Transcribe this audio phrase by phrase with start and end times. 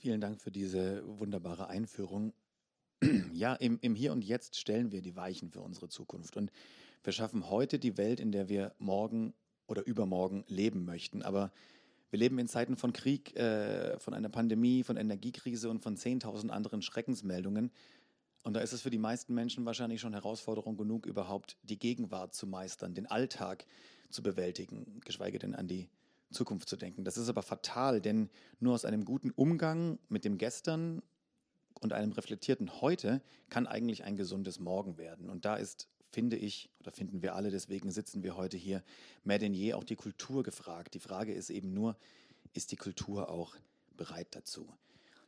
[0.00, 2.32] Vielen Dank für diese wunderbare Einführung.
[3.32, 6.52] Ja, im, im Hier und Jetzt stellen wir die Weichen für unsere Zukunft und
[7.02, 9.34] wir schaffen heute die Welt, in der wir morgen
[9.66, 11.22] oder übermorgen leben möchten.
[11.22, 11.52] Aber
[12.10, 16.50] wir leben in Zeiten von Krieg, äh, von einer Pandemie, von Energiekrise und von 10.000
[16.50, 17.72] anderen Schreckensmeldungen.
[18.42, 22.34] Und da ist es für die meisten Menschen wahrscheinlich schon Herausforderung genug, überhaupt die Gegenwart
[22.34, 23.66] zu meistern, den Alltag
[24.10, 25.88] zu bewältigen, geschweige denn an die
[26.30, 27.04] Zukunft zu denken.
[27.04, 31.02] Das ist aber fatal, denn nur aus einem guten Umgang mit dem Gestern
[31.80, 35.30] und einem reflektierten Heute kann eigentlich ein gesundes Morgen werden.
[35.30, 38.82] Und da ist, finde ich, oder finden wir alle, deswegen sitzen wir heute hier,
[39.24, 40.94] mehr denn je auch die Kultur gefragt.
[40.94, 41.96] Die Frage ist eben nur,
[42.52, 43.54] ist die Kultur auch
[43.96, 44.68] bereit dazu?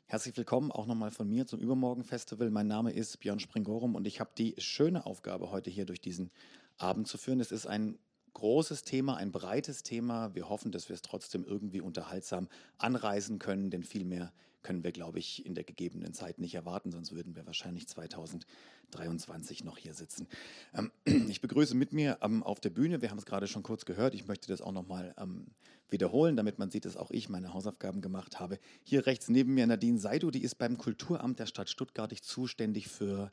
[0.07, 2.51] Herzlich willkommen auch nochmal von mir zum Übermorgen-Festival.
[2.51, 6.31] Mein Name ist Björn Springorum und ich habe die schöne Aufgabe, heute hier durch diesen
[6.79, 7.39] Abend zu führen.
[7.39, 7.97] Es ist ein
[8.35, 10.35] großes Thema, ein breites Thema.
[10.35, 12.49] Wir hoffen, dass wir es trotzdem irgendwie unterhaltsam
[12.79, 16.93] anreisen können, denn viel mehr können wir, glaube ich, in der gegebenen Zeit nicht erwarten,
[16.93, 20.29] sonst würden wir wahrscheinlich 2023 noch hier sitzen.
[20.75, 20.91] Ähm,
[21.29, 24.15] ich begrüße mit mir ähm, auf der Bühne, wir haben es gerade schon kurz gehört,
[24.15, 25.47] ich möchte das auch nochmal ähm,
[25.89, 28.59] wiederholen, damit man sieht, dass auch ich meine Hausaufgaben gemacht habe.
[28.85, 33.31] Hier rechts neben mir Nadine Seidu, die ist beim Kulturamt der Stadt Stuttgart zuständig für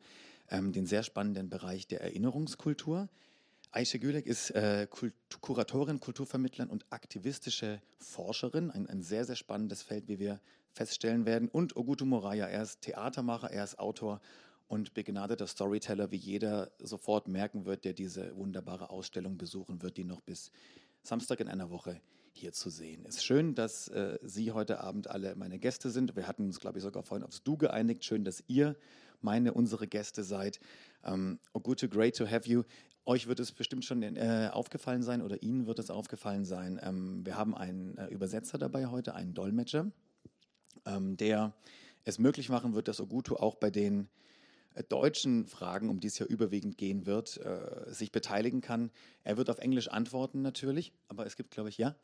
[0.49, 3.09] den sehr spannenden Bereich der Erinnerungskultur.
[3.71, 8.71] Aisha Gülek ist äh, Kult Kuratorin, Kulturvermittlerin und aktivistische Forscherin.
[8.71, 10.39] Ein, ein, sehr, sehr spannendes Feld, wie wir
[10.71, 11.49] feststellen werden.
[11.49, 14.21] Und Ogutu Moraya, er ist Theatermacher, er ist Autor
[14.67, 20.03] und begnadeter Storyteller, wie jeder sofort merken wird, der diese wunderbare Ausstellung besuchen wird, die
[20.03, 20.51] noch bis
[21.03, 22.01] Samstag in einer Woche
[22.33, 23.23] hier zu sehen ist.
[23.23, 26.15] Schön, dass äh, Sie heute Abend alle meine Gäste sind.
[26.15, 28.05] Wir hatten uns, glaube ich, sogar vorhin aufs Du geeinigt.
[28.05, 28.75] Schön, dass ihr
[29.21, 30.59] meine, unsere Gäste seid.
[31.03, 32.63] Ähm, Ogute, great to have you.
[33.07, 36.77] Euch wird es bestimmt schon äh, aufgefallen sein oder Ihnen wird es aufgefallen sein.
[36.83, 39.89] Ähm, wir haben einen äh, Übersetzer dabei heute, einen Dolmetscher,
[40.85, 41.53] ähm, der
[42.03, 44.09] es möglich machen wird, dass Ogutu auch bei den
[44.75, 48.91] äh, deutschen Fragen, um die es ja überwiegend gehen wird, äh, sich beteiligen kann.
[49.23, 51.95] Er wird auf Englisch antworten natürlich, aber es gibt, glaube ich, ja.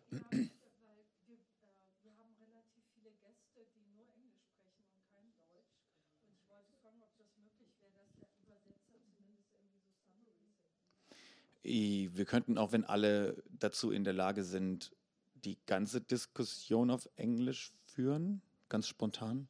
[11.63, 14.91] Wir könnten auch, wenn alle dazu in der Lage sind,
[15.35, 19.47] die ganze Diskussion auf Englisch führen, ganz spontan.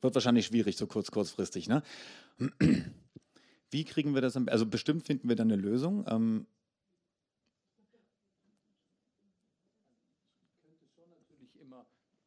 [0.00, 1.68] Wird wahrscheinlich schwierig, so kurz, kurzfristig.
[1.68, 1.82] Ne?
[3.70, 4.36] Wie kriegen wir das?
[4.36, 6.04] Also bestimmt finden wir da eine Lösung.
[6.08, 6.46] Ähm,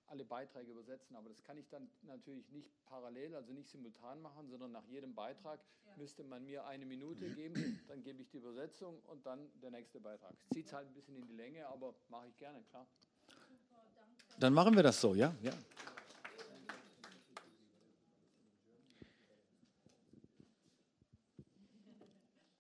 [0.10, 4.50] alle Beiträge übersetzen, aber das kann ich dann natürlich nicht parallel, also nicht simultan machen,
[4.50, 5.96] sondern nach jedem Beitrag ja.
[5.98, 10.00] müsste man mir eine Minute geben, dann gebe ich die Übersetzung und dann der nächste
[10.00, 10.34] Beitrag.
[10.34, 12.88] Es zieht halt ein bisschen in die Länge, aber mache ich gerne, klar.
[14.40, 15.36] Dann machen wir das so, ja?
[15.42, 15.52] Ja.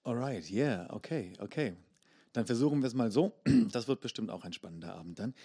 [0.04, 1.76] Alright, yeah, okay, okay.
[2.34, 3.34] Dann versuchen wir es mal so.
[3.72, 5.36] Das wird bestimmt auch ein spannender Abend dann.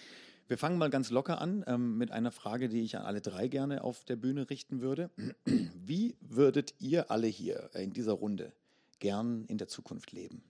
[0.47, 3.47] Wir fangen mal ganz locker an ähm, mit einer Frage, die ich an alle drei
[3.47, 5.09] gerne auf der Bühne richten würde.
[5.45, 8.53] Wie würdet ihr alle hier in dieser Runde
[8.99, 10.43] gern in der Zukunft leben?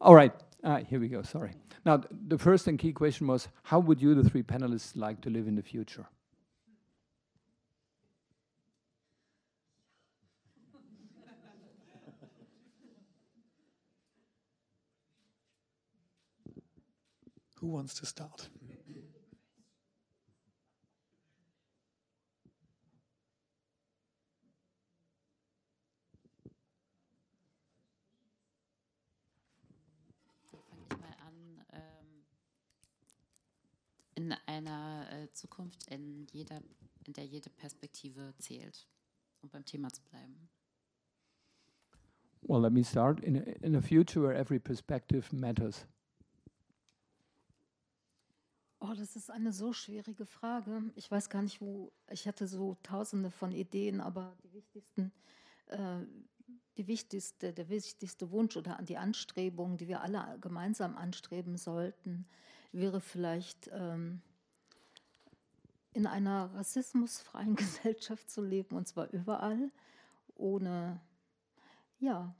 [0.00, 0.32] All right,
[0.64, 1.22] uh, here we go.
[1.22, 1.52] Sorry.
[1.84, 5.30] Now, the first and key question was how would you, the three panelists, like to
[5.30, 6.06] live in the future?
[17.62, 18.50] Who wants to start?
[31.72, 32.24] Ähm,
[34.16, 36.60] in einer äh, Zukunft, in, jeder,
[37.06, 38.88] in der jede Perspektive zählt,
[39.40, 40.48] um beim Thema zu bleiben.
[42.40, 43.20] Well, let me start.
[43.20, 45.86] In a, in a future where every perspective matters.
[48.92, 50.82] Oh, das ist eine so schwierige Frage.
[50.96, 51.92] Ich weiß gar nicht, wo.
[52.10, 55.12] Ich hatte so tausende von Ideen, aber die wichtigsten,
[55.68, 56.00] äh,
[56.76, 62.26] die wichtigste, der wichtigste Wunsch oder die Anstrebung, die wir alle gemeinsam anstreben sollten,
[62.72, 64.20] wäre vielleicht ähm,
[65.94, 69.70] in einer rassismusfreien Gesellschaft zu leben und zwar überall,
[70.34, 71.00] ohne
[71.98, 72.34] ja,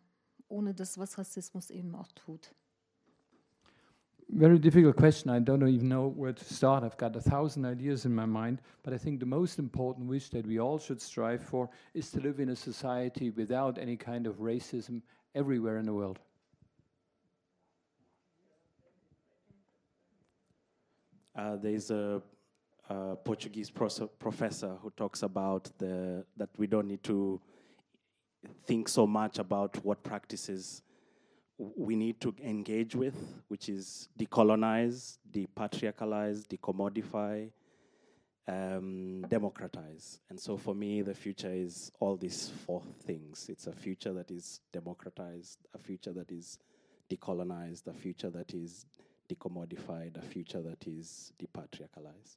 [0.49, 2.55] ohne das, was Rassismus eben auch tut.
[4.33, 5.31] very difficult question.
[5.31, 6.83] I don't even know where to start.
[6.83, 10.31] I've got a thousand ideas in my mind, but I think the most important wish
[10.31, 14.27] that we all should strive for is to live in a society without any kind
[14.27, 15.03] of racism
[15.35, 16.19] everywhere in the world.
[21.37, 22.23] Uh, there's a,
[22.89, 27.39] a Portuguese professor who talks about the, that we don't need to
[28.65, 30.83] think so much about what practices
[31.59, 33.15] we need to engage with,
[33.49, 37.51] which is decolonize, depatriarchalize, decommodify,
[38.49, 40.21] um, democratize.
[40.31, 43.47] And so for me, the future is all these four things.
[43.49, 46.59] It's a future that is democratized, a future that is
[47.11, 48.87] decolonized, a future that is
[49.29, 52.37] decommodified, a future that is depatriarchalized.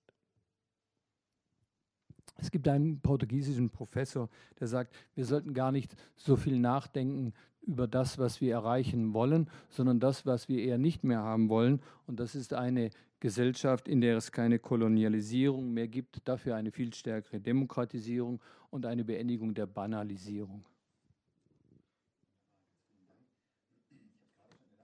[2.38, 4.30] Es gibt einen portugiesischen Professor,
[4.60, 9.50] der sagt, wir sollten gar nicht so viel nachdenken über das, was wir erreichen wollen,
[9.70, 11.82] sondern das, was wir eher nicht mehr haben wollen.
[12.06, 12.90] Und das ist eine
[13.20, 19.04] Gesellschaft, in der es keine Kolonialisierung mehr gibt, dafür eine viel stärkere Demokratisierung und eine
[19.04, 20.66] Beendigung der Banalisierung.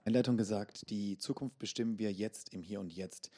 [0.04, 3.30] Einleitung gesagt, die Zukunft bestimmen wir jetzt im Hier und Jetzt.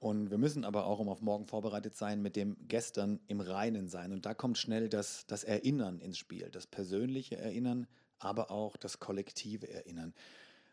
[0.00, 3.88] Und wir müssen aber auch, um auf morgen vorbereitet sein, mit dem Gestern im Reinen
[3.88, 4.12] sein.
[4.12, 7.88] Und da kommt schnell das, das Erinnern ins Spiel, das persönliche Erinnern,
[8.20, 10.14] aber auch das kollektive Erinnern.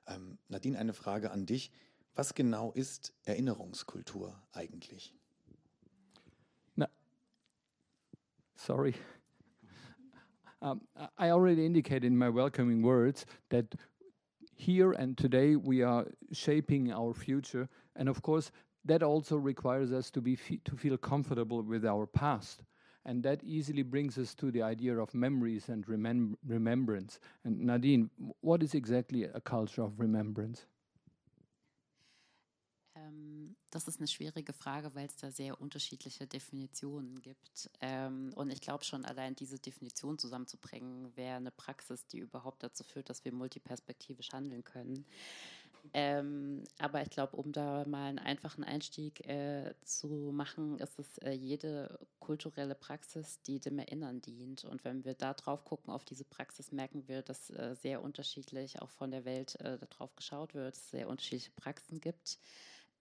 [0.06, 1.72] Ähm, Nadine, eine Frage an dich.
[2.14, 5.16] Was genau ist Erinnerungskultur eigentlich?
[6.76, 6.88] Na,
[8.56, 8.94] sorry.
[10.62, 10.82] Um,
[11.20, 13.76] I already indicated in my welcoming words that
[14.56, 18.52] here and today we are shaping our future, and of course
[18.86, 22.64] that also requires us to be to feel comfortable with our past.
[23.08, 27.20] And that easily brings us to the idea of memories and remem remembrance.
[27.44, 28.10] And Nadine,
[28.42, 30.66] what is exactly a culture of remembrance?
[32.96, 37.70] Ähm, das ist eine schwierige Frage, weil es da sehr unterschiedliche Definitionen gibt.
[37.82, 42.84] Ähm, und ich glaube schon, allein diese Definition zusammenzubringen, wäre eine Praxis, die überhaupt dazu
[42.84, 45.06] führt, dass wir multiperspektivisch handeln können.
[45.94, 51.18] Ähm, aber ich glaube, um da mal einen einfachen Einstieg äh, zu machen, ist es
[51.20, 54.66] äh, jede kulturelle Praxis, die dem Erinnern dient.
[54.66, 58.82] Und wenn wir da drauf gucken, auf diese Praxis, merken wir, dass äh, sehr unterschiedlich
[58.82, 62.40] auch von der Welt äh, darauf geschaut wird, es sehr unterschiedliche Praxen gibt.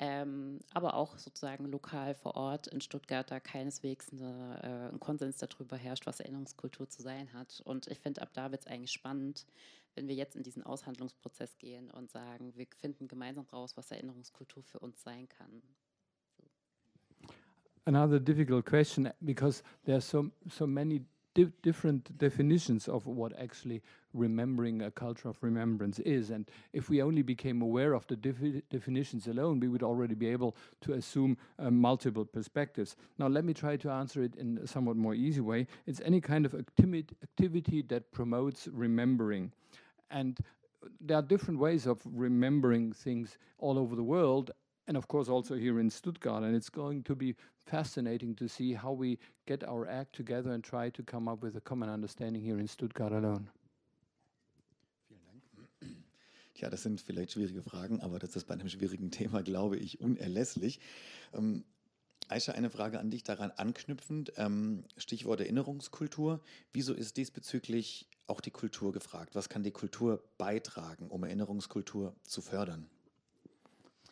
[0.01, 5.37] Ähm, aber auch sozusagen lokal vor Ort in Stuttgart da keineswegs eine, äh, ein Konsens
[5.37, 7.63] darüber herrscht, was Erinnerungskultur zu sein hat.
[7.65, 9.47] Und ich finde, ab da wird es eigentlich spannend,
[9.95, 14.65] wenn wir jetzt in diesen Aushandlungsprozess gehen und sagen, wir finden gemeinsam raus, was Erinnerungskultur
[14.65, 15.63] für uns sein kann.
[17.87, 21.05] Another difficult question because there are so so many
[21.35, 23.83] di different definitions of what actually
[24.13, 26.31] remembering a culture of remembrance is.
[26.31, 30.29] And if we only became aware of the defi definitions alone, we would already be
[30.29, 32.97] able to assume uh, multiple perspectives.
[33.19, 35.67] Now, let me try to answer it in a somewhat more easy way.
[35.87, 39.53] It's any kind of acti activity that promotes remembering.
[40.11, 40.39] And
[41.01, 44.51] there are different ways of remembering things all over the world,
[44.87, 46.43] and of course also here in Stuttgart.
[46.43, 47.35] And it's going to be
[47.67, 51.57] fascinating to see how we get our act together and try to come up with
[51.57, 53.49] a common understanding here in Stuttgart alone.
[56.57, 60.01] Ja, das sind vielleicht schwierige Fragen, aber das ist bei einem schwierigen Thema, glaube ich,
[60.01, 60.79] unerlässlich.
[61.33, 61.65] Ähm,
[62.29, 64.33] Aisha, eine Frage an dich daran anknüpfend.
[64.37, 66.41] Ähm, Stichwort Erinnerungskultur.
[66.73, 69.35] Wieso ist diesbezüglich auch die Kultur gefragt?
[69.35, 72.89] Was kann die Kultur beitragen, um Erinnerungskultur zu fördern?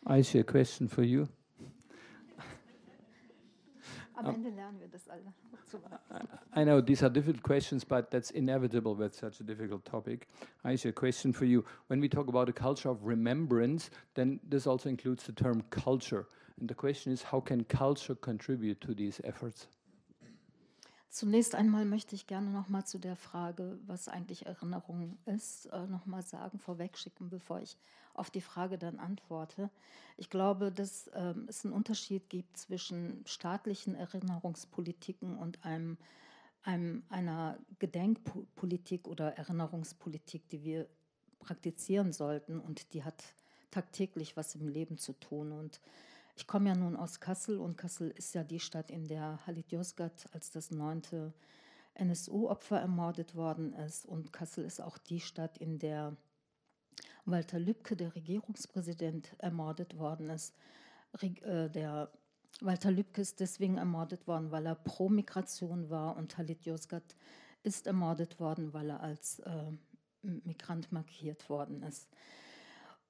[0.05, 1.29] Aisha, a question for you.
[4.15, 5.33] Am Ende lernen wir das alle.
[6.55, 10.27] I know these are difficult questions, but that's inevitable with such a difficult topic.
[10.63, 11.65] Aisha, a question for you.
[11.87, 16.27] When we talk about a culture of remembrance, then this also includes the term culture.
[16.59, 19.67] And the question is, how can culture contribute to these efforts?
[21.13, 25.85] Zunächst einmal möchte ich gerne noch mal zu der Frage, was eigentlich Erinnerung ist, äh,
[25.85, 27.77] noch mal sagen, vorwegschicken, bevor ich
[28.15, 29.69] auf die Frage dann antworte.
[30.17, 35.99] Ich glaube, dass äh, es einen Unterschied gibt zwischen staatlichen Erinnerungspolitiken und einem,
[36.63, 40.87] einem, einer Gedenkpolitik oder Erinnerungspolitik, die wir
[41.37, 43.23] praktizieren sollten und die hat
[43.69, 45.79] tagtäglich was im Leben zu tun und
[46.35, 49.71] ich komme ja nun aus Kassel und Kassel ist ja die Stadt, in der Halit
[49.71, 51.33] Yozgat als das neunte
[51.93, 54.05] NSU-Opfer ermordet worden ist.
[54.05, 56.17] Und Kassel ist auch die Stadt, in der
[57.25, 60.55] Walter Lübcke, der Regierungspräsident, ermordet worden ist.
[61.21, 62.11] Äh, der
[62.61, 67.15] Walter Lübcke ist deswegen ermordet worden, weil er pro Migration war und Halit Yozgat
[67.61, 69.71] ist ermordet worden, weil er als äh,
[70.21, 72.09] Migrant markiert worden ist.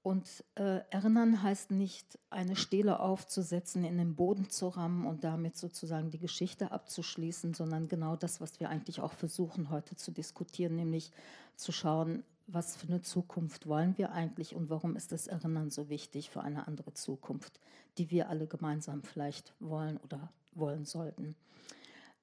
[0.04, 5.56] Und äh, erinnern heißt nicht, eine Stele aufzusetzen, in den Boden zu rammen und damit
[5.56, 10.76] sozusagen die Geschichte abzuschließen, sondern genau das, was wir eigentlich auch versuchen heute zu diskutieren,
[10.76, 11.12] nämlich
[11.56, 15.88] zu schauen, was für eine Zukunft wollen wir eigentlich und warum ist das Erinnern so
[15.88, 17.62] wichtig für eine andere Zukunft,
[17.98, 21.36] die wir alle gemeinsam vielleicht wollen oder wollen sollten.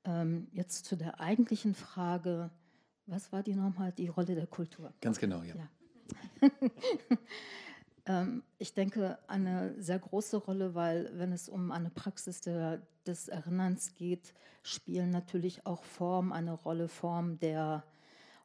[0.05, 2.51] Ähm, jetzt zu der eigentlichen Frage,
[3.07, 4.93] was war die nochmal, die Rolle der Kultur?
[5.01, 5.55] Ganz genau, ja.
[5.55, 5.69] ja.
[8.07, 13.29] ähm, ich denke, eine sehr große Rolle, weil wenn es um eine Praxis der, des
[13.29, 17.85] Erinnerns geht, spielen natürlich auch Formen eine Rolle, Form der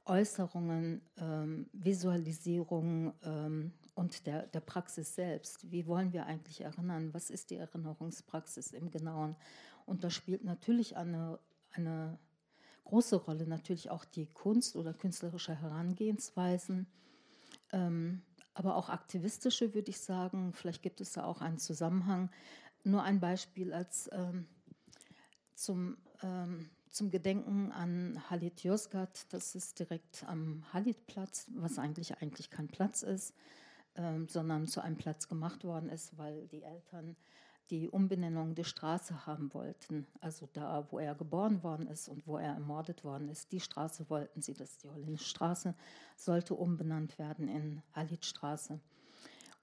[0.06, 5.72] Äußerungen, ähm, Visualisierungen ähm, und der, der Praxis selbst.
[5.72, 7.14] Wie wollen wir eigentlich erinnern?
[7.14, 9.36] Was ist die Erinnerungspraxis im Genauen?
[9.86, 11.40] Und da spielt natürlich eine,
[11.72, 12.20] eine
[12.84, 16.88] große Rolle natürlich auch die Kunst oder künstlerische Herangehensweisen,
[17.72, 18.22] ähm,
[18.56, 20.54] aber auch aktivistische, würde ich sagen.
[20.54, 22.32] Vielleicht gibt es da auch einen Zusammenhang.
[22.84, 24.48] Nur ein Beispiel als ähm,
[25.54, 29.32] zum ähm, zum Gedenken an Halit Yozgat.
[29.34, 33.36] Das ist direkt am Halit-Platz, was eigentlich eigentlich kein Platz ist,
[33.96, 37.18] ähm, sondern zu einem Platz gemacht worden ist, weil die Eltern
[37.70, 40.08] die Umbenennung der Straße haben wollten.
[40.22, 44.10] Also da, wo er geboren worden ist und wo er ermordet worden ist, die Straße
[44.10, 45.76] wollten sie, dass die holländische Straße
[46.16, 48.80] sollte umbenannt werden in Halit-Straße.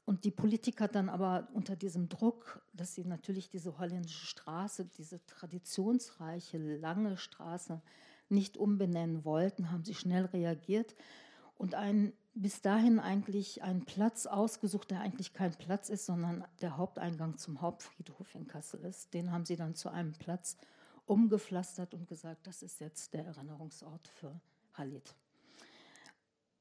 [0.04, 5.24] Und die Politiker dann aber unter diesem Druck, dass sie natürlich diese holländische Straße, diese
[5.26, 7.80] traditionsreiche, lange Straße
[8.28, 10.96] nicht umbenennen wollten, haben sie schnell reagiert
[11.56, 16.76] und einen bis dahin eigentlich einen Platz ausgesucht, der eigentlich kein Platz ist, sondern der
[16.76, 19.12] Haupteingang zum Hauptfriedhof in Kassel ist.
[19.12, 20.56] Den haben sie dann zu einem Platz
[21.04, 24.40] umgepflastert und gesagt, das ist jetzt der Erinnerungsort für
[24.74, 25.14] Halit.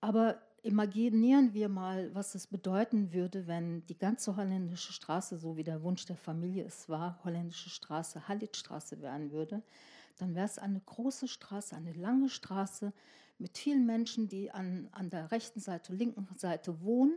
[0.01, 5.63] Aber imaginieren wir mal, was es bedeuten würde, wenn die ganze holländische Straße, so wie
[5.63, 9.61] der Wunsch der Familie es war, holländische Straße, Halitstraße werden würde.
[10.17, 12.93] Dann wäre es eine große Straße, eine lange Straße
[13.37, 17.15] mit vielen Menschen, die an, an der rechten Seite, linken Seite wohnen.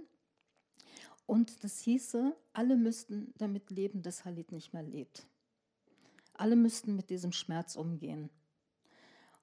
[1.26, 5.26] Und das hieße, alle müssten damit leben, dass Halit nicht mehr lebt.
[6.34, 8.30] Alle müssten mit diesem Schmerz umgehen.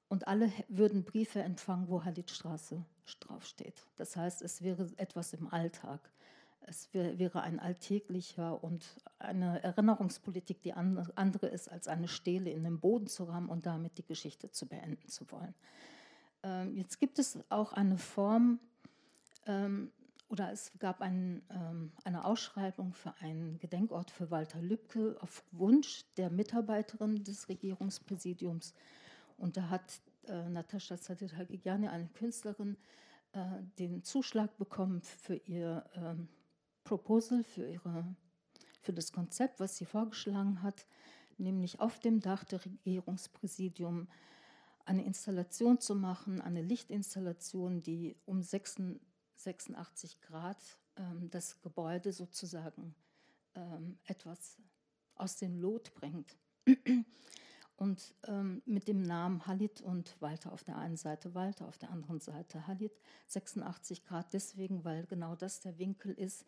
[0.09, 2.83] Und alle würden Briefe empfangen, wo Halitstraße
[3.21, 3.85] draufsteht.
[3.95, 6.11] Das heißt, es wäre etwas im Alltag.
[6.67, 8.85] Es wäre ein alltäglicher und
[9.19, 13.97] eine Erinnerungspolitik, die andere ist, als eine Stele in den Boden zu rammen und damit
[13.97, 15.53] die Geschichte zu beenden zu wollen.
[16.43, 18.59] Ähm, jetzt gibt es auch eine Form,
[19.45, 19.91] ähm,
[20.29, 26.05] oder es gab ein, ähm, eine Ausschreibung für einen Gedenkort für Walter Lübcke auf Wunsch
[26.15, 28.73] der Mitarbeiterin des Regierungspräsidiums
[29.37, 32.77] und da hat äh, Natascha Sadetagiani, eine Künstlerin,
[33.33, 33.39] äh,
[33.79, 36.27] den Zuschlag bekommen für ihr ähm,
[36.83, 38.15] Proposal, für, ihre,
[38.81, 40.85] für das Konzept, was sie vorgeschlagen hat,
[41.37, 44.07] nämlich auf dem Dach der Regierungspräsidium
[44.85, 50.57] eine Installation zu machen, eine Lichtinstallation, die um 86 Grad
[50.97, 52.95] ähm, das Gebäude sozusagen
[53.55, 54.57] ähm, etwas
[55.15, 56.37] aus dem Lot bringt
[57.81, 61.89] und ähm, mit dem Namen Halit und Walter auf der einen Seite, Walter auf der
[61.89, 62.67] anderen Seite.
[62.67, 62.91] Halit,
[63.25, 66.45] 86 Grad deswegen, weil genau das der Winkel ist,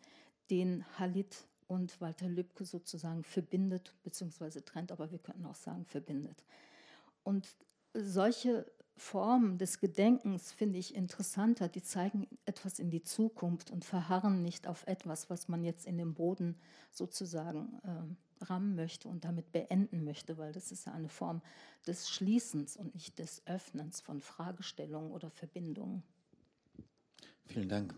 [0.48, 6.44] den Halit und Walter Lübcke sozusagen verbindet, beziehungsweise trennt, aber wir könnten auch sagen verbindet.
[7.24, 7.48] Und
[7.94, 14.40] solche Formen des Gedenkens finde ich interessanter, die zeigen etwas in die Zukunft und verharren
[14.40, 16.60] nicht auf etwas, was man jetzt in den Boden
[16.92, 18.14] sozusagen äh,
[18.50, 21.42] rammen möchte und damit beenden möchte, weil das ist ja eine Form
[21.86, 26.02] des Schließens und nicht des Öffnens von Fragestellungen oder Verbindungen.
[27.46, 27.94] Vielen Dank.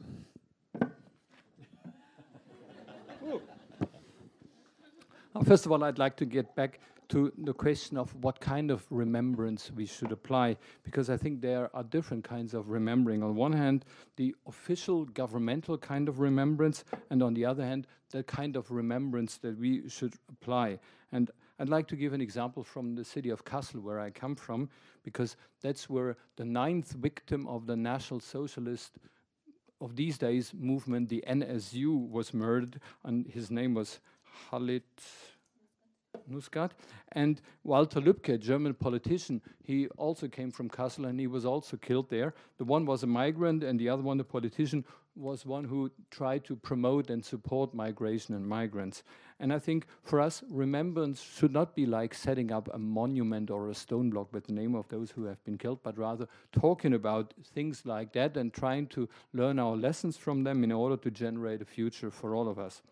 [5.44, 8.84] First of all, I'd like to get back to the question of what kind of
[8.90, 13.22] remembrance we should apply, because I think there are different kinds of remembering.
[13.22, 13.84] On one hand,
[14.16, 19.36] the official governmental kind of remembrance, and on the other hand, the kind of remembrance
[19.38, 20.78] that we should apply.
[21.12, 24.34] And I'd like to give an example from the city of Kassel, where I come
[24.34, 24.68] from,
[25.02, 28.98] because that's where the ninth victim of the National Socialist
[29.80, 34.00] of these days movement, the NSU, was murdered, and his name was
[34.50, 34.82] Halit
[36.28, 36.72] Muscat.
[37.12, 42.10] And Walter Lübcke, German politician, he also came from Kassel and he was also killed
[42.10, 42.34] there.
[42.58, 44.84] The one was a migrant, and the other one, the politician,
[45.16, 49.02] was one who tried to promote and support migration and migrants.
[49.40, 53.68] And I think for us, remembrance should not be like setting up a monument or
[53.68, 56.94] a stone block with the name of those who have been killed, but rather talking
[56.94, 61.10] about things like that and trying to learn our lessons from them in order to
[61.10, 62.82] generate a future for all of us.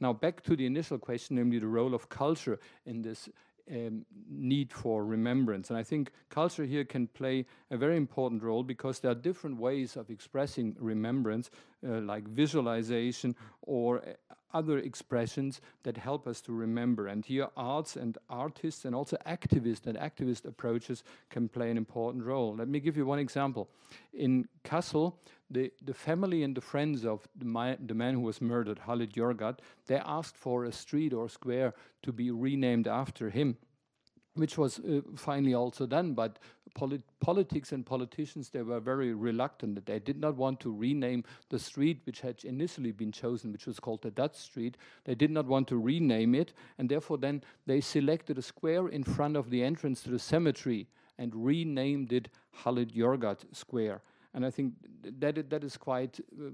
[0.00, 3.28] Now, back to the initial question, namely the role of culture in this
[3.70, 5.70] um, need for remembrance.
[5.70, 9.58] And I think culture here can play a very important role because there are different
[9.58, 11.50] ways of expressing remembrance,
[11.86, 17.06] uh, like visualization or uh, other expressions that help us to remember.
[17.06, 22.24] And here, arts and artists and also activists and activist approaches can play an important
[22.24, 22.56] role.
[22.56, 23.68] Let me give you one example.
[24.12, 25.14] In Kassel,
[25.50, 29.12] the, the family and the friends of the, my, the man who was murdered, Halit
[29.12, 33.56] Yorgat, they asked for a street or square to be renamed after him
[34.34, 36.14] which was uh, finally also done.
[36.14, 36.38] But
[36.74, 39.84] polit politics and politicians, they were very reluctant.
[39.84, 43.80] They did not want to rename the street which had initially been chosen, which was
[43.80, 44.76] called the Dutch Street.
[45.04, 49.04] They did not want to rename it, and therefore then they selected a square in
[49.04, 50.86] front of the entrance to the cemetery
[51.18, 52.28] and renamed it
[52.64, 54.00] Halit Yorgat Square.
[54.34, 54.74] And I think
[55.18, 56.50] that that is quite uh,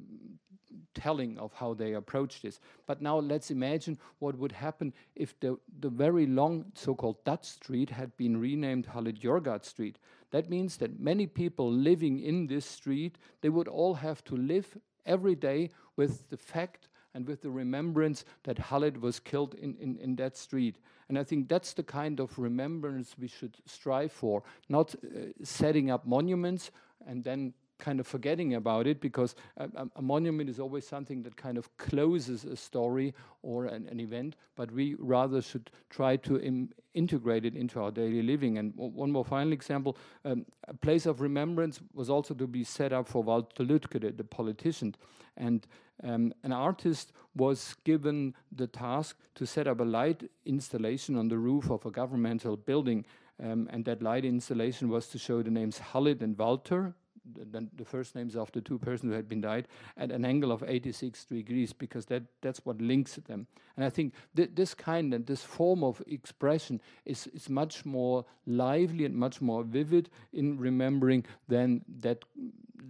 [0.94, 2.60] telling of how they approach this.
[2.86, 7.90] But now let's imagine what would happen if the, the very long so-called Dutch Street
[7.90, 9.98] had been renamed Halit Yorgat Street.
[10.30, 14.78] That means that many people living in this street, they would all have to live
[15.04, 19.96] every day with the fact and with the remembrance that Halit was killed in, in,
[19.96, 20.76] in that street.
[21.08, 25.90] And I think that's the kind of remembrance we should strive for, not uh, setting
[25.90, 26.70] up monuments
[27.06, 31.36] and then kind of forgetting about it because a, a, monument is always something that
[31.36, 36.68] kind of closes a story or an, an event, but we rather should try to
[36.94, 38.58] integrate it into our daily living.
[38.58, 42.92] And one more final example um, a place of remembrance was also to be set
[42.92, 44.94] up for Walter Lütke, the, the politician.
[45.36, 45.66] And
[46.02, 51.38] um, an artist was given the task to set up a light installation on the
[51.38, 53.04] roof of a governmental building.
[53.42, 56.94] Um, and that light installation was to show the names Halit and Walter,
[57.34, 60.52] the, the, first names of the two persons who had been died at an angle
[60.52, 63.46] of 86 degrees because that, that's what links them.
[63.76, 68.24] And I think th this kind and this form of expression is, is much more
[68.46, 72.24] lively and much more vivid in remembering than that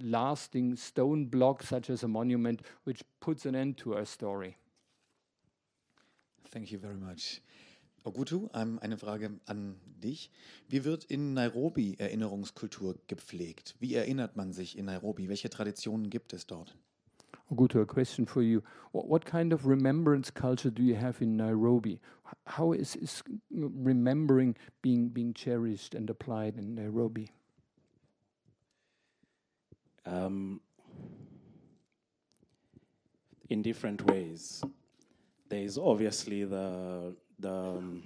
[0.03, 4.57] lasting stone block such as a monument which puts an end to a story.
[6.51, 7.41] Thank you very much.
[8.07, 10.31] Ogutu, ähm, eine Frage an dich.
[10.69, 13.75] Wie wird in Nairobi Erinnerungskultur gepflegt?
[13.81, 15.29] Wie erinnert man sich in Nairobi?
[15.29, 16.77] Welche Traditionen gibt es dort?
[17.51, 18.63] Ogutu, a question for you.
[18.93, 22.01] What, what kind of remembrance culture do you have in Nairobi?
[22.47, 27.33] How is, is remembering being, being cherished and applied in Nairobi?
[30.05, 30.61] Um,
[33.49, 34.63] in different ways.
[35.49, 38.03] There is obviously the the um,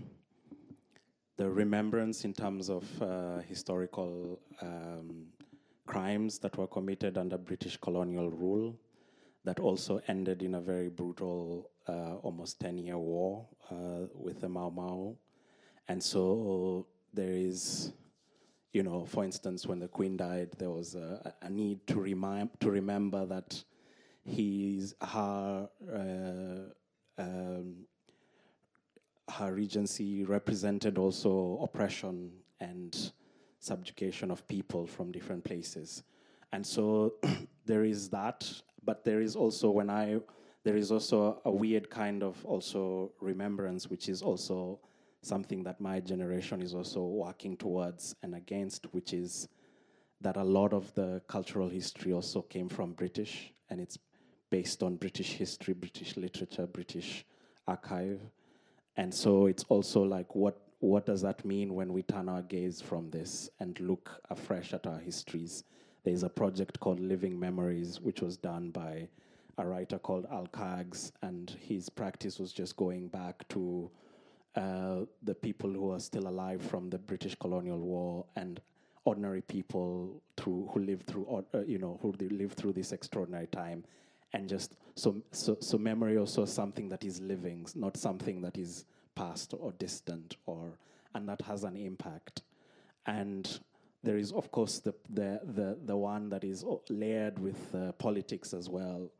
[1.41, 5.25] the remembrance in terms of uh, historical um,
[5.87, 8.79] crimes that were committed under British colonial rule
[9.45, 14.49] that also ended in a very brutal, uh, almost 10 year war uh, with the
[14.49, 15.17] Mau Mau.
[15.89, 17.93] And so there is,
[18.73, 22.51] you know, for instance, when the Queen died, there was a, a need to, remind,
[22.61, 23.65] to remember that
[24.25, 27.87] his, her, uh, um,
[29.31, 33.13] her regency represented also oppression and
[33.59, 36.03] subjugation of people from different places.
[36.53, 37.15] And so
[37.67, 38.51] there is that,
[38.85, 40.21] but there is also when I
[40.63, 44.79] there is also a weird kind of also remembrance, which is also
[45.23, 49.49] something that my generation is also working towards and against, which is
[50.21, 53.99] that a lot of the cultural history also came from British, and it's
[54.51, 57.25] based on British history, British literature, British
[57.67, 58.21] archive.
[58.97, 62.81] And so it's also like what what does that mean when we turn our gaze
[62.81, 65.65] from this and look afresh at our histories?
[66.05, 69.07] There's a project called Living Memories, which was done by
[69.59, 73.91] a writer called Al Kags, and his practice was just going back to
[74.57, 78.61] uh, the people who are still alive from the British colonial war and
[79.05, 83.83] ordinary people through who lived through uh, you know who lived through this extraordinary time
[84.33, 88.85] and just so so so memory also something that is living not something that is
[89.15, 90.79] past or distant or
[91.15, 92.43] and that has an impact.
[93.07, 93.61] And
[94.03, 98.55] there is of course the the the, the one that is layered with uh, politics
[98.55, 99.11] as well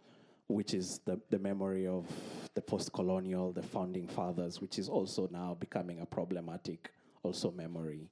[0.47, 2.07] which is the, the memory of
[2.55, 6.93] the post-colonial the founding fathers which is also now becoming a problematic
[7.23, 8.09] also memory.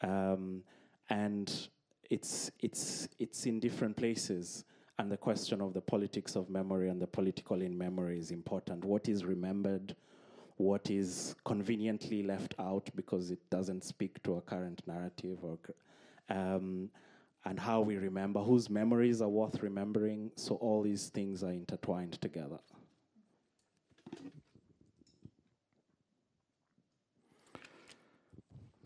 [0.00, 0.62] Um,
[1.10, 1.68] and
[2.10, 4.64] it's it's it's in different places
[4.98, 8.84] and the question of the politics of memory and the political in memory is important.
[8.84, 9.94] What is remembered?
[10.56, 15.58] What is conveniently left out because it doesn't speak to a current narrative, or
[16.30, 16.90] um,
[17.44, 20.32] and how we remember, whose memories are worth remembering.
[20.34, 22.58] So all these things are intertwined together.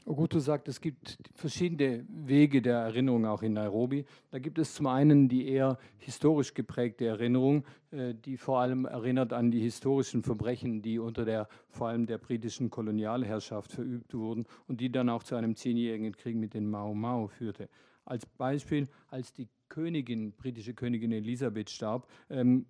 [0.04, 4.04] Oguto sagt, es gibt verschiedene Wege der Erinnerung auch in Nairobi.
[4.30, 9.32] Da gibt es zum einen die eher historisch geprägte Erinnerung, äh, die vor allem erinnert
[9.32, 14.80] an die historischen Verbrechen, die unter der vor allem der britischen Kolonialherrschaft verübt wurden und
[14.80, 17.68] die dann auch zu einem zehnjährigen Krieg mit den Mao Mao führte.
[18.04, 22.66] Als Beispiel, als die Königin, britische Königin Elisabeth starb, ähm,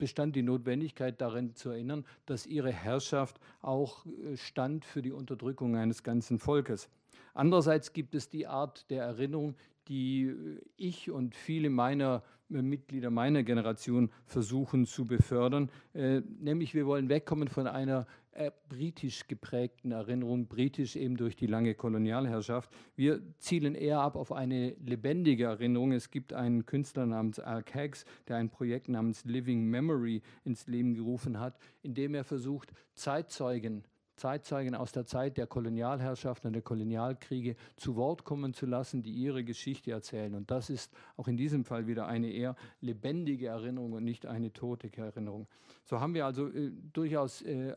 [0.00, 5.76] bestand die Notwendigkeit darin zu erinnern, dass ihre Herrschaft auch äh, stand für die Unterdrückung
[5.76, 6.88] eines ganzen Volkes.
[7.34, 9.54] Andererseits gibt es die Art der Erinnerung,
[9.86, 15.70] die äh, ich und viele meiner äh, Mitglieder meiner Generation versuchen zu befördern.
[15.92, 21.74] Nämlich wir wollen wegkommen von einer äh, britisch geprägten Erinnerung, britisch eben durch die lange
[21.74, 22.70] Kolonialherrschaft.
[22.94, 25.92] Wir zielen eher ab auf eine lebendige Erinnerung.
[25.92, 30.94] Es gibt einen Künstler namens Al Haggs, der ein Projekt namens Living Memory ins Leben
[30.94, 33.84] gerufen hat, in dem er versucht, Zeitzeugen
[34.20, 39.12] Zeitzeugen aus der Zeit der Kolonialherrschaft und der Kolonialkriege zu Wort kommen zu lassen, die
[39.12, 40.34] ihre Geschichte erzählen.
[40.34, 44.52] Und das ist auch in diesem Fall wieder eine eher lebendige Erinnerung und nicht eine
[44.52, 45.48] tote Erinnerung.
[45.84, 47.74] So haben wir also äh, durchaus äh,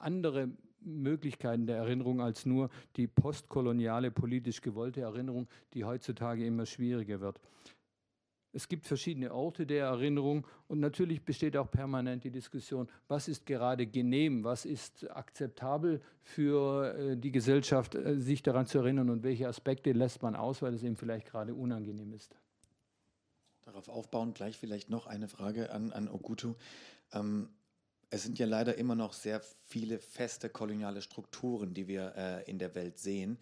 [0.00, 7.20] andere Möglichkeiten der Erinnerung als nur die postkoloniale politisch gewollte Erinnerung, die heutzutage immer schwieriger
[7.20, 7.40] wird.
[8.52, 13.46] Es gibt verschiedene Orte der Erinnerung und natürlich besteht auch permanent die Diskussion, was ist
[13.46, 19.22] gerade genehm, was ist akzeptabel für äh, die Gesellschaft, äh, sich daran zu erinnern und
[19.22, 22.34] welche Aspekte lässt man aus, weil es eben vielleicht gerade unangenehm ist.
[23.62, 26.54] Darauf aufbauen gleich vielleicht noch eine Frage an, an Ogutu.
[27.12, 27.50] Ähm,
[28.10, 32.58] es sind ja leider immer noch sehr viele feste koloniale Strukturen, die wir äh, in
[32.58, 33.38] der Welt sehen.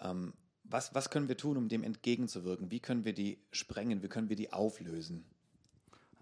[0.00, 0.32] Ähm,
[0.64, 2.70] was, was können wir tun, um dem entgegenzuwirken?
[2.70, 4.02] Wie können wir die sprengen?
[4.02, 5.24] Wie können wir die auflösen?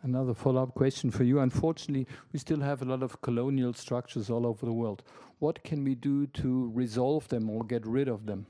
[0.03, 1.41] Another follow-up question for you.
[1.41, 5.03] Unfortunately, we still have a lot of colonial structures all over the world.
[5.39, 8.47] What can we do to resolve them or get rid of them?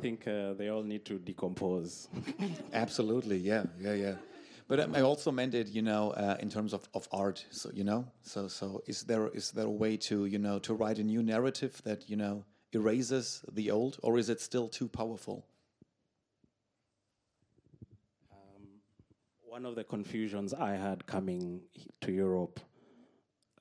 [0.00, 2.08] Think uh, they all need to decompose.
[2.72, 4.14] Absolutely, yeah, yeah, yeah.
[4.68, 7.44] But um, I also meant it, you know, uh, in terms of, of art.
[7.50, 10.74] So you know, so so is there is there a way to you know to
[10.74, 14.88] write a new narrative that you know erases the old, or is it still too
[14.88, 15.46] powerful?
[18.30, 18.64] Um,
[19.42, 21.62] one of the confusions I had coming
[22.02, 22.60] to Europe,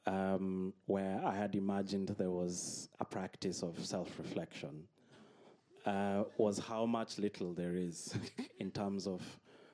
[0.06, 4.84] um, where I had imagined there was a practice of self-reflection,
[5.88, 8.13] uh, was how much little there is
[8.60, 9.21] in terms of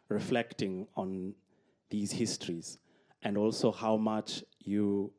[0.10, 1.34] reflecting on
[1.90, 2.78] these histories
[3.24, 5.12] and also how much you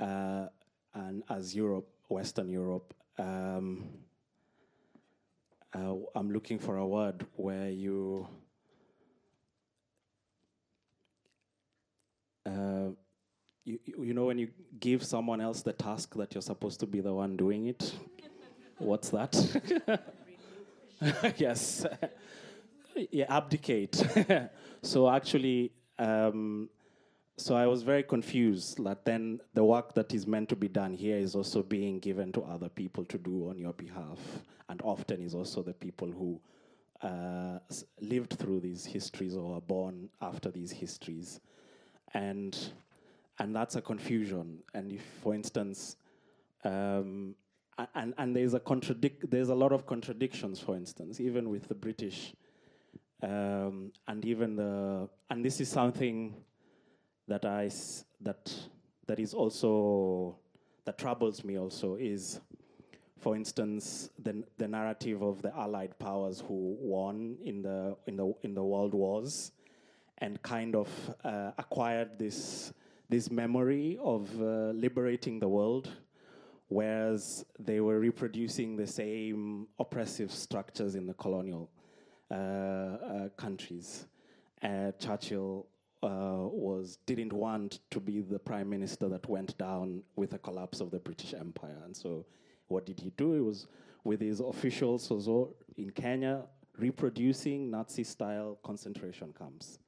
[0.00, 0.46] uh,
[0.94, 3.84] and as Europe, Western Europe, um,
[5.74, 8.26] uh, I'm looking for a word where you
[12.44, 12.90] uh,
[13.64, 14.48] you, you know when you
[14.80, 17.94] give someone else the task that you're supposed to be the one doing it
[18.82, 19.34] what's that
[21.36, 21.86] yes
[23.10, 24.02] yeah, abdicate.
[24.82, 26.68] so actually, um,
[27.36, 30.92] so I was very confused that then the work that is meant to be done
[30.92, 34.18] here is also being given to other people to do on your behalf,
[34.68, 36.40] and often is also the people who
[37.06, 37.58] uh,
[38.00, 41.40] lived through these histories or are born after these histories,
[42.14, 42.56] and
[43.38, 44.58] and that's a confusion.
[44.74, 45.96] And if, for instance,
[46.64, 47.34] um,
[47.94, 50.60] and and there's a contradic there's a lot of contradictions.
[50.60, 52.34] For instance, even with the British
[53.22, 56.34] um, and even the and this is something
[57.28, 57.70] that I
[58.20, 58.52] that
[59.06, 60.36] that is also
[60.84, 62.40] that troubles me also is
[63.18, 68.34] for instance the the narrative of the allied powers who won in the in the
[68.42, 69.52] in the world wars
[70.18, 70.88] and kind of
[71.24, 72.72] uh, acquired this
[73.08, 75.88] this memory of uh, liberating the world
[76.72, 81.70] whereas they were reproducing the same oppressive structures in the colonial
[82.30, 84.06] uh, uh, countries.
[84.62, 85.66] Uh, Churchill
[86.02, 90.90] was didn't want to be the prime minister that went down with the collapse of
[90.90, 92.24] the British Empire, and so
[92.68, 93.34] what did he do?
[93.34, 93.66] He was
[94.02, 95.08] with his officials
[95.76, 96.42] in Kenya
[96.78, 99.78] reproducing Nazi-style concentration camps,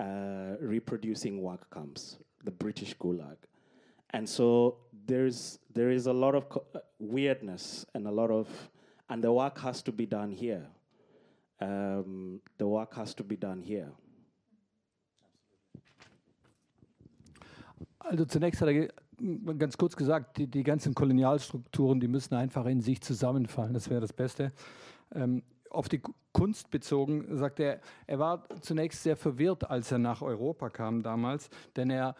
[0.00, 3.36] uh, reproducing work camps, the British Gulag,
[4.10, 6.44] and so there's there is a lot of
[7.00, 8.48] weirdness and a lot of,
[9.08, 10.68] and the work has to be done here
[11.60, 13.92] um, the work has to be done here.
[17.98, 18.88] Also zunächst hat er
[19.58, 23.74] ganz kurz gesagt, die, die ganzen Kolonialstrukturen, die müssen einfach in sich zusammenfallen.
[23.74, 24.52] Das wäre das Beste.
[25.12, 26.00] Ähm, auf die
[26.32, 31.50] Kunst bezogen, sagt er, er war zunächst sehr verwirrt, als er nach Europa kam damals,
[31.76, 32.14] denn er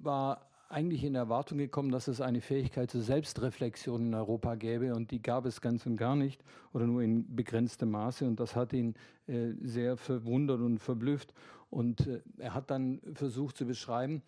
[0.00, 4.94] war eigentlich in Erwartung gekommen, dass es eine Fähigkeit zur Selbstreflexion in Europa gäbe.
[4.94, 8.26] Und die gab es ganz und gar nicht oder nur in begrenztem Maße.
[8.26, 8.94] Und das hat ihn
[9.26, 11.32] äh, sehr verwundert und verblüfft.
[11.70, 14.22] Und äh, er hat dann versucht zu beschreiben,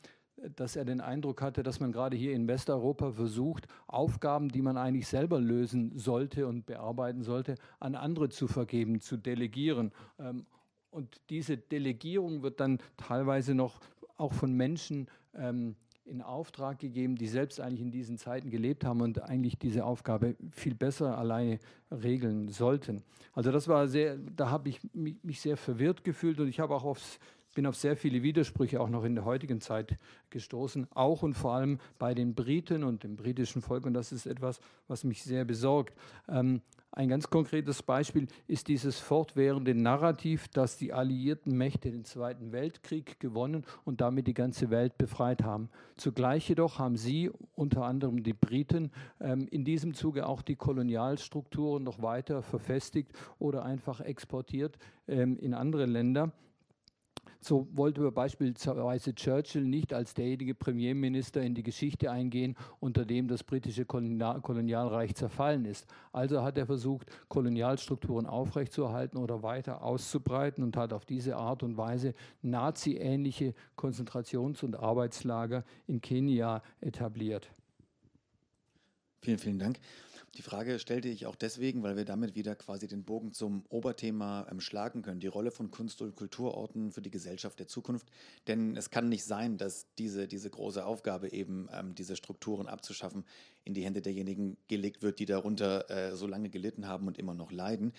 [0.57, 4.77] dass er den Eindruck hatte, dass man gerade hier in Westeuropa versucht, Aufgaben, die man
[4.77, 9.93] eigentlich selber lösen sollte und bearbeiten sollte, an andere zu vergeben, zu delegieren.
[10.19, 10.47] Ähm,
[10.91, 13.81] und diese Delegierung wird dann teilweise noch
[14.17, 15.77] auch von Menschen ähm,
[16.09, 20.37] in Auftrag gegeben, die selbst eigentlich in diesen Zeiten gelebt haben und eigentlich diese Aufgabe
[20.51, 21.59] viel besser alleine
[21.91, 23.03] regeln sollten.
[23.33, 26.85] Also das war sehr, da habe ich mich sehr verwirrt gefühlt und ich habe auch
[26.85, 27.19] aufs
[27.55, 29.99] bin auf sehr viele Widersprüche auch noch in der heutigen Zeit
[30.31, 33.85] gestoßen, auch und vor allem bei den Briten und dem britischen Volk.
[33.85, 35.93] Und das ist etwas, was mich sehr besorgt.
[36.29, 42.51] Ähm, ein ganz konkretes Beispiel ist dieses fortwährende Narrativ, dass die alliierten Mächte den Zweiten
[42.51, 45.69] Weltkrieg gewonnen und damit die ganze Welt befreit haben.
[45.97, 51.85] Zugleich jedoch haben sie, unter anderem die Briten, ähm, in diesem Zuge auch die Kolonialstrukturen
[51.85, 56.33] noch weiter verfestigt oder einfach exportiert ähm, in andere Länder.
[57.41, 63.45] So wollte beispielsweise Churchill nicht als derjenige Premierminister in die Geschichte eingehen, unter dem das
[63.45, 65.87] britische Kolonialreich zerfallen ist.
[66.13, 71.77] Also hat er versucht, Kolonialstrukturen aufrechtzuerhalten oder weiter auszubreiten und hat auf diese Art und
[71.77, 77.49] Weise nazi-ähnliche Konzentrations- und Arbeitslager in Kenia etabliert.
[79.21, 79.79] Vielen, vielen Dank.
[80.39, 84.47] Die Frage stellte ich auch deswegen, weil wir damit wieder quasi den Bogen zum Oberthema
[84.49, 88.07] ähm, schlagen können, die Rolle von Kunst- und Kulturorten für die Gesellschaft der Zukunft.
[88.47, 93.25] Denn es kann nicht sein, dass diese, diese große Aufgabe eben, ähm, diese Strukturen abzuschaffen,
[93.65, 97.35] in die Hände derjenigen gelegt wird, die darunter äh, so lange gelitten haben und immer
[97.35, 97.93] noch leiden.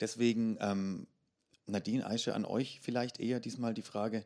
[0.00, 1.06] Deswegen, ähm,
[1.66, 4.24] Nadine, Aische, an euch vielleicht eher diesmal die Frage,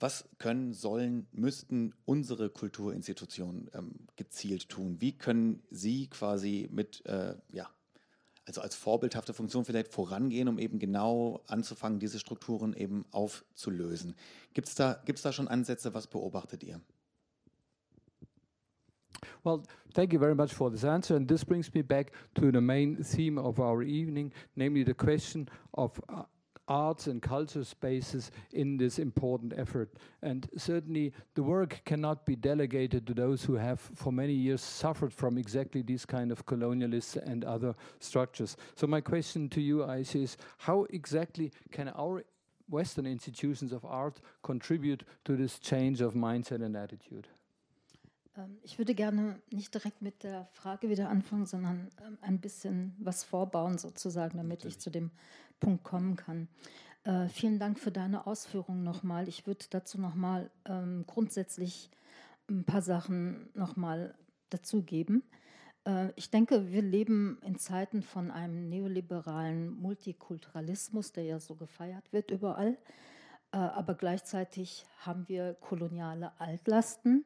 [0.00, 5.00] was können, sollen, müssten unsere Kulturinstitutionen ähm, gezielt tun?
[5.00, 7.68] Wie können sie quasi mit, äh, ja,
[8.46, 14.16] also als vorbildhafte Funktion vielleicht vorangehen, um eben genau anzufangen, diese Strukturen eben aufzulösen?
[14.54, 15.94] Gibt es da, gibt's da schon Ansätze?
[15.94, 16.80] Was beobachtet ihr?
[19.44, 19.62] Well,
[19.94, 21.16] thank you very much for this answer.
[21.16, 25.48] And this brings me back to the main theme of our evening, namely the question
[25.72, 26.24] of uh,
[26.70, 29.90] arts and culture spaces in this important effort.
[30.22, 35.12] And certainly the work cannot be delegated to those who have for many years suffered
[35.12, 38.56] from exactly these kind of colonialists and other structures.
[38.76, 42.24] So my question to you, Aisha, is how exactly can our
[42.68, 47.26] Western institutions of art contribute to this change of mindset and attitude?
[48.36, 52.94] Ähm, ich würde gerne nicht direkt mit der Frage wieder anfangen, sondern ähm, ein bisschen
[52.98, 55.10] was vorbauen sozusagen, damit ich zu dem
[55.60, 56.48] Punkt kommen kann.
[57.04, 59.28] Äh, vielen Dank für deine Ausführungen nochmal.
[59.28, 61.90] Ich würde dazu nochmal ähm, grundsätzlich
[62.48, 64.14] ein paar Sachen nochmal
[64.50, 65.22] dazugeben.
[65.86, 72.12] Äh, ich denke, wir leben in Zeiten von einem neoliberalen Multikulturalismus, der ja so gefeiert
[72.12, 72.76] wird überall.
[73.52, 77.24] Äh, aber gleichzeitig haben wir koloniale Altlasten.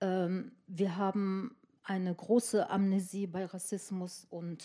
[0.00, 4.64] Ähm, wir haben eine große Amnesie bei Rassismus und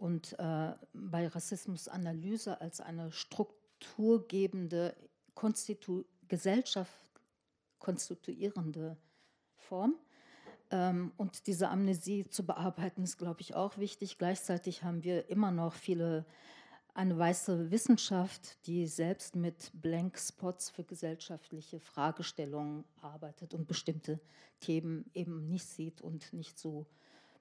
[0.00, 4.96] und äh, bei Rassismusanalyse als eine strukturgebende
[5.34, 6.90] Konstitu Gesellschaft
[7.78, 8.96] konstituierende
[9.56, 9.96] Form.
[10.70, 14.16] Ähm, und diese Amnesie zu bearbeiten, ist, glaube ich, auch wichtig.
[14.16, 16.24] Gleichzeitig haben wir immer noch viele,
[16.94, 24.18] eine weiße Wissenschaft, die selbst mit Blankspots für gesellschaftliche Fragestellungen arbeitet und bestimmte
[24.60, 26.86] Themen eben nicht sieht und nicht so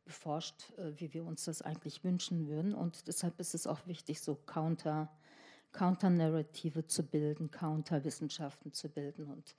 [0.05, 2.73] beforscht, äh, wie wir uns das eigentlich wünschen würden.
[2.73, 5.09] Und deshalb ist es auch wichtig, so Counter,
[5.71, 9.55] Counter-Narrative zu bilden, Counter-Wissenschaften zu bilden und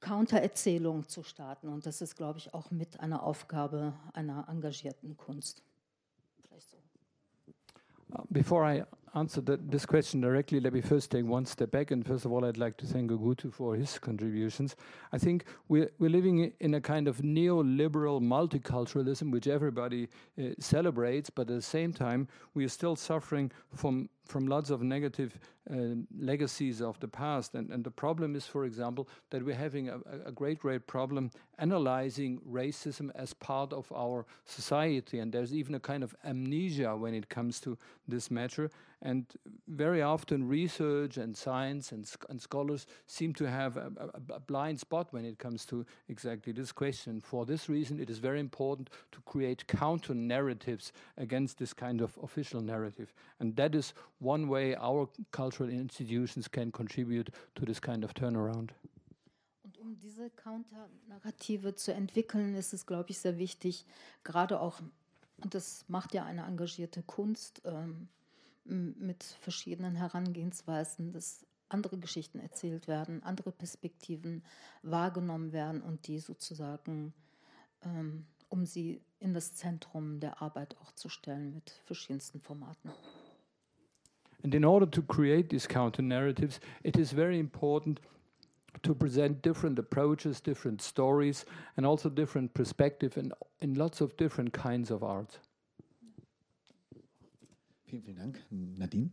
[0.00, 1.68] Counter-Erzählungen zu starten.
[1.68, 5.62] Und das ist, glaube ich, auch mit einer Aufgabe einer engagierten Kunst.
[6.40, 6.78] Vielleicht so.
[8.30, 11.90] Before I answer the, this question directly, let me first take one step back.
[11.90, 14.76] And first of all, I'd like to thank Ogutu for his contributions.
[15.12, 21.30] I think we're, we're living in a kind of neoliberal multiculturalism, which everybody uh, celebrates,
[21.30, 25.38] but at the same time, we are still suffering from from lots of negative
[25.70, 27.54] uh, legacies of the past.
[27.54, 31.30] And, and the problem is, for example, that we're having a, a great, great problem
[31.58, 35.18] analyzing racism as part of our society.
[35.18, 38.70] And there's even a kind of amnesia when it comes to this matter.
[39.00, 39.26] And
[39.68, 44.80] very often, research and science and, and scholars seem to have a, a, a, blind
[44.80, 47.20] spot when it comes to exactly this question.
[47.20, 52.18] For this reason, it is very important to create counter narratives against this kind of
[52.20, 53.12] official narrative.
[53.38, 58.72] And that is one way our cultural institutions can contribute to this kind of turnaround.
[59.62, 63.84] Und um diese Counter-Narrative zu entwickeln, ist es, glaube ich, sehr wichtig,
[64.24, 64.80] gerade auch,
[65.42, 68.08] und das macht ja eine engagierte Kunst, ähm,
[68.68, 74.42] mit verschiedenen Herangehensweisen, dass andere Geschichten erzählt werden, andere Perspektiven
[74.82, 77.14] wahrgenommen werden und die sozusagen,
[77.82, 82.90] ähm, um sie in das Zentrum der Arbeit auch zu stellen mit verschiedensten Formaten.
[84.42, 88.00] And in order to create these counter narratives, it is very important
[88.82, 91.44] to present different approaches, different stories,
[91.76, 95.40] and also different perspectives in, in lots of different kinds of art.
[97.86, 98.38] Vielen, vielen Dank.
[98.50, 99.10] Nadine?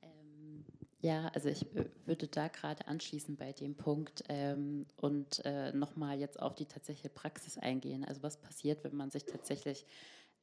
[0.00, 0.64] Ähm,
[1.00, 6.18] ja, also ich äh, würde da gerade anschließen bei dem Punkt ähm, und äh, nochmal
[6.18, 8.04] jetzt auf die tatsächliche Praxis eingehen.
[8.04, 9.84] Also was passiert, wenn man sich tatsächlich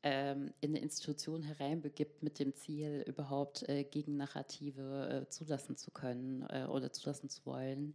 [0.04, 6.66] in eine Institution hereinbegibt mit dem Ziel, überhaupt äh, Gegennarrative äh, zulassen zu können äh,
[6.66, 7.94] oder zulassen zu wollen.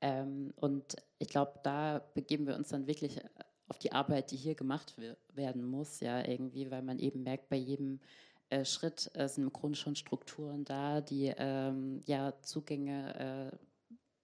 [0.00, 3.20] Ähm, und ich glaube, da begeben wir uns dann wirklich
[3.68, 4.94] auf die Arbeit, die hier gemacht
[5.34, 8.00] werden muss, ja, irgendwie, weil man eben merkt, bei jedem
[8.64, 13.52] Schritt sind im Grunde schon Strukturen da, die ähm, ja Zugänge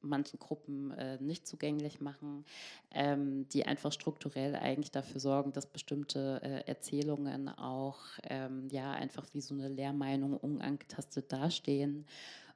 [0.09, 2.45] manchen Gruppen äh, nicht zugänglich machen,
[2.93, 9.27] ähm, die einfach strukturell eigentlich dafür sorgen, dass bestimmte äh, Erzählungen auch ähm, ja einfach
[9.33, 12.07] wie so eine Lehrmeinung unangetastet dastehen.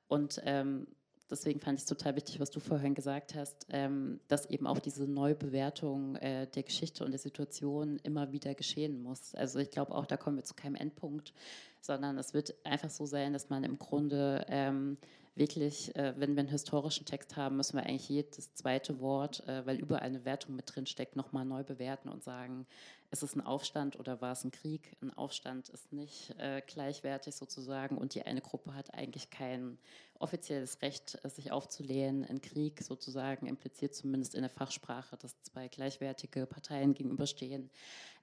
[0.08, 0.86] Und ähm,
[1.30, 4.80] deswegen fand ich es total wichtig, was du vorhin gesagt hast, ähm, dass eben auch
[4.80, 9.34] diese Neubewertung äh, der Geschichte und der Situation immer wieder geschehen muss.
[9.34, 11.32] Also ich glaube auch, da kommen wir zu keinem Endpunkt,
[11.80, 14.98] sondern es wird einfach so sein, dass man im Grunde ähm,
[15.40, 19.66] wirklich, äh, wenn wir einen historischen Text haben, müssen wir eigentlich jedes zweite Wort, äh,
[19.66, 22.66] weil überall eine Wertung mit drin steckt, nochmal neu bewerten und sagen,
[23.10, 24.96] ist es ein Aufstand oder war es ein Krieg?
[25.02, 29.78] Ein Aufstand ist nicht äh, gleichwertig sozusagen und die eine Gruppe hat eigentlich kein
[30.20, 32.24] offizielles Recht, äh, sich aufzulehnen.
[32.24, 37.70] Ein Krieg sozusagen impliziert zumindest in der Fachsprache, dass zwei gleichwertige Parteien gegenüberstehen.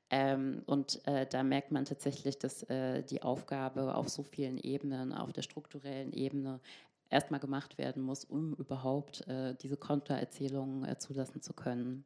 [0.10, 5.12] Ähm, und äh, da merkt man tatsächlich, dass äh, die Aufgabe auf so vielen Ebenen,
[5.12, 6.62] auf der strukturellen Ebene,
[7.10, 12.06] erstmal gemacht werden muss, um überhaupt äh, diese Kontoerzählungen äh, zulassen zu können.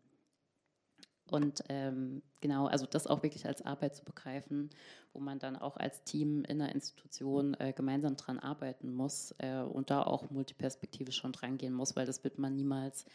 [1.31, 4.69] Und ähm, genau, also das auch wirklich als Arbeit zu begreifen,
[5.13, 9.61] wo man dann auch als Team in der Institution äh, gemeinsam dran arbeiten muss äh,
[9.61, 13.05] und da auch multiperspektivisch schon dran gehen muss, weil das wird man niemals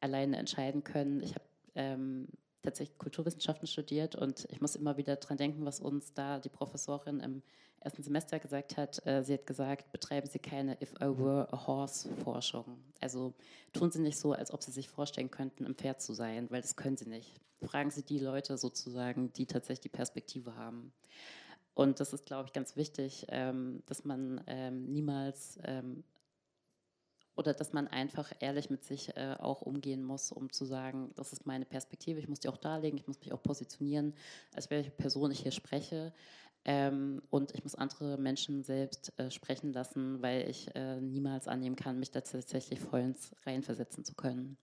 [0.00, 1.22] alleine entscheiden können.
[1.22, 2.28] Ich habe ähm,
[2.62, 7.20] tatsächlich Kulturwissenschaften studiert und ich muss immer wieder dran denken, was uns da die Professorin
[7.20, 7.42] im
[7.80, 9.04] ersten Semester gesagt hat.
[9.06, 12.78] Äh, sie hat gesagt, betreiben Sie keine If I Were a Horse Forschung.
[13.00, 13.34] Also
[13.72, 16.62] tun Sie nicht so, als ob Sie sich vorstellen könnten, ein Pferd zu sein, weil
[16.62, 17.40] das können Sie nicht.
[17.62, 20.92] Fragen Sie die Leute sozusagen, die tatsächlich die Perspektive haben.
[21.74, 26.04] Und das ist, glaube ich, ganz wichtig, ähm, dass man ähm, niemals ähm,
[27.36, 31.32] oder dass man einfach ehrlich mit sich äh, auch umgehen muss, um zu sagen, das
[31.32, 34.14] ist meine Perspektive, ich muss die auch darlegen, ich muss mich auch positionieren,
[34.54, 36.12] als welche Person ich hier spreche.
[36.64, 41.74] Ähm, und ich muss andere Menschen selbst äh, sprechen lassen, weil ich äh, niemals annehmen
[41.74, 44.56] kann, mich da tatsächlich vollends reinversetzen zu können.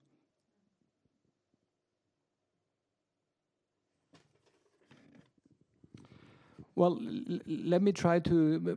[6.74, 6.96] Well,
[7.44, 8.76] let me try to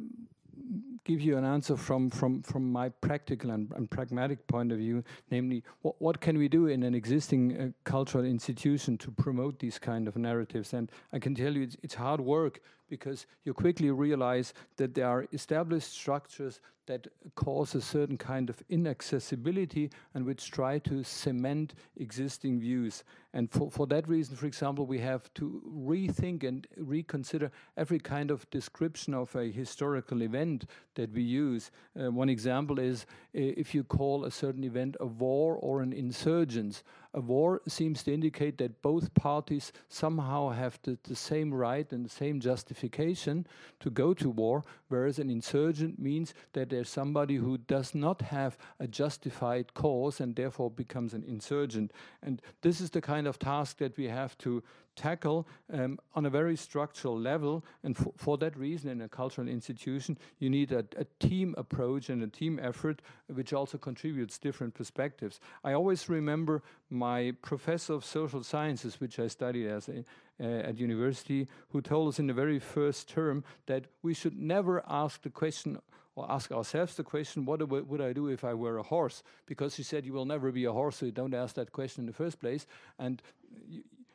[1.06, 5.04] give you an answer from, from, from my practical and, and pragmatic point of view,
[5.30, 9.78] namely, what, what can we do in an existing uh, cultural institution to promote these
[9.78, 10.74] kind of narratives?
[10.74, 12.60] And I can tell you it's, it's hard work
[12.94, 18.62] because you quickly realize that there are established structures that cause a certain kind of
[18.70, 23.04] inaccessibility and which try to cement existing views.
[23.34, 28.30] And for, for that reason, for example, we have to rethink and reconsider every kind
[28.30, 31.72] of description of a historical event that we use.
[32.00, 36.84] Uh, one example is if you call a certain event a war or an insurgence.
[37.16, 42.04] A war seems to indicate that both parties somehow have the, the same right and
[42.04, 43.46] the same justification
[43.82, 48.58] to go to war, whereas an insurgent means that there's somebody who does not have
[48.80, 51.92] a justified cause and therefore becomes an insurgent.
[52.24, 54.64] And this is the kind of task that we have to,
[54.96, 57.64] tackle um, on a very structural level.
[57.84, 62.10] And for, for, that reason, in a cultural institution, you need a, a, team approach
[62.10, 65.40] and a team effort, which also contributes different perspectives.
[65.64, 70.04] I always remember my professor of social sciences, which I studied as a,
[70.40, 74.84] uh, at university, who told us in the very first term that we should never
[74.88, 75.80] ask the question
[76.16, 79.24] or ask ourselves the question, what would I do if I were a horse?
[79.48, 82.04] Because he said you will never be a horse, so you don't ask that question
[82.04, 82.68] in the first place.
[83.00, 83.22] And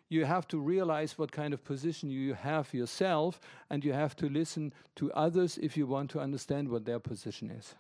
[0.08, 4.26] you have to realize what kind of position you have yourself, and you have to
[4.28, 7.76] listen to others if you want to understand what their position is.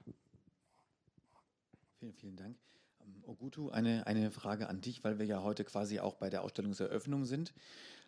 [1.98, 2.56] Vielen, vielen Dank.
[3.00, 6.42] Um, Ogutu, eine, eine Frage an dich, weil wir ja heute quasi auch bei der
[6.42, 7.52] Ausstellungseröffnung sind,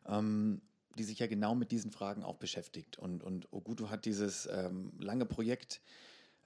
[0.06, 0.60] ähm,
[0.98, 2.98] die sich ja genau mit diesen Fragen auch beschäftigt.
[2.98, 5.80] Und, und Ogutu hat dieses ähm, lange Projekt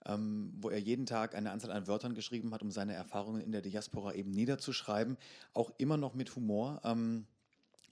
[0.07, 3.53] ähm, wo er jeden Tag eine Anzahl an Wörtern geschrieben hat, um seine Erfahrungen in
[3.53, 5.17] der Diaspora eben niederzuschreiben,
[5.55, 6.81] auch immer noch mit Humor.
[6.85, 7.27] Ähm,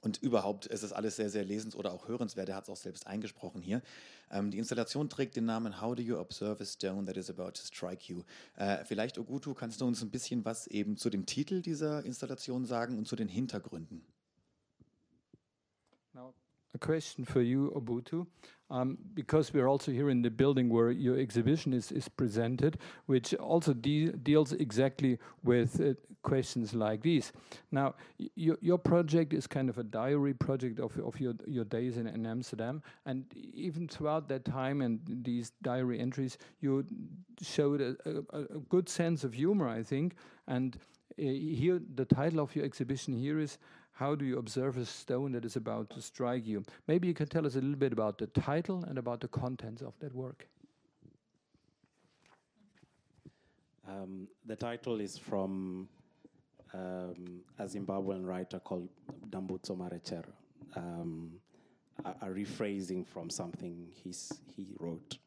[0.02, 2.48] und überhaupt ist es alles sehr, sehr lesens- oder auch hörenswert.
[2.48, 3.82] Er hat es auch selbst eingesprochen hier.
[4.30, 7.52] Ähm, die Installation trägt den Namen How do you observe a stone that is about
[7.52, 8.22] to strike you?
[8.56, 12.66] Äh, vielleicht, Ogutu, kannst du uns ein bisschen was eben zu dem Titel dieser Installation
[12.66, 14.04] sagen und zu den Hintergründen?
[16.74, 18.26] A question for you, Obutu.
[18.72, 23.34] um, because we're also here in the building where your exhibition is, is presented, which
[23.34, 25.92] also de deals exactly with uh,
[26.22, 27.32] questions like these.
[27.70, 27.94] Now,
[28.36, 32.24] your project is kind of a diary project of, of your, your days in, in
[32.24, 36.86] Amsterdam, and even throughout that time and these diary entries, you
[37.42, 40.14] showed a, a, a good sense of humor, I think,
[40.48, 40.76] and
[41.18, 43.58] uh, here the title of your exhibition here is
[43.92, 46.64] how do you observe a stone that is about to strike you?
[46.88, 49.82] Maybe you can tell us a little bit about the title and about the contents
[49.82, 50.48] of that work.
[53.88, 55.88] Um, the title is from
[56.72, 58.88] um, a Zimbabwean writer called
[59.28, 60.32] Dambutso Marechera,
[60.76, 61.32] um,
[62.04, 65.18] a, a, rephrasing from something he's, he wrote.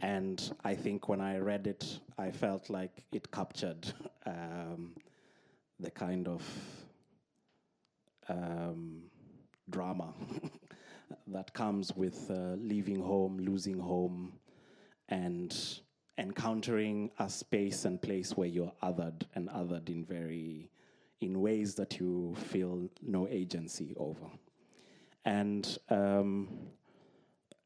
[0.00, 3.92] And I think when I read it, I felt like it captured
[4.26, 4.92] um,
[5.80, 6.42] the kind of
[8.28, 9.02] um,
[9.70, 10.12] drama
[11.26, 14.32] that comes with uh, leaving home, losing home,
[15.08, 15.80] and
[16.18, 20.70] encountering a space and place where you're othered and othered in very
[21.20, 24.26] in ways that you feel no agency over.
[25.24, 26.48] And um,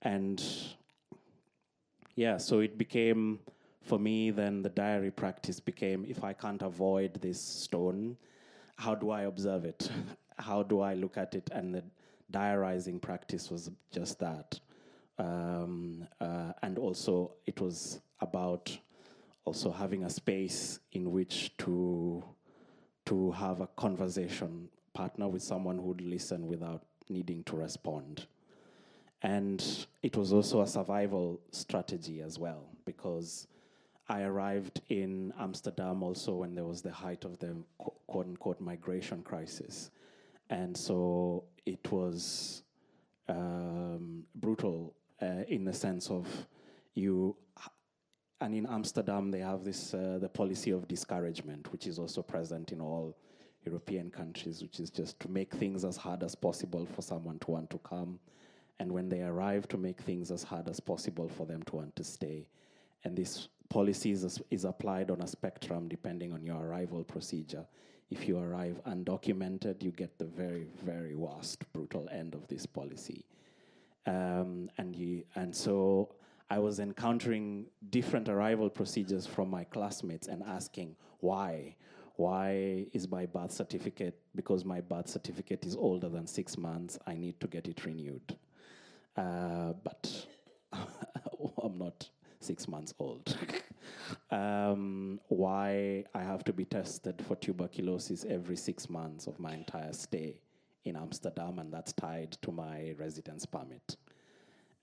[0.02, 0.42] and
[2.14, 3.38] yeah so it became
[3.82, 8.16] for me then the diary practice became if i can't avoid this stone
[8.76, 9.90] how do i observe it
[10.36, 11.50] how do I look at it?
[11.52, 11.84] And the
[12.30, 14.60] diarizing practice was just that.
[15.18, 18.76] Um, uh, and also, it was about
[19.44, 22.22] also having a space in which to
[23.06, 28.26] to have a conversation partner with someone who would listen without needing to respond.
[29.22, 33.46] And it was also a survival strategy as well, because
[34.08, 39.22] I arrived in Amsterdam also when there was the height of the quote unquote migration
[39.22, 39.90] crisis.
[40.50, 42.62] And so it was
[43.28, 46.26] um, brutal uh, in the sense of
[46.94, 47.36] you.
[48.40, 52.70] And in Amsterdam, they have this uh, the policy of discouragement, which is also present
[52.70, 53.16] in all
[53.64, 57.50] European countries, which is just to make things as hard as possible for someone to
[57.50, 58.20] want to come,
[58.78, 61.96] and when they arrive, to make things as hard as possible for them to want
[61.96, 62.46] to stay.
[63.04, 67.66] And this policy is, is applied on a spectrum depending on your arrival procedure
[68.10, 73.24] if you arrive undocumented, you get the very, very worst, brutal end of this policy.
[74.06, 76.14] Um, and, you, and so
[76.48, 81.74] I was encountering different arrival procedures from my classmates and asking why.
[82.14, 87.14] Why is my birth certificate, because my birth certificate is older than six months, I
[87.14, 88.36] need to get it renewed.
[89.16, 90.26] Uh, but
[90.72, 92.08] I'm not
[92.40, 93.36] six months old.
[94.30, 99.92] um, why I have to be tested for tuberculosis every six months of my entire
[99.92, 100.40] stay
[100.84, 103.96] in Amsterdam, and that's tied to my residence permit.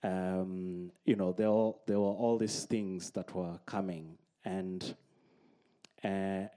[0.02, 4.94] Um, you know, there, there were all these things that were coming, and
[6.04, 6.48] uh,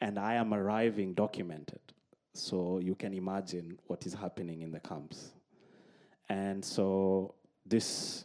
[0.00, 1.80] and I am arriving documented,
[2.34, 5.32] so you can imagine what is happening in the camps,
[6.28, 7.34] and so
[7.64, 8.24] this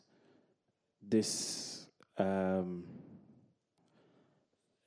[1.08, 2.84] this um,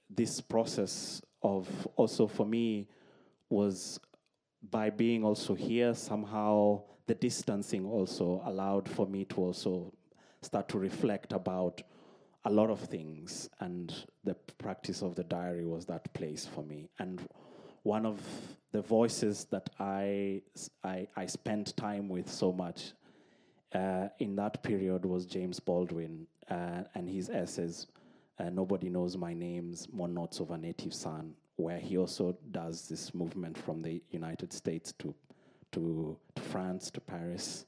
[0.08, 2.88] this process of also for me
[3.48, 4.00] was
[4.70, 9.92] by being also here somehow the distancing also allowed for me to also
[10.42, 11.82] start to reflect about
[12.44, 13.48] a lot of things.
[13.60, 13.92] And
[14.24, 16.88] the practice of the diary was that place for me.
[16.98, 17.20] And
[17.82, 18.20] one of
[18.72, 20.42] the voices that I,
[20.82, 22.92] I, I spent time with so much
[23.74, 27.86] uh, in that period was James Baldwin uh, and his essays,
[28.38, 32.88] uh, Nobody Knows My Names, More Notes of a Native Son, where he also does
[32.88, 35.14] this movement from the United States to,
[35.72, 37.66] to, to France, to Paris.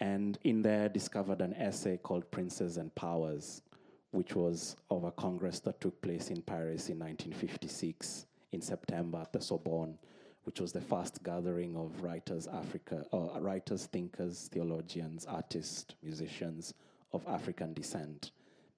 [0.00, 3.62] And in there, discovered an essay called Princes and Powers,
[4.10, 9.32] which was of a congress that took place in Paris in 1956 in September at
[9.32, 9.98] the Sorbonne,
[10.44, 16.74] which was the first gathering of writers, Africa, uh, writers, thinkers, theologians, artists, musicians
[17.12, 18.32] of African descent,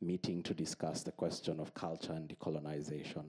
[0.07, 3.25] meeting to discuss the question of culture and decolonization.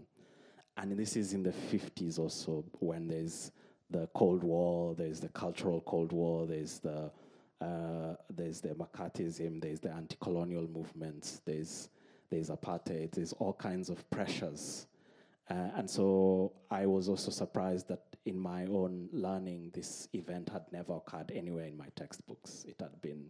[0.78, 3.52] And this is in the 50s also, when there's
[3.90, 7.12] the Cold War, there's the cultural Cold War, there's the
[7.62, 11.90] uh, there's the McCarthyism, there's the anti-colonial movements, there's
[12.30, 14.88] there's apartheid, there's all kinds of pressures.
[15.50, 20.64] Uh, and so I was also surprised that in my own learning, this event had
[20.72, 22.66] never occurred anywhere in my textbooks.
[22.68, 23.28] It had been,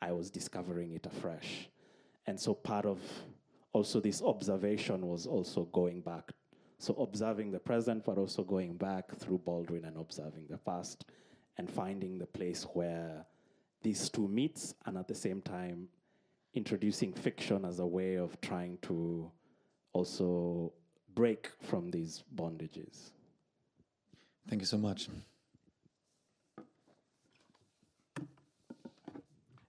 [0.00, 1.68] I was discovering it afresh.
[2.26, 3.00] And so part of
[3.72, 6.32] also this observation was also going back.
[6.78, 11.04] So observing the present, but also going back through Baldwin and observing the past
[11.58, 13.24] and finding the place where
[13.82, 15.88] these two meets and at the same time
[16.54, 19.30] introducing fiction as a way of trying to
[19.92, 20.72] also
[21.14, 23.10] break from these bondages.
[24.48, 25.08] Thank you so much.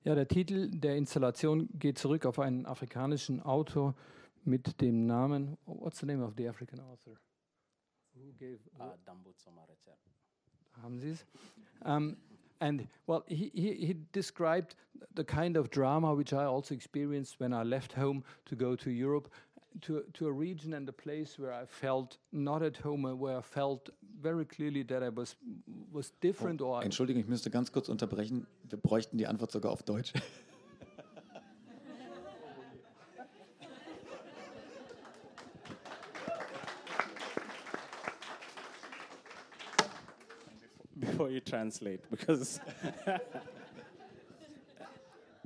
[0.06, 3.96] Ja, der Titel der Installation geht zurück auf einen afrikanischen Autor
[4.44, 5.58] mit dem Namen.
[5.66, 7.14] What's the name of the African author?
[8.14, 8.60] Who gave?
[8.78, 9.34] Uh, Dambo
[10.82, 11.26] Haben Sie es?
[11.86, 12.18] Um,
[12.60, 14.76] and well, he, he, he, described
[15.16, 18.90] the kind of drama which I also experienced when I left home to go to
[18.90, 19.30] Europe,
[19.82, 23.38] to, to a region and a place where I felt not at home and where
[23.38, 23.90] I felt
[24.22, 25.36] very clearly that I was,
[25.92, 26.62] was different.
[26.62, 28.48] Oh, or Entschuldigung, ich müsste ganz kurz unterbrechen.
[28.70, 30.14] Wir bräuchten die Antwort sogar auf Deutsch.
[41.00, 42.60] before you translate because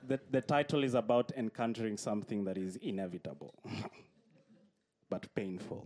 [0.07, 3.53] the, the title is about encountering something that is inevitable
[5.09, 5.85] but painful.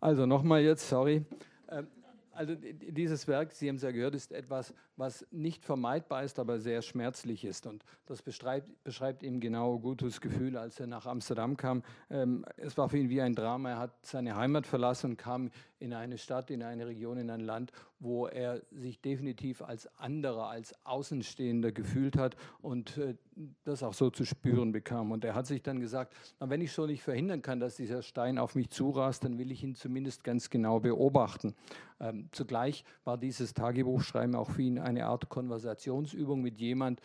[0.00, 1.24] Also nochmal jetzt, sorry.
[1.68, 1.88] Ähm,
[2.34, 6.58] also dieses Werk, Sie haben es ja gehört, ist etwas, was nicht vermeidbar ist, aber
[6.58, 7.66] sehr schmerzlich ist.
[7.66, 11.82] Und das beschreibt, beschreibt ihm genau Gutus Gefühl, als er nach Amsterdam kam.
[12.10, 13.70] Ähm, es war für ihn wie ein Drama.
[13.70, 15.50] Er hat seine Heimat verlassen und kam
[15.84, 17.70] in eine Stadt, in eine Region, in ein Land,
[18.00, 23.14] wo er sich definitiv als anderer, als Außenstehender gefühlt hat und äh,
[23.64, 25.12] das auch so zu spüren bekam.
[25.12, 28.02] Und er hat sich dann gesagt, na, wenn ich schon nicht verhindern kann, dass dieser
[28.02, 31.54] Stein auf mich zurast, dann will ich ihn zumindest ganz genau beobachten.
[32.00, 37.00] Ähm, zugleich war dieses Tagebuchschreiben auch für ihn eine Art Konversationsübung mit jemand,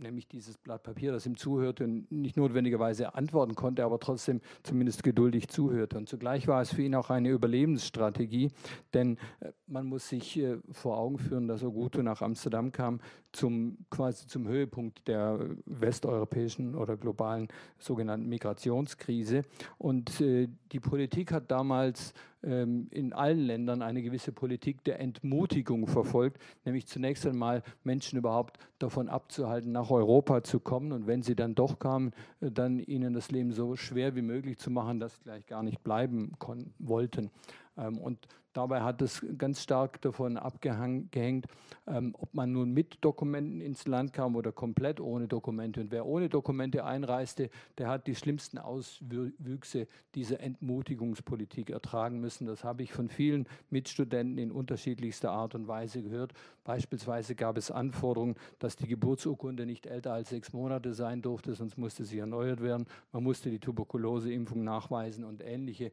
[0.00, 5.02] nämlich dieses Blatt Papier, das ihm zuhörte und nicht notwendigerweise antworten konnte, aber trotzdem zumindest
[5.02, 5.96] geduldig zuhörte.
[5.98, 8.50] Und zugleich war es für ihn auch eine Überlebensstrategie,
[8.94, 13.00] denn äh, man muss sich äh, vor Augen führen, dass Oguto nach Amsterdam kam,
[13.38, 17.46] zum, quasi zum Höhepunkt der westeuropäischen oder globalen
[17.78, 19.42] sogenannten Migrationskrise.
[19.78, 25.86] Und äh, die Politik hat damals ähm, in allen Ländern eine gewisse Politik der Entmutigung
[25.86, 31.36] verfolgt, nämlich zunächst einmal Menschen überhaupt davon abzuhalten, nach Europa zu kommen und wenn sie
[31.36, 32.10] dann doch kamen,
[32.40, 35.62] äh, dann ihnen das Leben so schwer wie möglich zu machen, dass sie gleich gar
[35.62, 36.32] nicht bleiben
[36.80, 37.30] wollten.
[37.76, 38.26] Ähm, und
[38.58, 41.46] dabei hat es ganz stark davon abgehängt,
[41.86, 45.80] ähm, ob man nun mit Dokumenten ins Land kam oder komplett ohne Dokumente.
[45.80, 49.86] Und wer ohne Dokumente einreiste, der hat die schlimmsten Auswüchse
[50.16, 52.46] dieser Entmutigungspolitik ertragen müssen.
[52.46, 56.32] Das habe ich von vielen Mitstudenten in unterschiedlichster Art und Weise gehört.
[56.64, 61.78] Beispielsweise gab es Anforderungen, dass die Geburtsurkunde nicht älter als sechs Monate sein durfte, sonst
[61.78, 62.86] musste sie erneuert werden.
[63.12, 65.92] Man musste die Tuberkuloseimpfung nachweisen und ähnliche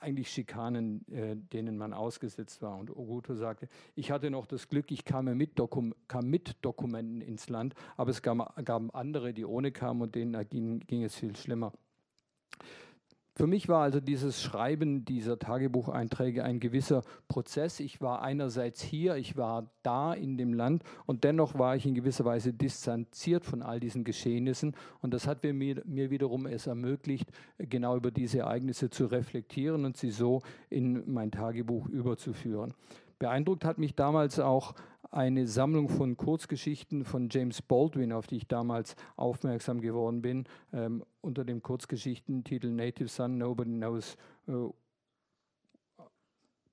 [0.00, 2.76] eigentlich Schikanen, äh, denen man ausgesetzt war.
[2.76, 7.20] Und Oguto sagte, ich hatte noch das Glück, ich kam mit, Dokum kam mit Dokumenten
[7.20, 11.14] ins Land, aber es gab, gab andere, die ohne kamen und denen ging, ging es
[11.14, 11.72] viel schlimmer.
[13.36, 17.80] Für mich war also dieses Schreiben dieser Tagebucheinträge ein gewisser Prozess.
[17.80, 21.96] Ich war einerseits hier, ich war da in dem Land und dennoch war ich in
[21.96, 24.76] gewisser Weise distanziert von all diesen Geschehnissen.
[25.00, 27.28] Und das hat mir, mir wiederum es ermöglicht,
[27.58, 32.72] genau über diese Ereignisse zu reflektieren und sie so in mein Tagebuch überzuführen.
[33.18, 34.74] Beeindruckt hat mich damals auch
[35.14, 41.04] eine Sammlung von Kurzgeschichten von James Baldwin, auf die ich damals aufmerksam geworden bin, ähm,
[41.20, 44.16] unter dem Kurzgeschichtentitel Native Son, Nobody Knows
[44.48, 44.70] uh,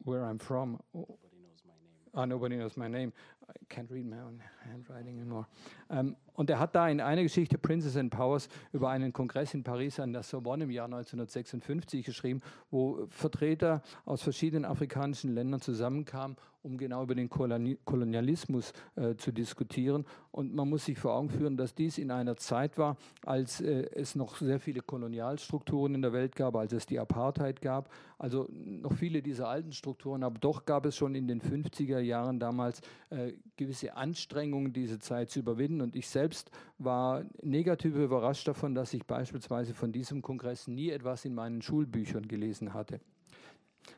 [0.04, 0.80] where I'm from.
[0.94, 2.10] Nobody knows my name.
[2.16, 3.14] Ah, nobody knows my name.
[3.48, 5.46] I can't read my own handwriting anymore.
[5.92, 9.62] Um, und er hat da in einer Geschichte Princess and Powers über einen Kongress in
[9.62, 16.36] Paris an der Sorbonne im Jahr 1956 geschrieben, wo Vertreter aus verschiedenen afrikanischen Ländern zusammenkamen,
[16.64, 20.06] um genau über den Kolonialismus äh, zu diskutieren.
[20.32, 23.90] Und man muss sich vor Augen führen, dass dies in einer Zeit war, als äh,
[23.94, 27.92] es noch sehr viele Kolonialstrukturen in der Welt gab, als es die Apartheid gab.
[28.18, 32.40] Also noch viele dieser alten Strukturen, aber doch gab es schon in den 50er Jahren
[32.40, 35.82] damals äh, gewisse Anstrengungen, diese Zeit zu überwinden.
[35.82, 36.31] Und ich selbst
[36.78, 42.28] war negativ überrascht davon, dass ich beispielsweise von diesem Kongress nie etwas in meinen Schulbüchern
[42.28, 43.00] gelesen hatte.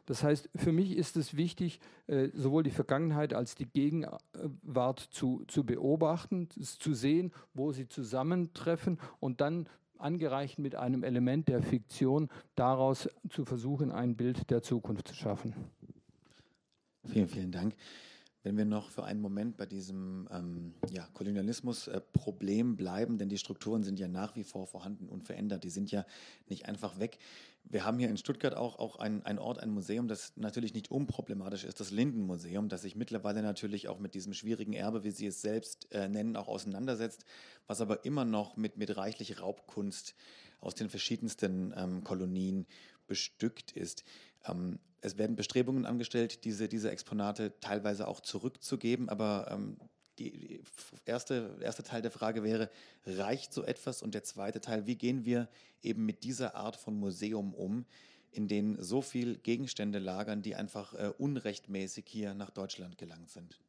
[0.06, 5.44] Das heißt, für mich ist es wichtig, äh, sowohl die Vergangenheit als die Gegenwart zu,
[5.48, 9.68] zu beobachten, zu sehen, wo sie zusammentreffen und dann
[9.98, 15.54] angereicht mit einem Element der Fiktion daraus zu versuchen, ein Bild der Zukunft zu schaffen.
[17.06, 17.76] Vielen, vielen Dank.
[18.44, 23.38] Wenn wir noch für einen Moment bei diesem ähm, ja, Kolonialismus-Problem äh, bleiben, denn die
[23.38, 26.06] Strukturen sind ja nach wie vor vorhanden und verändert, die sind ja
[26.50, 27.20] nicht einfach weg.
[27.64, 30.91] Wir haben hier in Stuttgart auch, auch ein, ein Ort, ein Museum, das natürlich nicht
[30.91, 35.28] unproblematisch ist, das Lindenmuseum, das sich mittlerweile natürlich auch mit diesem schwierigen Erbe, wie Sie
[35.28, 37.24] es selbst äh, nennen, auch auseinandersetzt,
[37.66, 40.16] was aber immer noch mit, mit reichlich Raubkunst
[40.60, 42.66] aus den verschiedensten ähm, Kolonien
[43.14, 44.03] bestückt ist.
[44.43, 49.78] Ähm, es werden Bestrebungen angestellt, diese, diese Exponate teilweise auch zurückzugeben, aber ähm,
[50.18, 50.64] die,
[51.05, 52.72] erste, erste Teil der Frage wäre,
[53.05, 54.01] reicht so etwas?
[54.01, 55.47] Und der zweite Teil, wie gehen wir
[55.84, 57.86] eben mit dieser Art von Museum um,
[58.32, 63.59] in denen so viele Gegenstände lagern, die einfach äh, unrechtmäßig hier nach Deutschland gelangt sind?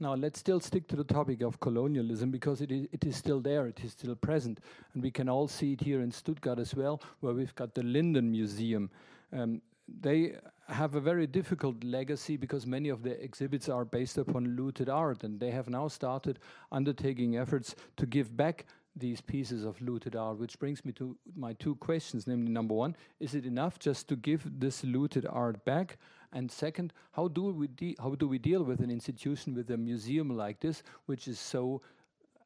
[0.00, 3.40] Now, let's still stick to the topic of colonialism because it is, it is still
[3.40, 4.58] there, it is still present.
[4.92, 7.82] And we can all see it here in Stuttgart as well, where we've got the
[7.82, 8.90] Linden Museum.
[9.32, 10.34] Um, they
[10.68, 15.22] have a very difficult legacy because many of their exhibits are based upon looted art,
[15.22, 16.38] and they have now started
[16.72, 18.66] undertaking efforts to give back
[18.96, 22.26] these pieces of looted art, which brings me to my two questions.
[22.26, 25.98] Namely, number one, is it enough just to give this looted art back?
[26.32, 30.36] And second, how do we how do we deal with an institution with a museum
[30.36, 31.82] like this, which is so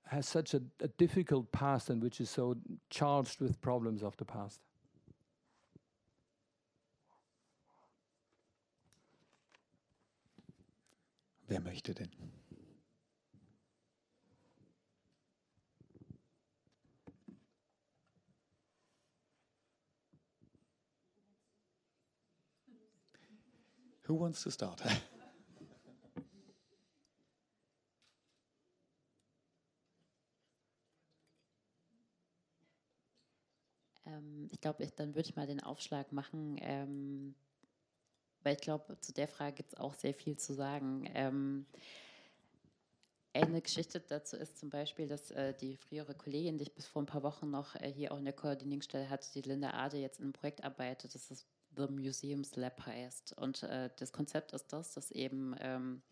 [0.07, 2.57] has such a, a difficult past and which is so
[2.89, 4.61] charged with problems of the past?
[11.49, 12.11] Wer möchte denn?
[24.09, 24.81] Who wants to start?
[34.07, 37.35] ähm, ich glaube, dann würde ich mal den Aufschlag machen, ähm,
[38.43, 41.05] weil ich glaube, zu der Frage gibt es auch sehr viel zu sagen.
[41.13, 41.67] Ähm,
[43.35, 47.03] eine Geschichte dazu ist zum Beispiel, dass äh, die frühere Kollegin, die ich bis vor
[47.03, 50.19] ein paar Wochen noch äh, hier auch in der Koordinierungsstelle hatte, die Linda Ade, jetzt
[50.19, 51.15] in einem Projekt arbeitet.
[51.15, 51.47] Das ist
[51.79, 53.35] The Museums Lab heißt.
[53.39, 56.03] Und äh, das Konzept ist das, dass eben ähm,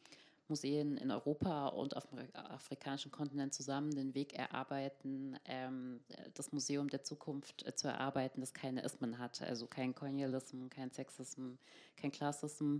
[0.49, 6.01] Museen in Europa und auf dem afrikanischen Kontinent zusammen den Weg erarbeiten, ähm,
[6.35, 9.43] das Museum der Zukunft äh, zu erarbeiten, das keine Ismen hat.
[9.43, 11.55] Also kein Colonialism, kein Sexism,
[11.97, 12.79] kein Klassism.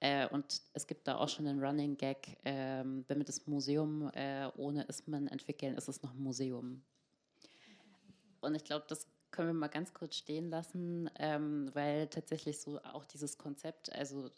[0.00, 4.10] Äh, und es gibt da auch schon einen Running Gag, ähm, wenn wir das Museum
[4.14, 6.82] äh, ohne Ismen entwickeln, ist es noch ein Museum.
[8.40, 12.80] Und ich glaube, das können wir mal ganz kurz stehen lassen, ähm, weil tatsächlich so
[12.84, 14.30] auch dieses Konzept, also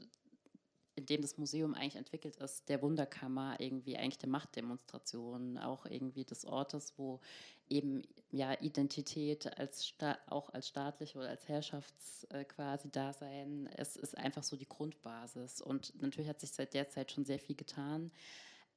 [0.95, 6.25] in dem das Museum eigentlich entwickelt ist, der Wunderkammer, irgendwie eigentlich der Machtdemonstration, auch irgendwie
[6.25, 7.21] des Ortes, wo
[7.69, 9.93] eben ja Identität als
[10.29, 15.61] auch als staatlich oder als Herrschafts äh, quasi Dasein, es ist einfach so die Grundbasis.
[15.61, 18.11] Und natürlich hat sich seit der Zeit schon sehr viel getan.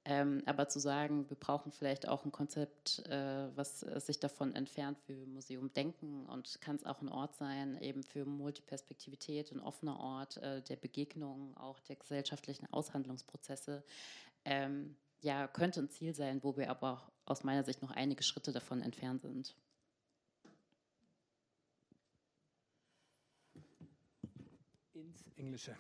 [0.10, 4.55] Ähm, aber zu sagen, wir brauchen vielleicht auch ein Konzept, äh, was äh, sich davon
[4.55, 9.60] entfernt, wir Museum denken und kann es auch ein Ort sein, eben für Multiperspektivität, ein
[9.60, 13.84] offener Ort äh, der Begegnung, auch der gesellschaftlichen Aushandlungsprozesse.
[14.45, 18.51] Ähm, ja, könnte ein Ziel sein, wo wir aber aus meiner Sicht noch einige Schritte
[18.51, 19.55] davon entfernt sind.
[24.95, 25.76] Ins Englische.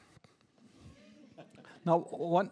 [1.83, 2.51] Now, one,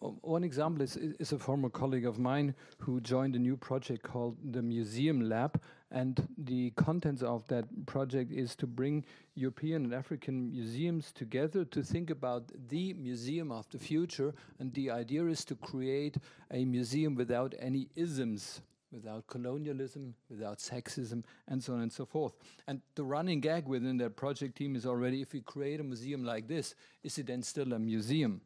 [0.00, 4.36] one example is, is a former colleague of mine who joined a new project called
[4.52, 5.60] the Museum Lab.
[5.90, 9.04] And the contents of that project is to bring
[9.34, 14.34] European and African museums together to think about the museum of the future.
[14.58, 16.16] And the idea is to create
[16.50, 18.60] a museum without any isms
[18.94, 22.32] without colonialism, without sexism, and so on and so forth.
[22.68, 26.24] And the running gag within that project team is already if we create a museum
[26.24, 28.40] like this, is it then still a museum?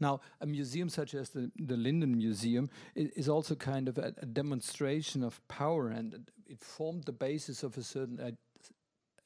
[0.00, 4.26] Now, a museum such as the, the Linden Museum is, also kind of a, a,
[4.26, 8.36] demonstration of power, and it formed the basis of a certain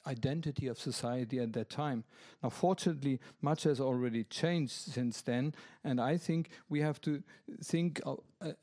[0.07, 2.03] identity of society at that time.
[2.41, 7.23] Now, fortunately, much has already changed since then, and I think we have to
[7.63, 8.53] think of, uh,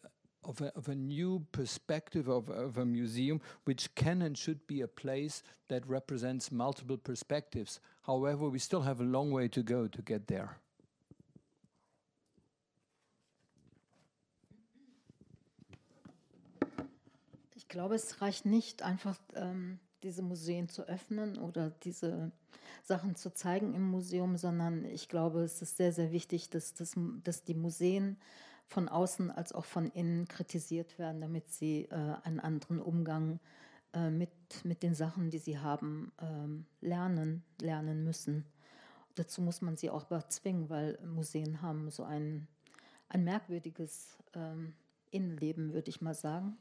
[0.44, 4.80] of, a, of a, new perspective of, of a museum, which can and should be
[4.80, 7.80] a place that represents multiple perspectives.
[8.06, 10.58] However, we still have a long way to go to get there.
[17.68, 22.32] Ich glaube, es reicht nicht einfach ähm, diese Museen zu öffnen oder diese
[22.82, 26.94] Sachen zu zeigen im Museum, sondern ich glaube, es ist sehr, sehr wichtig, dass, das,
[27.24, 28.16] dass die Museen
[28.68, 33.38] von außen als auch von innen kritisiert werden, damit sie äh, einen anderen Umgang
[33.92, 34.30] äh, mit,
[34.64, 38.46] mit den Sachen, die sie haben, äh, lernen, lernen müssen.
[39.14, 42.48] Dazu muss man sie auch bezwingen, weil Museen haben so ein,
[43.10, 44.72] ein merkwürdiges ähm,
[45.10, 46.56] Innenleben, würde ich mal sagen.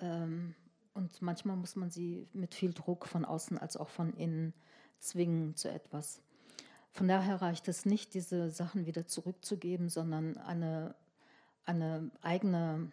[0.00, 0.54] Ähm,
[0.94, 4.52] und manchmal muss man sie mit viel Druck von außen als auch von innen
[4.98, 6.22] zwingen zu etwas.
[6.90, 10.96] Von daher reicht es nicht, diese Sachen wieder zurückzugeben, sondern eine,
[11.64, 12.90] eine eigene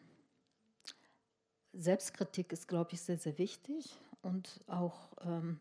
[1.74, 5.60] Selbstkritik ist, glaube ich, sehr, sehr wichtig und auch ähm,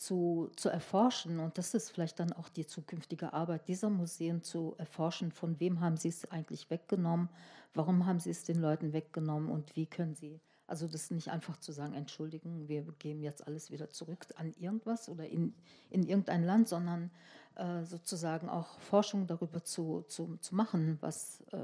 [0.00, 1.40] zu, zu erforschen.
[1.40, 5.80] Und das ist vielleicht dann auch die zukünftige Arbeit dieser Museen, zu erforschen, von wem
[5.80, 7.28] haben sie es eigentlich weggenommen,
[7.74, 10.40] warum haben sie es den Leuten weggenommen und wie können sie.
[10.66, 15.08] Also das nicht einfach zu sagen, entschuldigen, wir geben jetzt alles wieder zurück an irgendwas
[15.08, 15.54] oder in,
[15.88, 17.10] in irgendein Land, sondern
[17.54, 21.58] äh, sozusagen auch Forschung darüber zu, zu, zu machen, was, äh,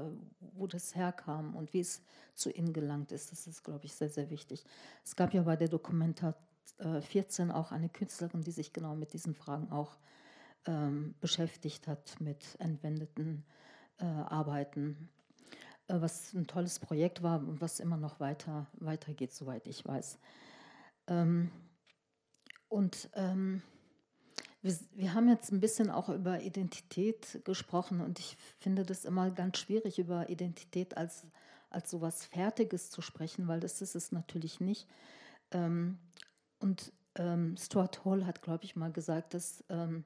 [0.55, 2.01] wo das herkam und wie es
[2.33, 3.31] zu ihnen gelangt ist.
[3.31, 4.65] Das ist, glaube ich, sehr, sehr wichtig.
[5.03, 9.35] Es gab ja bei der Dokumentation 2014 auch eine Künstlerin, die sich genau mit diesen
[9.35, 9.97] Fragen auch
[10.65, 13.45] ähm, beschäftigt hat, mit entwendeten
[13.99, 15.09] äh, Arbeiten.
[15.87, 18.67] Äh, was ein tolles Projekt war und was immer noch weiter,
[19.15, 20.19] geht, soweit ich weiß.
[21.07, 21.51] Ähm,
[22.67, 23.61] und ähm,
[24.61, 29.29] wir, wir, haben jetzt ein bisschen auch über Identität gesprochen und ich finde das immer
[29.29, 31.25] ganz schwierig, über Identität als,
[31.69, 34.87] als etwas Fertiges zu sprechen, weil das ist es natürlich nicht.
[35.51, 35.99] Ähm,
[36.59, 40.03] und ähm, Stuart Hall hat, glaube ich, mal gesagt, dass ähm,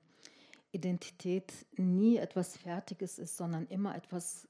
[0.71, 4.47] Identität nie etwas Fertiges ist, sondern immer etwas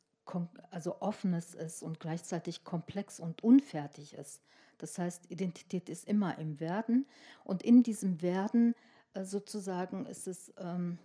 [0.69, 4.43] also offenes ist und gleichzeitig komplex und unfertig ist.
[4.77, 7.07] Das heißt, Identität ist immer im Werden
[7.43, 8.75] und in diesem Werden
[9.13, 10.99] äh, sozusagen ist es, ähm,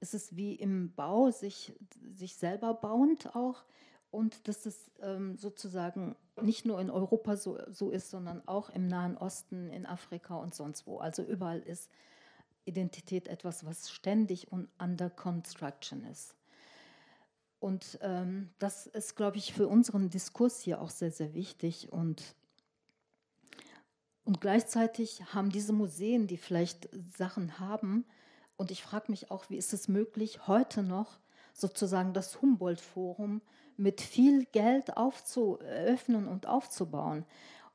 [0.00, 1.74] ist es wie im Bau, sich,
[2.14, 3.64] sich selber bauend auch
[4.10, 8.86] und dass es ähm, sozusagen nicht nur in Europa so, so ist, sondern auch im
[8.86, 10.98] Nahen Osten, in Afrika und sonst wo.
[10.98, 11.90] Also überall ist
[12.64, 16.34] Identität etwas, was ständig und under construction ist.
[17.60, 21.92] Und ähm, das ist, glaube ich, für unseren Diskurs hier auch sehr, sehr wichtig.
[21.92, 22.34] Und,
[24.24, 28.06] und gleichzeitig haben diese Museen, die vielleicht Sachen haben,
[28.56, 31.18] und ich frage mich auch, wie ist es möglich, heute noch
[31.54, 33.40] sozusagen das Humboldt-Forum
[33.80, 37.24] mit viel Geld aufzuöffnen und aufzubauen.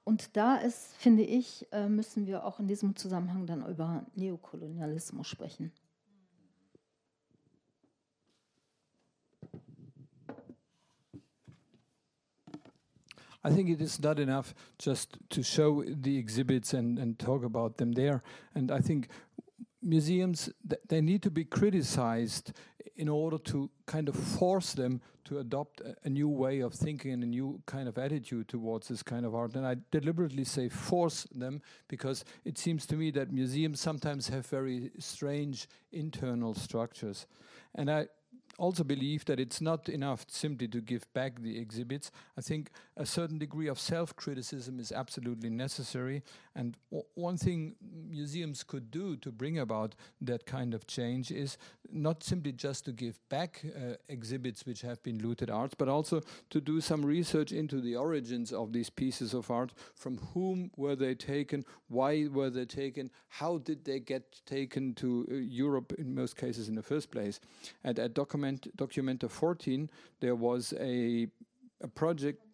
[0.04, 5.28] Und da ist, finde ich, äh, müssen wir auch in diesem Zusammenhang dann über Neokolonialismus
[5.28, 5.72] sprechen.
[13.44, 17.78] I think it is not enough just to show the exhibits and, and talk about
[17.78, 18.22] them there.
[18.56, 19.08] And I think
[19.86, 20.50] museums,
[20.88, 22.52] they need to be criticized
[22.98, 27.24] in order to kind of force them to adopt a, new way of thinking and
[27.24, 29.56] a new kind of attitude towards this kind of art.
[29.56, 34.46] And I deliberately say force them because it seems to me that museums sometimes have
[34.46, 37.26] very strange internal structures.
[37.74, 38.08] And I
[38.58, 42.12] also believe that it's not enough simply to give back the exhibits.
[42.38, 46.24] I think a certain degree of self criticism is absolutely necessary.
[46.56, 46.78] And
[47.16, 47.76] one thing
[48.10, 51.58] museums could do to bring about that kind of change is
[51.92, 56.22] not simply just to give back uh, exhibits which have been looted art, but also
[56.52, 59.74] to do some research into the origins of these pieces of art.
[59.96, 61.66] From whom were they taken?
[61.90, 63.12] Why were they taken?
[63.28, 67.42] How did they get taken to uh, Europe in most cases in the first place?
[67.84, 69.90] And at document Documenta 14,
[70.22, 71.28] there was a,
[71.82, 72.45] a project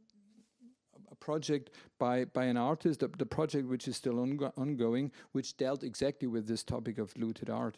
[1.21, 5.83] project by, by an artist, the, the project which is still ongo ongoing, which dealt
[5.83, 7.77] exactly with this topic of looted art.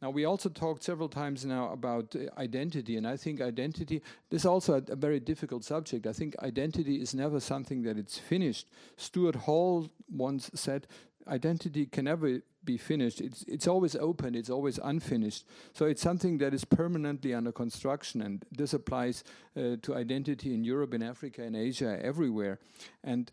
[0.00, 4.42] Now, we also talked several times now about uh, identity, and I think identity, this
[4.42, 6.06] is also a, a, very difficult subject.
[6.06, 8.66] I think identity is never something that it's finished.
[8.96, 10.86] Stuart Hall once said,
[11.26, 13.20] identity can never be finished.
[13.20, 15.44] It's, it's always open, it's always unfinished.
[15.72, 19.24] So it's something that is permanently under construction, and this applies
[19.56, 22.58] uh, to identity in Europe, in Africa, in Asia, everywhere.
[23.02, 23.30] And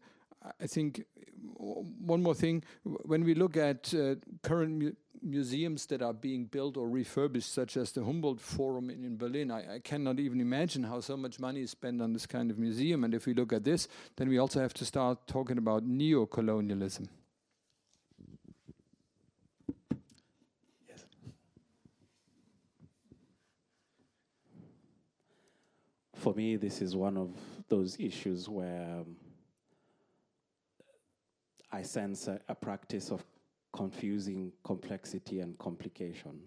[0.60, 1.06] I think
[1.58, 4.92] one more thing when we look at uh, current mu
[5.24, 9.52] museums that are being built or refurbished, such as the Humboldt Forum in, in Berlin,
[9.52, 12.58] I, I, cannot even imagine how so much money is spent on this kind of
[12.58, 13.04] museum.
[13.04, 16.26] And if we look at this, then we also have to start talking about neo
[16.26, 17.08] colonialism.
[26.22, 27.32] For me, this is one of
[27.68, 29.00] those issues where.
[29.00, 29.16] Um,
[31.72, 33.24] I sense a, a practice of
[33.74, 36.40] confusing complexity and complication.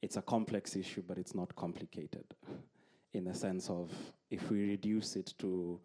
[0.00, 2.24] It's a complex issue, but it's not complicated
[3.12, 3.90] in the sense of
[4.30, 5.78] if we reduce it to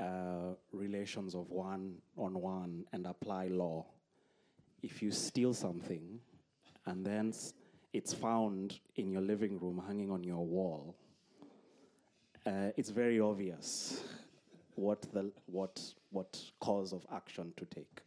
[0.00, 3.86] uh, relations of one on one and apply law,
[4.82, 6.18] if you steal something
[6.86, 7.32] and then
[7.92, 10.96] it's found in your living room hanging on your wall,
[12.46, 14.02] uh, it's very obvious
[14.76, 15.80] what the what
[16.10, 18.02] what cause of action to take.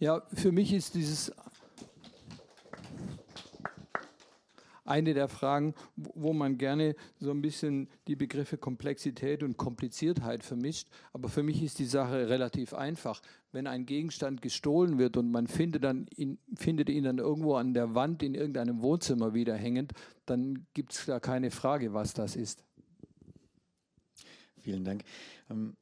[0.00, 1.32] Ja, für mich ist dieses
[4.88, 10.88] eine der Fragen, wo man gerne so ein bisschen die Begriffe Komplexität und Kompliziertheit vermischt.
[11.12, 13.22] Aber für mich ist die Sache relativ einfach.
[13.52, 17.74] Wenn ein Gegenstand gestohlen wird und man findet, dann ihn, findet ihn dann irgendwo an
[17.74, 19.92] der Wand in irgendeinem Wohnzimmer wieder hängend,
[20.26, 22.64] dann gibt es da keine Frage, was das ist.
[24.60, 25.04] Vielen Dank.
[25.50, 25.76] Ähm,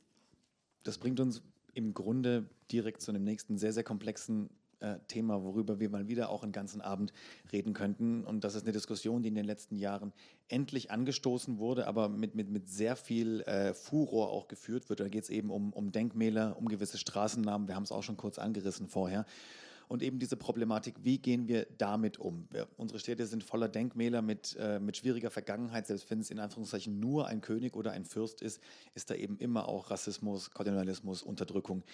[0.82, 1.42] das bringt uns
[1.74, 4.50] im Grunde direkt zu einem nächsten sehr, sehr komplexen
[4.80, 7.12] äh, Thema, worüber wir mal wieder auch einen ganzen Abend
[7.52, 8.24] reden könnten.
[8.24, 10.12] Und das ist eine Diskussion, die in den letzten Jahren
[10.48, 15.00] endlich angestoßen wurde, aber mit, mit, mit sehr viel äh, Furor auch geführt wird.
[15.00, 17.68] Da geht es eben um, um Denkmäler, um gewisse Straßennamen.
[17.68, 19.26] Wir haben es auch schon kurz angerissen vorher
[19.88, 22.48] und eben diese Problematik, wie gehen wir damit um?
[22.50, 26.38] Wir, unsere Städte sind voller Denkmäler mit, äh, mit schwieriger Vergangenheit, selbst wenn es in
[26.38, 28.60] Anführungszeichen nur ein König oder ein Fürst ist,
[28.94, 31.84] ist da eben immer auch Rassismus, Kolonialismus, Unterdrückung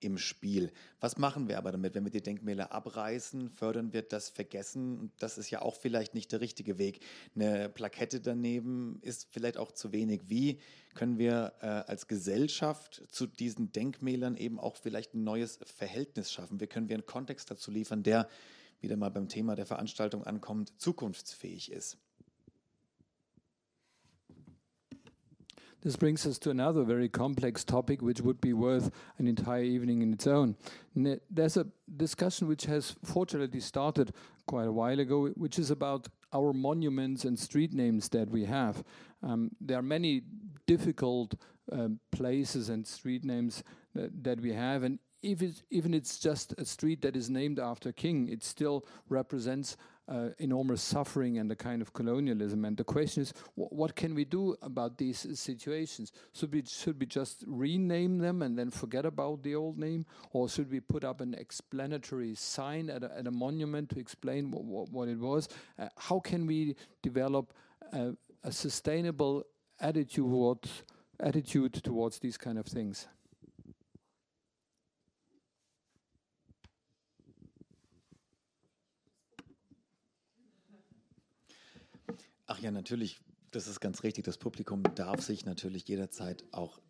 [0.00, 0.72] im Spiel.
[1.00, 3.50] Was machen wir aber damit, wenn wir die Denkmäler abreißen?
[3.50, 4.98] Fördern wir das Vergessen?
[4.98, 7.00] Und das ist ja auch vielleicht nicht der richtige Weg.
[7.34, 10.22] Eine Plakette daneben ist vielleicht auch zu wenig.
[10.26, 10.60] Wie
[10.94, 16.60] können wir äh, als Gesellschaft zu diesen Denkmälern eben auch vielleicht ein neues Verhältnis schaffen?
[16.60, 18.28] Wie können wir einen Kontext dazu liefern, der,
[18.80, 21.98] wieder mal beim Thema der Veranstaltung ankommt, zukunftsfähig ist?
[25.82, 30.02] This brings us to another very complex topic, which would be worth an entire evening
[30.02, 30.56] in its own.
[31.30, 31.66] There's a
[31.96, 34.12] discussion which has fortunately started
[34.46, 38.84] quite a while ago, which is about our monuments and street names that we have.
[39.22, 40.22] Um, there are many
[40.66, 41.34] difficult
[41.72, 43.62] um, places and street names
[43.94, 47.58] that, that we have, and if it's, even it's just a street that is named
[47.58, 49.76] after king, it still represents
[50.10, 52.64] uh, enormous suffering and a kind of colonialism.
[52.64, 56.12] And the question is, wh what can we do about these situations?
[56.32, 60.04] Should we, should we just rename them and then forget about the old name?
[60.32, 64.50] Or should we put up an explanatory sign at a, at a monument to explain
[64.50, 65.48] what, what it was?
[65.78, 67.52] Uh, how can we develop
[67.92, 69.44] a, a sustainable
[69.80, 70.82] attitude, towards,
[71.20, 73.06] attitude towards these kind of things?
[82.50, 83.20] Ach ja, natürlich,
[83.52, 84.24] das ist ganz richtig.
[84.24, 86.80] Das Publikum darf sich natürlich jederzeit auch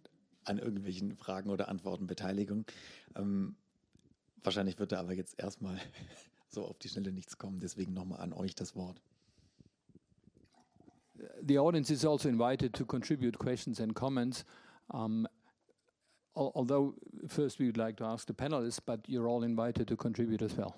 [0.45, 2.65] an irgendwelchen Fragen oder Antworten beteiligen.
[3.15, 3.57] Ähm,
[4.43, 5.79] wahrscheinlich wird da aber jetzt erstmal
[6.49, 7.61] so auf die Schnelle nichts kommen.
[7.61, 9.03] Deswegen nochmal an euch das Wort.
[11.47, 14.47] The audience is also invited to contribute questions and comments.
[14.89, 15.29] Um,
[16.33, 16.95] although
[17.27, 20.57] first we would like to ask the panelists, but you're all invited to contribute as
[20.57, 20.75] well.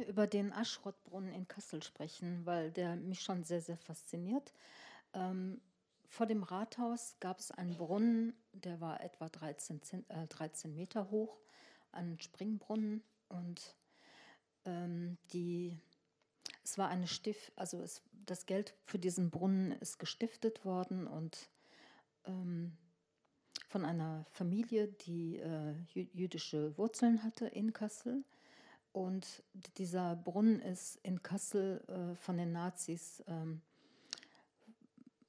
[0.11, 4.53] über den Aschrottbrunnen in Kassel sprechen, weil der mich schon sehr, sehr fasziniert.
[5.13, 5.61] Ähm,
[6.09, 11.37] vor dem Rathaus gab es einen Brunnen, der war etwa 13, äh, 13 Meter hoch,
[11.93, 13.77] einen Springbrunnen und
[14.65, 15.77] ähm, die,
[16.61, 21.49] es war eine Stift, also es, das Geld für diesen Brunnen ist gestiftet worden und
[22.25, 22.75] ähm,
[23.69, 28.25] von einer Familie, die äh, jüdische Wurzeln hatte in Kassel.
[28.93, 29.43] Und
[29.77, 33.61] dieser Brunnen ist in Kassel äh, von den Nazis ähm,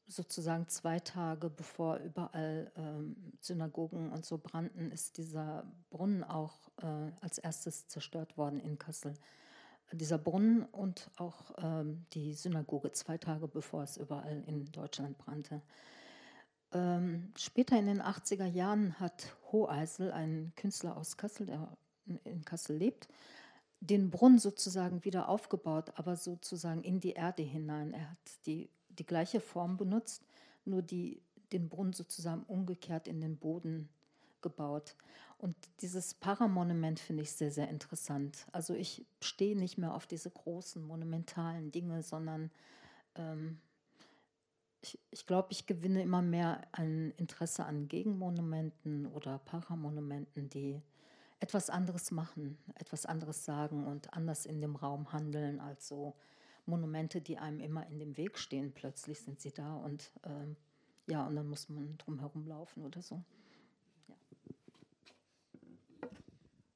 [0.07, 7.13] sozusagen zwei Tage bevor überall ähm, Synagogen und so brannten, ist dieser Brunnen auch äh,
[7.21, 9.15] als erstes zerstört worden in Kassel.
[9.93, 15.63] Dieser Brunnen und auch ähm, die Synagoge zwei Tage bevor es überall in Deutschland brannte.
[16.73, 21.77] Ähm, später in den 80er Jahren hat Hoheisel, ein Künstler aus Kassel, der
[22.25, 23.09] in Kassel lebt,
[23.83, 27.93] den Brunnen sozusagen wieder aufgebaut, aber sozusagen in die Erde hinein.
[27.93, 30.23] Er hat die, die gleiche Form benutzt,
[30.65, 31.21] nur die,
[31.51, 33.89] den Brunnen sozusagen umgekehrt in den Boden
[34.41, 34.95] gebaut.
[35.39, 38.47] Und dieses Paramonument finde ich sehr, sehr interessant.
[38.53, 42.53] Also ich stehe nicht mehr auf diese großen monumentalen Dinge, sondern
[43.17, 43.59] ähm,
[44.81, 50.81] ich, ich glaube, ich gewinne immer mehr ein Interesse an Gegenmonumenten oder Paramonumenten, die
[51.43, 56.15] etwas anderes machen, etwas anderes sagen und anders in dem Raum handeln als so
[56.67, 58.73] Monumente, die einem immer in dem Weg stehen.
[58.73, 60.57] Plötzlich sind sie da und ähm,
[61.09, 63.25] ja, und dann muss man drum herum laufen oder so.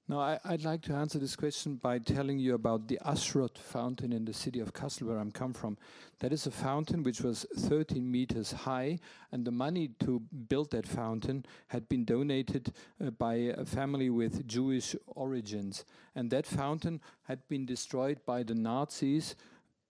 [0.08, 4.12] Now, I, would like to answer this question by telling you about the Ashrot fountain
[4.12, 5.76] in the city of Kassel, where I'm come from.
[6.20, 9.00] That is a fountain which was 13 meters high,
[9.32, 12.72] and the money to build that fountain had been donated
[13.04, 15.84] uh, by a family with Jewish origins.
[16.14, 19.34] And that fountain had been destroyed by the Nazis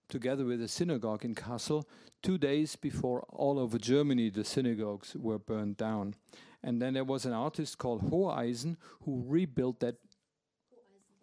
[0.09, 1.85] together with a synagogue in Kassel
[2.23, 6.15] two days before all over Germany the synagogues were burned down.
[6.63, 9.95] And then there was an artist called Hoheisen who rebuilt that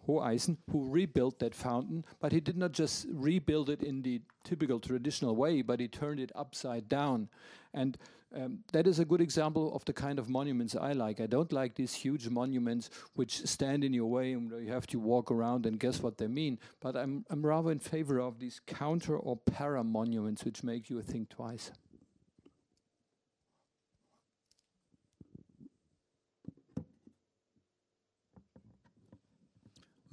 [0.06, 4.80] Hoheisen, who rebuilt that fountain, but he did not just rebuild it in the typical
[4.80, 7.28] traditional way, but he turned it upside down.
[7.72, 7.98] And
[8.34, 11.20] um, that is a good example of the kind of monuments I like.
[11.20, 14.98] I don't like these huge monuments which stand in your way and you have to
[14.98, 16.58] walk around and guess what they mean.
[16.80, 21.00] But I'm, I'm rather in favor of these counter or para monuments which make you
[21.02, 21.70] think twice.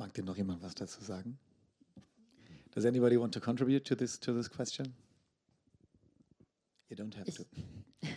[0.02, 1.38] Mag denn noch jemand was dazu sagen?
[2.72, 4.96] Does anybody want to contribute to this to this question?
[6.90, 7.46] You don't have ich, to.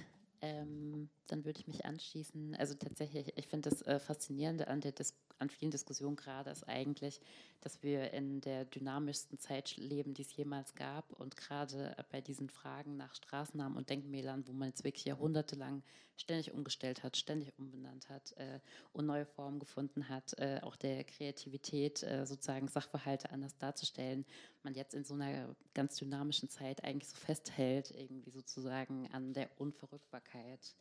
[0.41, 2.55] Ähm, dann würde ich mich anschließen.
[2.57, 6.69] Also tatsächlich, ich finde das äh, Faszinierende an, der Dis an vielen Diskussionen gerade ist
[6.69, 7.21] eigentlich,
[7.61, 11.13] dass wir in der dynamischsten Zeit leben, die es jemals gab.
[11.13, 15.83] Und gerade bei diesen Fragen nach Straßennamen und Denkmälern, wo man jetzt wirklich jahrhundertelang
[16.17, 18.61] ständig umgestellt hat, ständig umbenannt hat äh,
[18.93, 24.25] und neue Formen gefunden hat, äh, auch der Kreativität äh, sozusagen Sachverhalte anders darzustellen,
[24.63, 29.51] man jetzt in so einer ganz dynamischen Zeit eigentlich so festhält, irgendwie sozusagen an der
[29.59, 30.77] Unverrückbarkeit.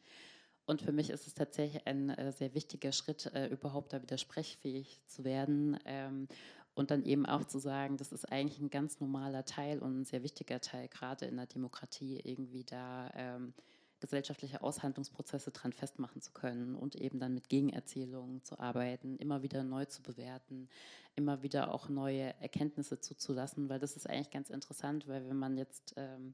[0.65, 4.17] Und für mich ist es tatsächlich ein äh, sehr wichtiger Schritt, äh, überhaupt da wieder
[4.17, 5.77] sprechfähig zu werden.
[5.85, 6.27] Ähm,
[6.75, 10.05] und dann eben auch zu sagen, das ist eigentlich ein ganz normaler Teil und ein
[10.05, 13.53] sehr wichtiger Teil, gerade in der Demokratie, irgendwie da ähm,
[13.99, 19.63] gesellschaftliche Aushandlungsprozesse dran festmachen zu können und eben dann mit Gegenerzählungen zu arbeiten, immer wieder
[19.63, 20.67] neu zu bewerten,
[21.15, 25.57] immer wieder auch neue Erkenntnisse zuzulassen, weil das ist eigentlich ganz interessant, weil wenn man
[25.57, 26.33] jetzt ähm,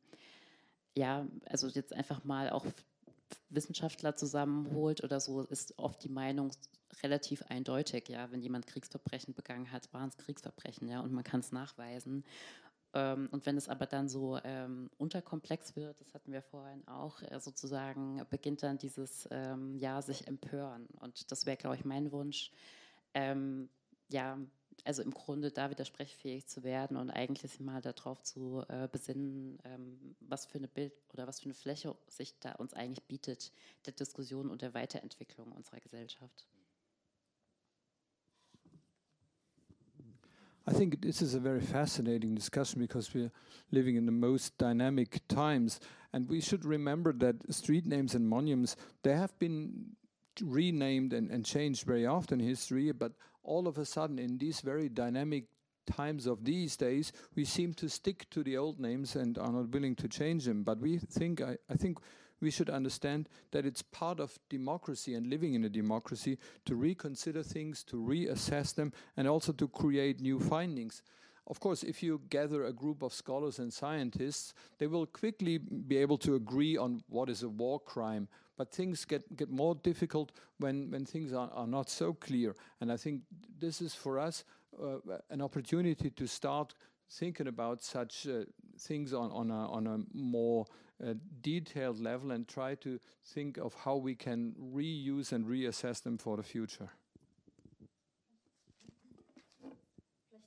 [0.95, 2.65] ja, also jetzt einfach mal auch
[3.49, 6.51] Wissenschaftler zusammenholt oder so, ist oft die Meinung
[7.03, 8.09] relativ eindeutig.
[8.09, 12.23] Ja, wenn jemand Kriegsverbrechen begangen hat, waren es Kriegsverbrechen, ja, und man kann es nachweisen.
[12.93, 17.21] Ähm, und wenn es aber dann so ähm, unterkomplex wird, das hatten wir vorhin auch,
[17.21, 20.87] äh, sozusagen beginnt dann dieses ähm, Ja, sich empören.
[20.99, 22.51] Und das wäre, glaube ich, mein Wunsch,
[23.13, 23.69] ähm,
[24.09, 24.39] ja,
[24.85, 29.59] also im Grunde da wieder sprechfähig zu werden und eigentlich mal darauf zu äh, besinnen,
[29.63, 33.51] ähm, was für eine Bild oder was für eine Fläche sich da uns eigentlich bietet,
[33.85, 36.47] der Diskussion und der Weiterentwicklung unserer Gesellschaft.
[40.67, 43.31] I think this is a very fascinating discussion because we're
[43.71, 45.79] living in the most dynamic times.
[46.13, 49.95] And we should remember that street names and monuments, they have been
[50.41, 53.13] renamed and, and changed very often in history, but
[53.49, 55.45] all of a sudden, in these very dynamic
[55.87, 59.69] times of these days, we seem to stick to the old names and are not
[59.69, 60.63] willing to change them.
[60.63, 61.97] But we think, I, I think
[62.41, 67.41] we should understand that it's part of democracy and living in a democracy to reconsider
[67.41, 71.01] things, to reassess them, and also to create new findings.
[71.47, 75.97] Of course, if you gather a group of scholars and scientists, they will quickly be
[75.97, 78.27] able to agree on what is a war crime,
[78.59, 82.53] but things get, get more difficult when, when things are, are not so clear.
[82.81, 83.21] And I think
[83.57, 84.43] this is for us
[84.77, 84.97] uh,
[85.29, 86.75] an opportunity to start
[87.09, 88.43] thinking about such uh,
[88.77, 90.65] things on, on, a, on a more
[91.01, 96.17] uh, detailed level and try to think of how we can reuse and reassess them
[96.17, 96.89] for the future.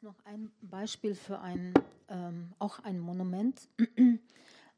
[0.03, 1.73] Noch ein Beispiel für ein,
[2.09, 3.69] ähm, auch ein Monument.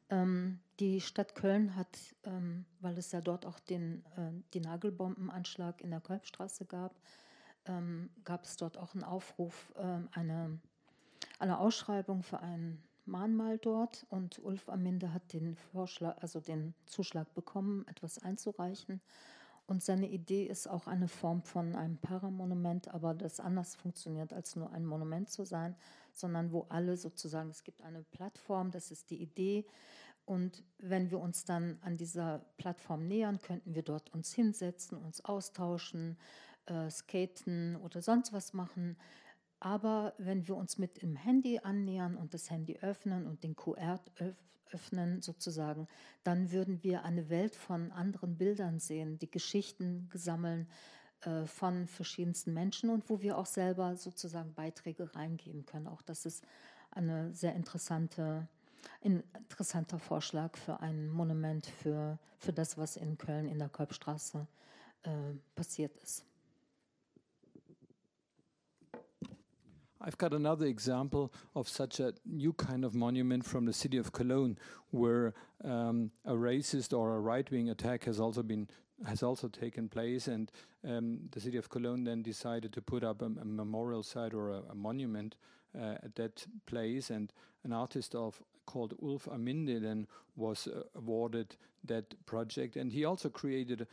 [0.09, 5.81] ähm, die Stadt Köln hat, ähm, weil es ja dort auch den, äh, die Nagelbombenanschlag
[5.81, 6.95] in der Kolbstraße gab,
[7.65, 10.59] ähm, gab es dort auch einen Aufruf, ähm, eine,
[11.39, 17.33] eine Ausschreibung für ein Mahnmal dort und Ulf Aminde hat den Vorschlag, also den Zuschlag
[17.35, 18.99] bekommen, etwas einzureichen.
[19.67, 24.55] Und seine Idee ist auch eine Form von einem Paramonument, aber das anders funktioniert, als
[24.55, 25.75] nur ein Monument zu sein,
[26.13, 29.65] sondern wo alle sozusagen, es gibt eine Plattform, das ist die Idee.
[30.25, 35.23] Und wenn wir uns dann an dieser Plattform nähern, könnten wir dort uns hinsetzen, uns
[35.23, 36.17] austauschen,
[36.65, 38.97] äh, skaten oder sonst was machen.
[39.59, 43.99] Aber wenn wir uns mit dem Handy annähern und das Handy öffnen und den QR
[44.71, 45.87] öffnen sozusagen,
[46.23, 50.67] dann würden wir eine Welt von anderen Bildern sehen, die Geschichten gesammeln
[51.21, 55.87] äh, von verschiedensten Menschen und wo wir auch selber sozusagen Beiträge reingeben können.
[55.87, 56.43] Auch das ist
[56.91, 58.47] eine sehr interessante,
[59.03, 64.47] ein interessanter Vorschlag für ein Monument für, für das, was in Köln in der Kolbstraße
[65.03, 65.09] äh,
[65.55, 66.25] passiert ist.
[70.01, 74.11] I've got another example of such a new kind of monument from the city of
[74.11, 74.55] Cologne,
[74.91, 75.33] where
[75.63, 78.67] um, a racist or a right-wing attack has also been
[79.03, 80.51] has also taken place, and
[80.87, 84.51] um, the city of Cologne then decided to put up a, a memorial site or
[84.51, 85.35] a, a monument
[85.75, 87.33] uh, at that place, and
[87.63, 91.55] an artist of called Ulf Aminde then was uh, awarded
[91.85, 93.87] that project, and he also created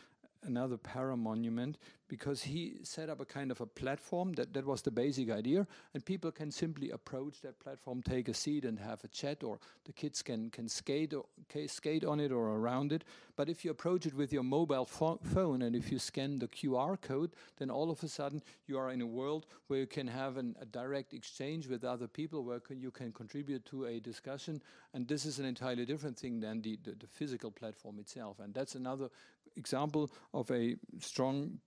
[0.45, 1.79] another para monument
[2.13, 5.67] because he set up a kind of a platform that that was the basic idea
[5.95, 9.59] and people can simply approach that platform take a seat and have a chat or
[9.87, 11.25] the kids can can skate or
[11.67, 13.03] skate on it or around it.
[13.35, 16.49] But if you approach it with your mobile pho phone and if you scan the
[16.49, 20.07] QR code then all of a sudden you are in a world where you can
[20.07, 24.01] have an, a direct exchange with other people where can, you can contribute to a
[24.01, 24.61] discussion.
[24.93, 28.39] And this is an entirely different thing than the, the, the physical platform itself.
[28.39, 29.09] And that's another
[29.57, 31.59] example of a strong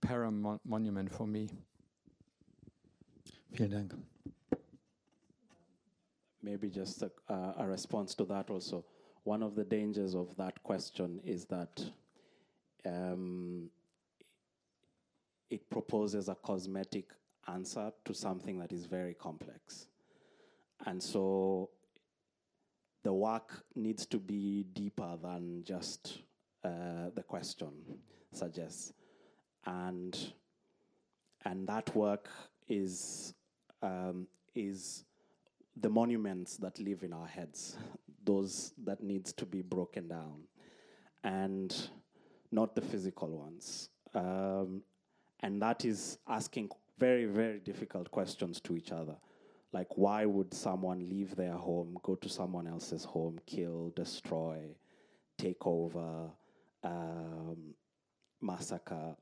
[0.42, 1.48] para monument for me.
[3.52, 3.94] Vielen Dank.
[6.42, 8.84] Maybe just a, uh, a response to that also.
[9.24, 11.84] One of the dangers of that question is that
[12.84, 13.70] um,
[15.50, 17.06] it proposes a cosmetic
[17.48, 19.88] answer to something that is very complex.
[20.84, 21.70] And so
[23.02, 26.18] the work needs to be deeper than just
[26.64, 27.72] uh, the question
[28.32, 28.92] suggests.
[29.66, 30.16] And,
[31.44, 32.28] and that work
[32.68, 33.34] is,
[33.82, 35.04] um, is
[35.80, 37.76] the monuments that live in our heads,
[38.24, 40.42] those that needs to be broken down,
[41.24, 41.90] and
[42.52, 43.90] not the physical ones.
[44.14, 44.82] Um,
[45.40, 49.16] and that is asking very, very difficult questions to each other.
[49.72, 54.76] Like, why would someone leave their home, go to someone else's home, kill, destroy,
[55.36, 56.30] take over,
[56.82, 57.74] um,
[58.40, 59.16] massacre,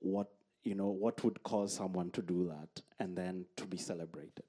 [0.00, 0.28] what
[0.64, 4.44] you know, what would cause someone to do that, and then to be celebrated,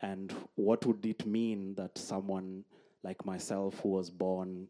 [0.00, 2.64] and what would it mean that someone
[3.02, 4.66] like myself, who was born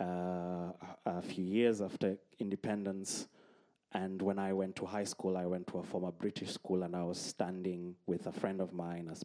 [0.00, 0.72] uh,
[1.06, 3.28] a few years after independence,
[3.92, 6.96] and when I went to high school, I went to a former British school, and
[6.96, 9.24] I was standing with a friend of mine as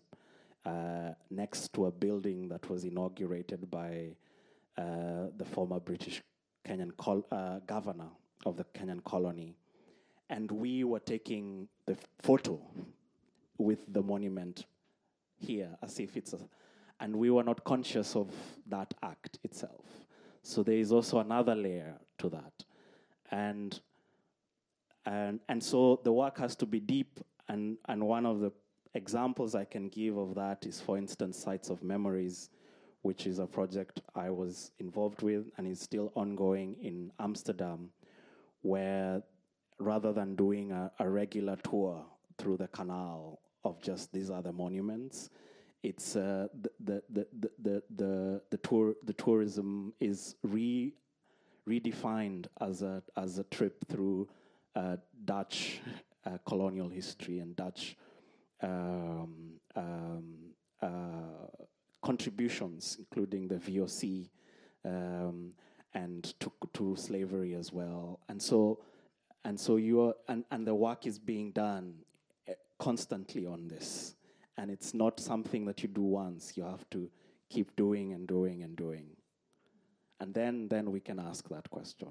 [0.66, 4.10] uh, next to a building that was inaugurated by
[4.78, 6.22] uh, the former British
[6.66, 6.92] Kenyan
[7.32, 8.10] uh, governor
[8.46, 9.56] of the Kenyan colony.
[10.30, 12.60] And we were taking the photo
[13.58, 14.66] with the monument
[15.38, 16.40] here as if it's a,
[17.00, 18.32] and we were not conscious of
[18.68, 19.86] that act itself.
[20.44, 22.54] So there is also another layer to that.
[23.32, 23.80] And
[25.06, 28.52] and and so the work has to be deep and and one of the
[28.94, 32.50] examples I can give of that is for instance sites of memories
[33.08, 37.90] which is a project I was involved with and is still ongoing in Amsterdam,
[38.64, 39.22] where
[39.80, 42.06] rather than doing a, a regular tour
[42.38, 45.30] through the canal of just these other monuments,
[45.84, 47.28] it's uh, the, the, the,
[47.62, 50.94] the, the, the, tour, the tourism is re,
[51.68, 54.28] redefined as a, as a trip through
[54.76, 55.82] uh, Dutch
[56.26, 57.96] uh, colonial history and Dutch
[58.62, 60.34] um, um,
[60.82, 61.48] uh,
[62.02, 64.30] contributions, including the VOC
[64.86, 65.52] um,
[65.94, 68.20] and to, to slavery as well.
[68.30, 68.80] And so,
[69.44, 71.94] and so you are, and, and the work is being done
[72.48, 74.16] eh, constantly on this.
[74.58, 76.58] And it's not something that you do once.
[76.58, 77.10] You have to
[77.50, 79.06] keep doing and doing and doing.
[80.20, 82.10] And then, then we can ask that question.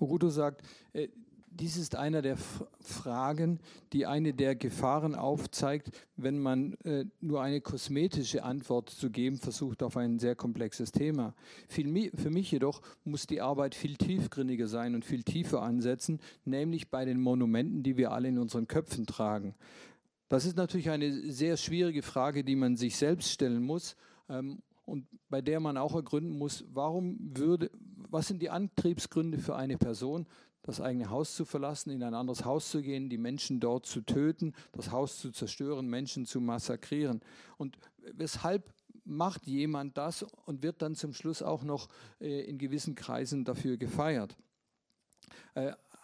[0.00, 0.62] Oguto sagt,
[0.94, 1.08] äh,
[1.54, 3.60] dies ist einer der F Fragen,
[3.92, 9.82] die eine der Gefahren aufzeigt, wenn man äh, nur eine kosmetische Antwort zu geben versucht
[9.82, 11.34] auf ein sehr komplexes Thema.
[11.68, 17.04] Für mich jedoch muss die Arbeit viel tiefgründiger sein und viel tiefer ansetzen, nämlich bei
[17.04, 19.54] den Monumenten, die wir alle in unseren Köpfen tragen.
[20.28, 23.96] Das ist natürlich eine sehr schwierige Frage, die man sich selbst stellen muss.
[24.28, 27.70] Ähm, und bei der man auch ergründen muss, warum würde,
[28.10, 30.26] was sind die Antriebsgründe für eine Person,
[30.62, 34.00] das eigene Haus zu verlassen, in ein anderes Haus zu gehen, die Menschen dort zu
[34.02, 37.20] töten, das Haus zu zerstören, Menschen zu massakrieren.
[37.56, 37.78] Und
[38.14, 38.72] weshalb
[39.04, 41.88] macht jemand das und wird dann zum Schluss auch noch
[42.20, 44.36] äh, in gewissen Kreisen dafür gefeiert?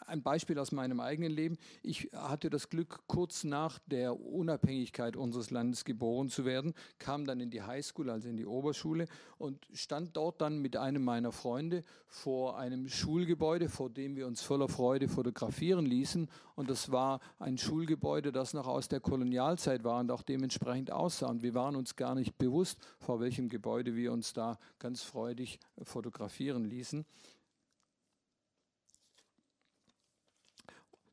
[0.08, 1.58] Ein Beispiel aus meinem eigenen Leben.
[1.82, 7.40] Ich hatte das Glück, kurz nach der Unabhängigkeit unseres Landes geboren zu werden, kam dann
[7.40, 9.06] in die Highschool, also in die Oberschule
[9.36, 14.40] und stand dort dann mit einem meiner Freunde vor einem Schulgebäude, vor dem wir uns
[14.40, 16.30] voller Freude fotografieren ließen.
[16.54, 21.28] Und das war ein Schulgebäude, das noch aus der Kolonialzeit war und auch dementsprechend aussah.
[21.28, 25.60] Und wir waren uns gar nicht bewusst, vor welchem Gebäude wir uns da ganz freudig
[25.82, 27.04] fotografieren ließen.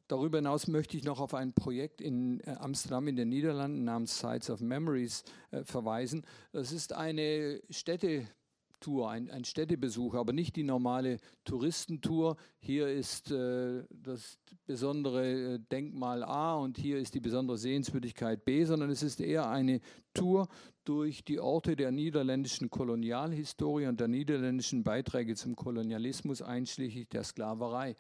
[0.07, 4.19] Darüber hinaus möchte ich noch auf ein Projekt in äh, Amsterdam in den Niederlanden namens
[4.19, 6.23] Sites of Memories äh, verweisen.
[6.51, 12.37] Das ist eine Städtetour, ein, ein, Städtebesuch, aber nicht die normale Touristentour.
[12.59, 14.37] Hier ist äh, das
[14.67, 19.49] besondere äh, Denkmal A und hier ist die besondere Sehenswürdigkeit B, sondern es ist eher
[19.49, 19.81] eine
[20.13, 20.47] Tour
[20.83, 27.95] durch die Orte der niederländischen Kolonialhistorie und der niederländischen Beiträge zum Kolonialismus, einschließlich der Sklaverei.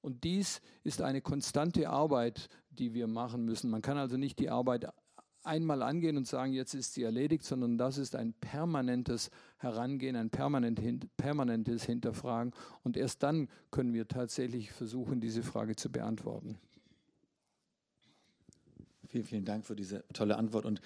[0.00, 3.70] Und dies ist eine konstante Arbeit, die wir machen müssen.
[3.70, 4.88] Man kann also nicht die Arbeit
[5.42, 10.30] einmal angehen und sagen, jetzt ist sie erledigt, sondern das ist ein permanentes Herangehen, ein
[10.30, 12.52] permanentes Hinterfragen.
[12.84, 16.58] Und erst dann können wir tatsächlich versuchen, diese Frage zu beantworten.
[19.06, 20.66] Vielen, vielen Dank für diese tolle Antwort.
[20.66, 20.82] Und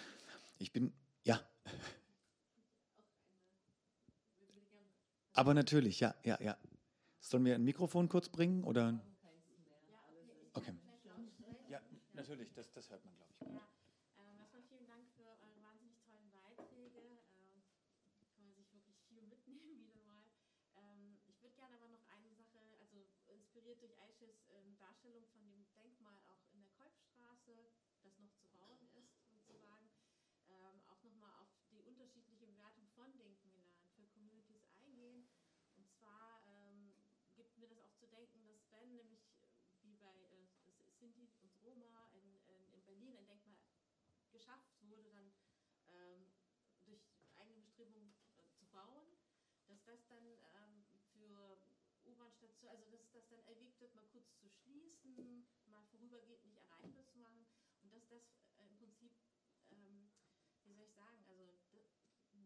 [0.58, 0.92] ich bin,
[1.24, 1.40] ja.
[5.32, 6.56] Aber natürlich, ja, ja, ja.
[7.22, 8.98] Sollen wir ein Mikrofon kurz bringen oder?
[10.54, 10.74] Okay.
[11.68, 11.80] Ja,
[12.12, 13.46] natürlich, das, das hört man, glaube ich.
[13.46, 13.62] Ja.
[14.18, 17.22] Ähm, erstmal vielen Dank für eure wahnsinnig tollen Beiträge.
[17.38, 17.62] Ähm,
[18.34, 20.26] kann man sich wirklich viel mitnehmen wieder mal.
[20.76, 25.48] Ähm, ich würde gerne aber noch eine Sache, also inspiriert durch Aishes ähm, Darstellung von
[25.48, 27.70] dem Denkmal auch in der Kolbstraße,
[28.02, 29.88] das noch zu bauen ist, sozusagen,
[30.50, 35.30] ähm, auch nochmal auf die unterschiedliche Bewertung von Denkmälern für Communities eingehen.
[35.76, 36.92] Und zwar ähm,
[37.34, 39.20] gibt mir das auch zu denken, dass wenn nämlich
[41.00, 43.56] Sinti und Roma in, in, in Berlin ein Denkmal
[44.42, 45.30] geschafft wurde, dann
[45.94, 46.26] ähm,
[46.84, 47.00] durch
[47.38, 49.06] eigene Bestrebungen äh, zu bauen,
[49.68, 50.26] dass das dann
[50.58, 50.82] ähm,
[51.14, 51.58] für
[52.04, 57.06] U-Bahn-Stationen, also dass das dann erwägt wird, mal kurz zu schließen, mal vorübergehend nicht erreichbar
[57.06, 57.46] zu machen
[57.82, 58.22] und dass das
[58.58, 59.14] äh, im Prinzip,
[59.70, 60.10] ähm,
[60.64, 61.54] wie soll ich sagen, also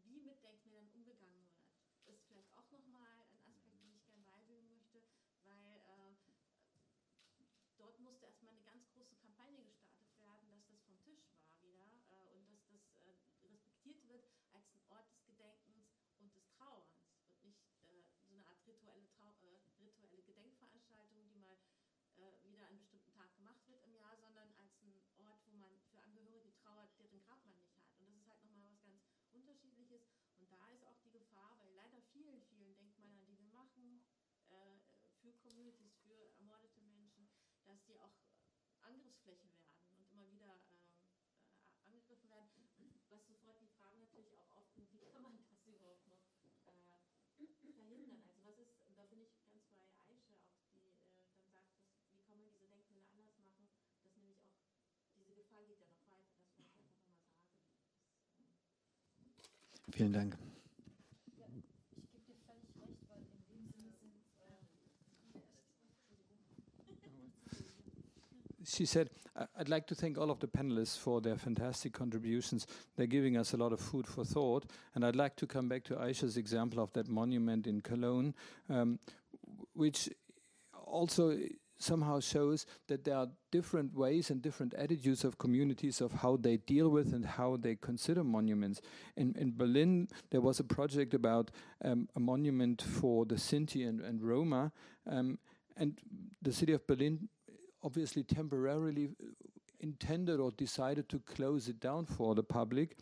[0.04, 1.48] wie mit Denkmälern umgegangen
[2.04, 5.02] wird, ist vielleicht auch nochmal ein Aspekt, den ich gerne beibringen möchte,
[5.44, 6.14] weil äh,
[7.78, 11.96] dort musste erstmal eine ganz große Kampagne gestartet werden, dass das vom Tisch war wieder
[12.10, 17.04] äh, und dass das äh, respektiert wird als ein Ort des Gedenkens und des Trauerns
[17.42, 21.58] und nicht äh, so eine Art rituelle, Trau äh, rituelle Gedenkveranstaltung, die mal
[22.16, 25.56] äh, wieder an einem bestimmten Tag gemacht wird im Jahr, sondern als ein Ort, wo
[25.56, 27.84] man für Angehörige trauert, deren Grab man nicht hat.
[27.98, 28.84] Und das ist halt nochmal was
[29.56, 30.02] ganz Unterschiedliches.
[30.38, 34.04] Und da ist auch die Gefahr, weil leider vielen, vielen Denkmalern, die wir machen,
[34.50, 34.76] äh,
[35.20, 37.28] für Communities, für ermordete Menschen,
[37.64, 38.12] dass die auch
[38.82, 40.92] Angriffsfläche werden und immer wieder ähm,
[41.64, 42.68] äh, angegriffen werden.
[43.08, 45.15] Was sofort die Frage natürlich auch aufbringt, wie kann
[59.96, 60.36] Vielen Dank.
[68.68, 69.08] she said,
[69.56, 72.66] I'd like to thank all of the panelists for their fantastic contributions.
[72.96, 74.66] They're giving us a lot of food for thought.
[74.94, 78.34] And I'd like to come back to Aisha's example of that monument in Cologne,
[78.68, 78.98] um,
[79.72, 80.10] which
[80.84, 81.38] also
[81.78, 86.56] somehow shows that there are different ways and different attitudes of communities of how they
[86.56, 88.80] deal with and how they consider monuments.
[89.16, 91.50] In, in Berlin, there was a project about
[91.84, 94.72] um, a monument for the Sinti and, and Roma.
[95.06, 95.38] Um,
[95.76, 95.98] and
[96.40, 97.28] the city of Berlin
[97.82, 99.10] obviously temporarily
[99.80, 102.96] intended or decided to close it down for the public.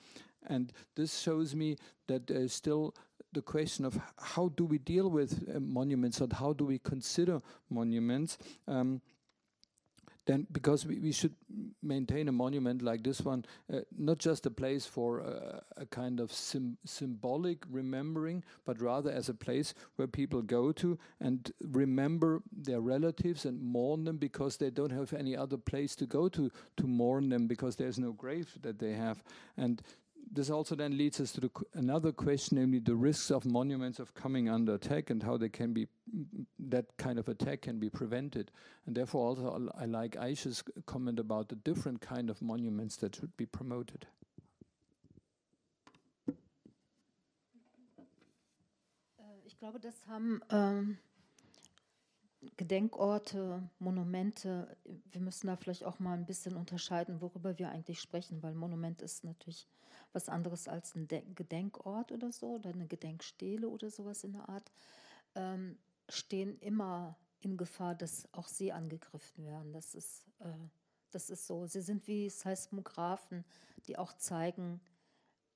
[0.47, 1.77] And this shows me
[2.07, 2.95] that there's still
[3.33, 7.43] the question of how do we deal with uh, monuments and how do we consider
[7.69, 8.39] monuments.
[8.69, 9.01] Um,
[10.27, 11.35] then because we, we should
[11.83, 16.19] maintain a monument like this one, uh, not just a place for uh, a kind
[16.19, 22.43] of sim symbolic remembering, but rather as a place where people go to and remember
[22.51, 26.51] their relatives and mourn them because they don't have any other place to go to
[26.77, 29.23] to mourn them because there's no grave that they have.
[29.59, 29.83] And
[30.35, 34.15] this also then leads us to the, another question, namely the risks of monuments of
[34.15, 35.87] coming under attack and how they can be
[36.59, 38.51] that kind of attack can be prevented.
[38.87, 43.37] And therefore, also I like Aisha's comment about the different kind of monuments that should
[43.37, 44.07] be promoted.
[49.19, 50.99] Äh, ich glaube, das haben ähm,
[52.57, 54.77] Gedenkorte, Monumente,
[55.11, 59.03] wir müssen da vielleicht auch mal ein bisschen unterscheiden, worüber wir eigentlich sprechen, weil Monument
[59.03, 59.67] ist natürlich
[60.13, 64.49] was anderes als ein De Gedenkort oder so oder eine Gedenkstele oder sowas in der
[64.49, 64.73] Art,
[65.35, 69.73] ähm, stehen immer in Gefahr, dass auch sie angegriffen werden.
[69.73, 70.69] Das ist, äh,
[71.11, 71.67] das ist so.
[71.67, 73.45] Sie sind wie Seismographen,
[73.87, 74.81] die auch zeigen,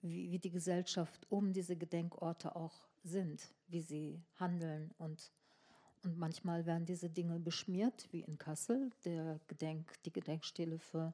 [0.01, 5.33] wie, wie die Gesellschaft um diese Gedenkorte auch sind, wie sie handeln und
[6.05, 11.13] und manchmal werden diese Dinge beschmiert, wie in Kassel, der Gedenk, die Gedenkstele für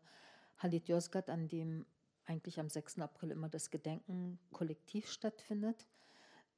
[0.59, 1.87] Halit Yozgat, an dem
[2.27, 3.01] eigentlich am 6.
[3.01, 5.87] April immer das Gedenken kollektiv stattfindet,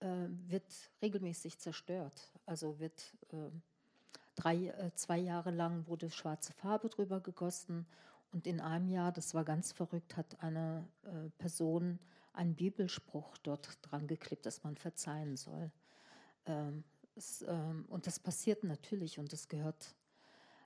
[0.00, 0.72] äh, wird
[1.02, 2.30] regelmäßig zerstört.
[2.44, 3.50] Also wird äh,
[4.34, 7.86] drei, äh, zwei Jahre lang wurde schwarze Farbe drüber gegossen
[8.32, 11.98] und in einem Jahr, das war ganz verrückt, hat eine äh, Person
[12.32, 15.70] einen Bibelspruch dort dran geklebt, dass man verzeihen soll.
[16.44, 16.84] Ähm,
[17.16, 19.94] es, ähm, und das passiert natürlich und das gehört,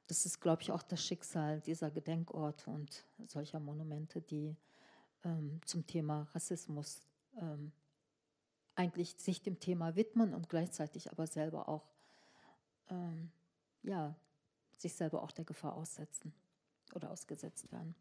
[0.07, 4.57] das ist, glaube ich, auch das Schicksal dieser Gedenkorte und solcher Monumente, die
[5.25, 7.07] ähm, zum Thema Rassismus
[7.41, 7.73] ähm,
[8.75, 11.87] eigentlich sich dem Thema widmen und gleichzeitig aber selber auch,
[12.89, 13.31] ähm,
[13.83, 14.15] ja,
[14.79, 16.33] sich selber auch der Gefahr aussetzen
[16.95, 17.95] oder ausgesetzt werden.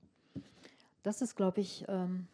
[1.04, 2.28] Das ist, glaube ich, ähm,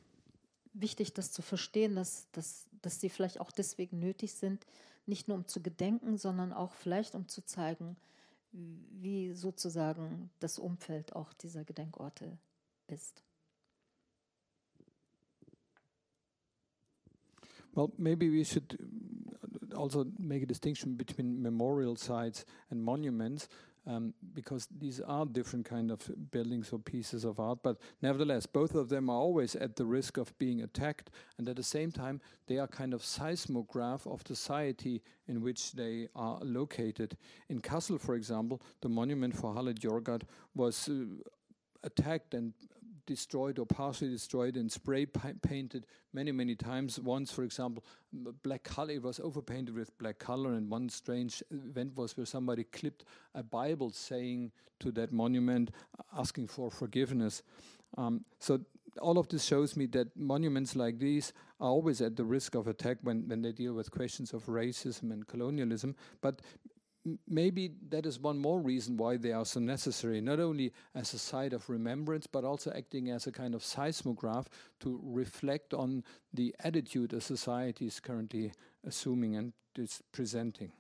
[0.74, 4.66] wichtig, das zu verstehen, dass, dass, dass sie vielleicht auch deswegen nötig sind,
[5.06, 7.96] nicht nur um zu gedenken, sondern auch vielleicht um zu zeigen,
[8.52, 12.38] wie sozusagen das Umfeld auch dieser Gedenkorte
[12.88, 13.24] ist.
[17.74, 18.80] Well, maybe we should
[19.76, 23.50] also make a distinction between memorial sites and monuments.
[23.88, 27.60] Um, because these are different kind of buildings or pieces of art.
[27.64, 31.56] But nevertheless, both of them are always at the risk of being attacked, and at
[31.56, 36.40] the same time, they are kind of seismograph of the society in which they are
[36.42, 37.18] located.
[37.50, 41.06] In Kassel, for example, the monument for Halle Jorgat was uh,
[41.84, 42.54] attacked and
[43.06, 47.00] destroyed or partially destroyed and spray painted many, many times.
[47.00, 47.84] Once, for example,
[48.44, 53.06] black color, was overpainted with black color, and one strange event was where somebody clipped
[53.34, 55.72] a Bible saying to that monument,
[56.18, 57.44] asking for forgiveness.
[57.98, 58.60] Um, so
[59.02, 62.68] all of this shows me that monuments like these are always at the risk of
[62.68, 65.96] attack when, when they deal with questions of racism and colonialism.
[66.22, 66.42] But
[67.28, 71.20] maybe that is one more reason why they are so necessary, not only as a
[71.20, 74.48] site of remembrance, but also acting as a kind of seismograph
[74.80, 76.04] to reflect on
[76.34, 78.52] the attitude a society is currently
[78.84, 80.72] assuming and is presenting.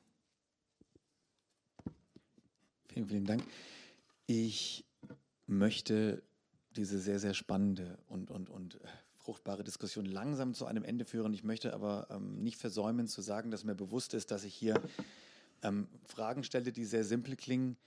[2.87, 3.43] Vielen, vielen Dank.
[4.25, 4.85] Ich
[5.47, 6.23] möchte
[6.75, 8.87] diese sehr, sehr spannende und, und, und äh,
[9.17, 11.33] fruchtbare Diskussion langsam zu einem Ende führen.
[11.33, 14.81] Ich möchte aber ähm, nicht versäumen zu sagen, dass mir bewusst ist, dass ich hier
[15.65, 17.77] ähm, Fragen stelle, die sehr simpel klingen,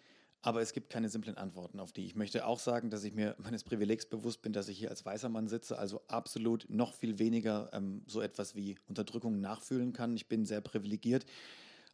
[0.43, 2.07] aber es gibt keine simplen Antworten auf die.
[2.07, 5.05] Ich möchte auch sagen, dass ich mir meines Privilegs bewusst bin, dass ich hier als
[5.05, 10.17] weißer Mann sitze, also absolut noch viel weniger ähm, so etwas wie Unterdrückung nachfühlen kann.
[10.17, 11.27] Ich bin sehr privilegiert.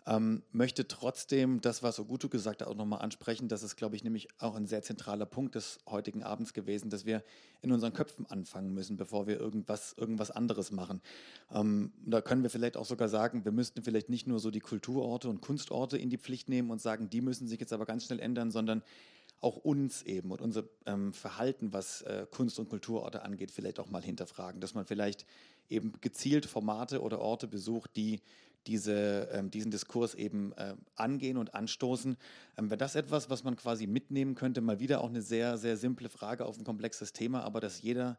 [0.06, 3.48] Ähm, möchte trotzdem das, was Ogutu gesagt hat, auch nochmal ansprechen.
[3.48, 7.06] Das ist, glaube ich, nämlich auch ein sehr zentraler Punkt des heutigen Abends gewesen, dass
[7.06, 7.24] wir
[7.62, 11.00] in unseren Köpfen anfangen müssen, bevor wir irgendwas, irgendwas anderes machen.
[11.50, 14.60] Ähm, da können wir vielleicht auch sogar sagen, wir müssten vielleicht nicht nur so die
[14.60, 18.04] Kulturorte und Kunstorte in die Pflicht nehmen und sagen, die müssen sich jetzt aber ganz
[18.04, 18.82] schnell ändern, sondern
[19.40, 23.90] auch uns eben und unser ähm, Verhalten, was äh, Kunst- und Kulturorte angeht, vielleicht auch
[23.90, 25.26] mal hinterfragen, dass man vielleicht
[25.68, 28.20] eben gezielt Formate oder Orte besucht, die
[28.66, 32.16] diese, ähm, diesen Diskurs eben äh, angehen und anstoßen.
[32.56, 34.60] Ähm, Wäre das etwas, was man quasi mitnehmen könnte?
[34.60, 38.18] Mal wieder auch eine sehr, sehr simple Frage auf ein komplexes Thema, aber dass jeder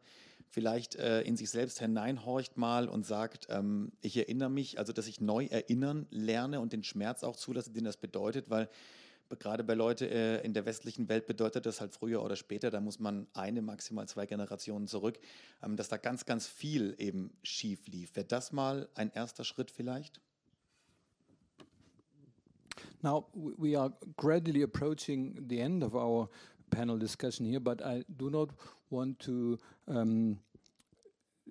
[0.49, 5.07] vielleicht äh, in sich selbst hineinhorcht mal und sagt, ähm, ich erinnere mich, also dass
[5.07, 8.69] ich neu erinnern lerne und den Schmerz auch zulasse, den das bedeutet, weil
[9.39, 12.79] gerade bei Leuten äh, in der westlichen Welt bedeutet das halt früher oder später, da
[12.79, 15.19] muss man eine, maximal zwei Generationen zurück,
[15.63, 18.15] ähm, dass da ganz, ganz viel eben schief lief.
[18.15, 20.21] Wäre das mal ein erster Schritt vielleicht?
[23.01, 26.29] Now we are gradually approaching the end of our
[26.69, 28.49] panel discussion here, but I do not
[28.89, 30.39] want to um,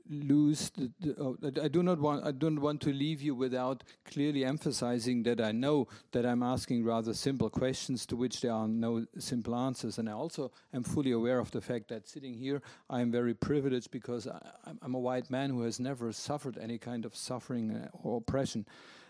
[0.08, 3.82] lose the, the oh, I do not want I don't want to leave you without
[4.04, 8.68] clearly emphasizing that I know that I'm asking rather simple questions to which there are
[8.68, 9.98] no simple answers.
[9.98, 12.60] And I also am fully aware of the fact that sitting here
[12.90, 14.40] I am very privileged because I,
[14.82, 18.66] am a white man who has never suffered any kind of suffering uh, or oppression.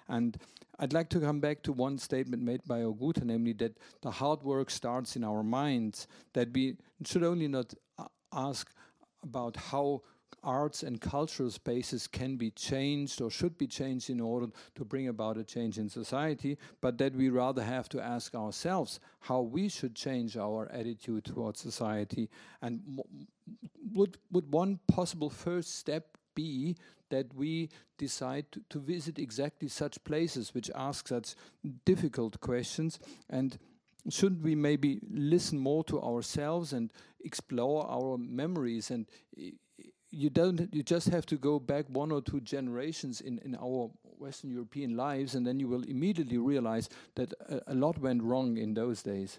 [0.08, 0.36] And
[0.78, 4.42] I'd like to come back to one statement made by Ogutta, namely that the hard
[4.42, 8.70] work starts in our minds, that we should only not uh, ask
[9.22, 10.02] about how
[10.44, 15.08] arts and cultural spaces can be changed or should be changed in order to bring
[15.08, 19.68] about a change in society, but that we rather have to ask ourselves how we
[19.68, 22.28] should change our attitude towards society.
[22.62, 23.00] And
[23.92, 26.76] would, would one possible first step be
[27.10, 27.68] that we
[27.98, 31.34] decide to, to visit exactly such places which ask such
[31.84, 32.98] difficult questions
[33.30, 33.58] and
[34.10, 36.92] shouldn't we maybe listen more to ourselves and
[37.24, 39.06] explore our memories and
[40.14, 43.90] you don't you just have to go back one or two generations in, in our
[44.18, 48.56] Western European lives and then you will immediately realize that a, a lot went wrong
[48.56, 49.38] in those days.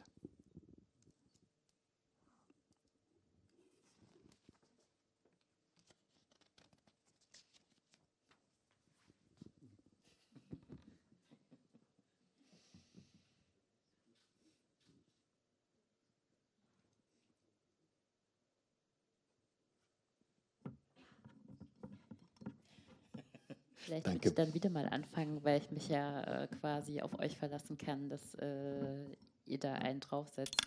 [23.85, 27.37] Vielleicht würde ich dann wieder mal anfangen, weil ich mich ja äh, quasi auf euch
[27.37, 30.59] verlassen kann, dass äh, ihr da einen draufsetzt.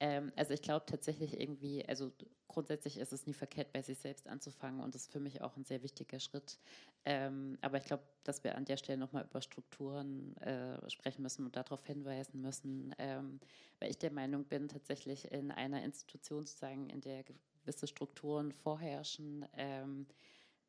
[0.00, 2.10] Ähm, also ich glaube tatsächlich irgendwie, also
[2.48, 5.56] grundsätzlich ist es nie verkehrt, bei sich selbst anzufangen und das ist für mich auch
[5.56, 6.58] ein sehr wichtiger Schritt.
[7.04, 11.44] Ähm, aber ich glaube, dass wir an der Stelle nochmal über Strukturen äh, sprechen müssen
[11.44, 13.40] und darauf hinweisen müssen, ähm,
[13.80, 17.24] weil ich der Meinung bin, tatsächlich in einer Institution zu sagen, in der
[17.62, 20.06] gewisse Strukturen vorherrschen, ähm,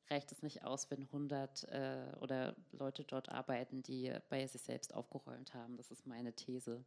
[0.09, 4.93] reicht es nicht aus, wenn 100 äh, oder Leute dort arbeiten, die bei sich selbst
[4.93, 5.77] aufgeräumt haben.
[5.77, 6.85] Das ist meine These.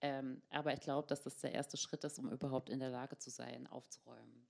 [0.00, 3.18] Ähm, aber ich glaube, dass das der erste Schritt ist, um überhaupt in der Lage
[3.18, 4.46] zu sein, aufzuräumen.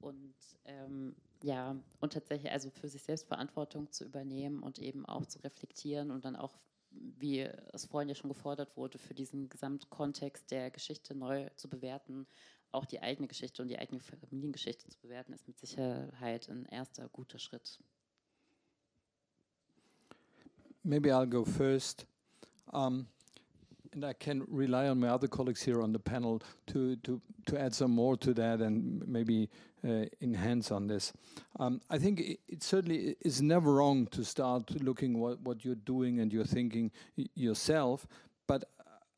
[0.00, 0.34] Und
[0.64, 5.40] ähm, ja, und tatsächlich also für sich selbst Verantwortung zu übernehmen und eben auch zu
[5.40, 6.56] reflektieren und dann auch,
[6.90, 7.40] wie
[7.72, 12.26] es vorhin ja schon gefordert wurde, für diesen Gesamtkontext der Geschichte neu zu bewerten
[12.72, 17.08] auch die eigene Geschichte und die eigene Familiengeschichte zu bewerten, ist mit Sicherheit ein erster
[17.08, 17.78] guter Schritt.
[20.84, 22.06] Maybe I'll go first.
[22.72, 23.06] Um,
[23.92, 27.60] and I can rely on my other colleagues here on the panel to, to, to
[27.60, 29.48] add some more to that and maybe
[29.86, 31.12] uh, enhance on this.
[31.58, 35.74] Um, I think it, it, certainly is never wrong to start looking what, what you're
[35.74, 36.90] doing and you're thinking
[37.34, 38.06] yourself,
[38.46, 38.64] but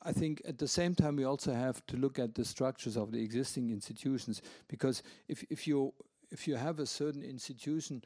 [0.02, 3.12] I think at the same time we also have to look at the structures of
[3.12, 5.93] the existing institutions because if, if you
[6.31, 8.02] if you have a certain institution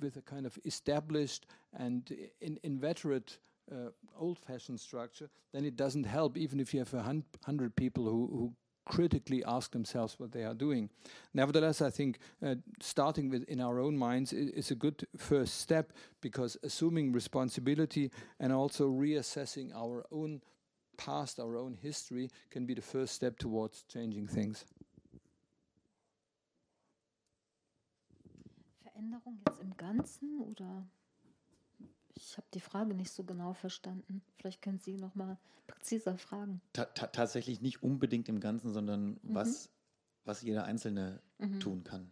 [0.00, 1.46] with a kind of established
[1.78, 3.38] and in, inveterate
[3.72, 8.04] uh, old-fashioned structure, then it doesn't help even if you have a hun hundred people
[8.04, 8.52] who, who
[8.84, 10.90] critically ask themselves what they are doing.
[11.32, 15.60] Nevertheless, I think uh, starting with in our own minds is, is, a good first
[15.60, 18.10] step because assuming responsibility
[18.40, 20.42] and also reassessing our own
[20.96, 24.64] past, our own history, can be the first step towards changing things.
[28.82, 30.86] Veränderung jetzt im Ganzen oder?
[32.16, 34.22] Ich habe die Frage nicht so genau verstanden.
[34.36, 36.60] Vielleicht können Sie noch mal präziser fragen.
[36.72, 39.18] Ta ta tatsächlich nicht unbedingt im Ganzen, sondern mhm.
[39.22, 39.70] was,
[40.24, 41.60] was jeder Einzelne mhm.
[41.60, 42.10] tun kann.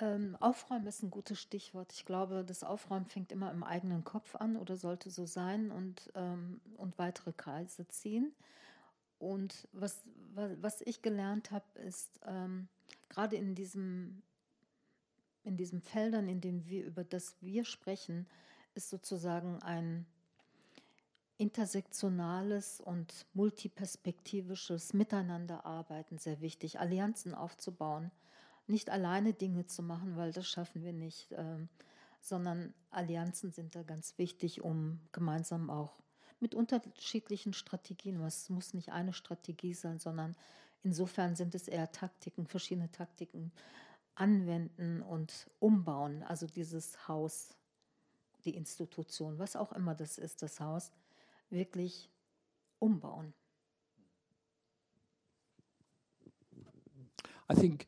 [0.00, 1.92] Ähm, Aufräumen ist ein gutes Stichwort.
[1.92, 6.12] Ich glaube, das Aufräumen fängt immer im eigenen Kopf an oder sollte so sein und,
[6.14, 8.32] ähm, und weitere Kreise ziehen.
[9.18, 10.02] Und was,
[10.34, 12.68] was ich gelernt habe, ist ähm,
[13.08, 14.22] gerade in diesem
[15.44, 18.26] in diesen Feldern, in denen wir über das wir sprechen,
[18.74, 20.04] ist sozusagen ein
[21.38, 28.10] intersektionales und multiperspektivisches Miteinanderarbeiten sehr wichtig, Allianzen aufzubauen
[28.68, 31.68] nicht alleine Dinge zu machen, weil das schaffen wir nicht, ähm,
[32.20, 35.98] sondern Allianzen sind da ganz wichtig, um gemeinsam auch
[36.40, 40.36] mit unterschiedlichen Strategien, es muss nicht eine Strategie sein, sondern
[40.82, 43.52] insofern sind es eher Taktiken, verschiedene Taktiken
[44.14, 47.56] anwenden und umbauen, also dieses Haus,
[48.44, 50.92] die Institution, was auch immer das ist, das Haus,
[51.50, 52.10] wirklich
[52.78, 53.32] umbauen.
[57.50, 57.86] I think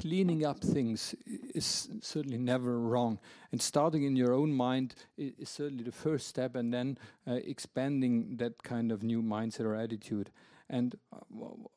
[0.00, 1.14] cleaning up things
[1.54, 3.18] is certainly never wrong.
[3.52, 8.36] And starting in your own mind is certainly the first step, and then uh, expanding
[8.38, 10.30] that kind of new mindset or attitude.
[10.70, 11.18] And uh,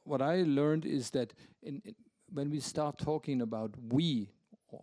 [0.03, 1.95] what I learned is that in, in,
[2.31, 4.29] when we start talking about we,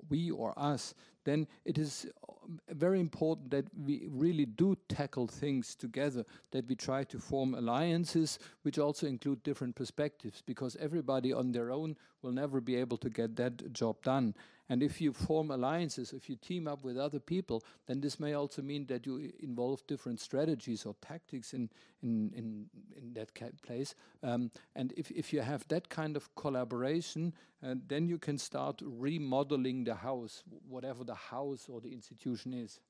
[0.08, 0.94] we or us,
[1.24, 6.74] then it is um, very important that we really do tackle things together, that we
[6.74, 12.32] try to form alliances which also include different perspectives, because everybody on their own will
[12.32, 14.34] never be able to get that job done.
[14.72, 18.32] And if you form alliances, if you team up with other people, then this may
[18.32, 21.68] also mean that you involve different strategies or tactics in,
[22.02, 23.94] in, in, in that place.
[24.22, 28.80] Um, and if, if you have that kind of collaboration, uh, then you can start
[28.82, 32.80] remodeling the house, whatever the house or the institution is.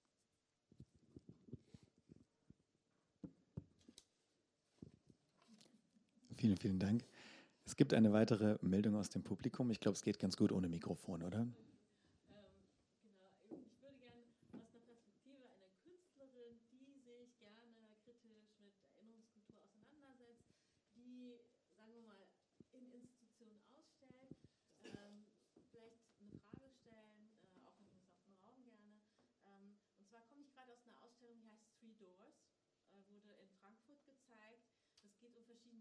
[6.36, 7.02] Vielen, vielen Dank.
[7.66, 9.68] Es gibt eine weitere Meldung aus dem Publikum.
[9.72, 11.44] Ich glaube, es geht ganz gut ohne Mikrofon, oder?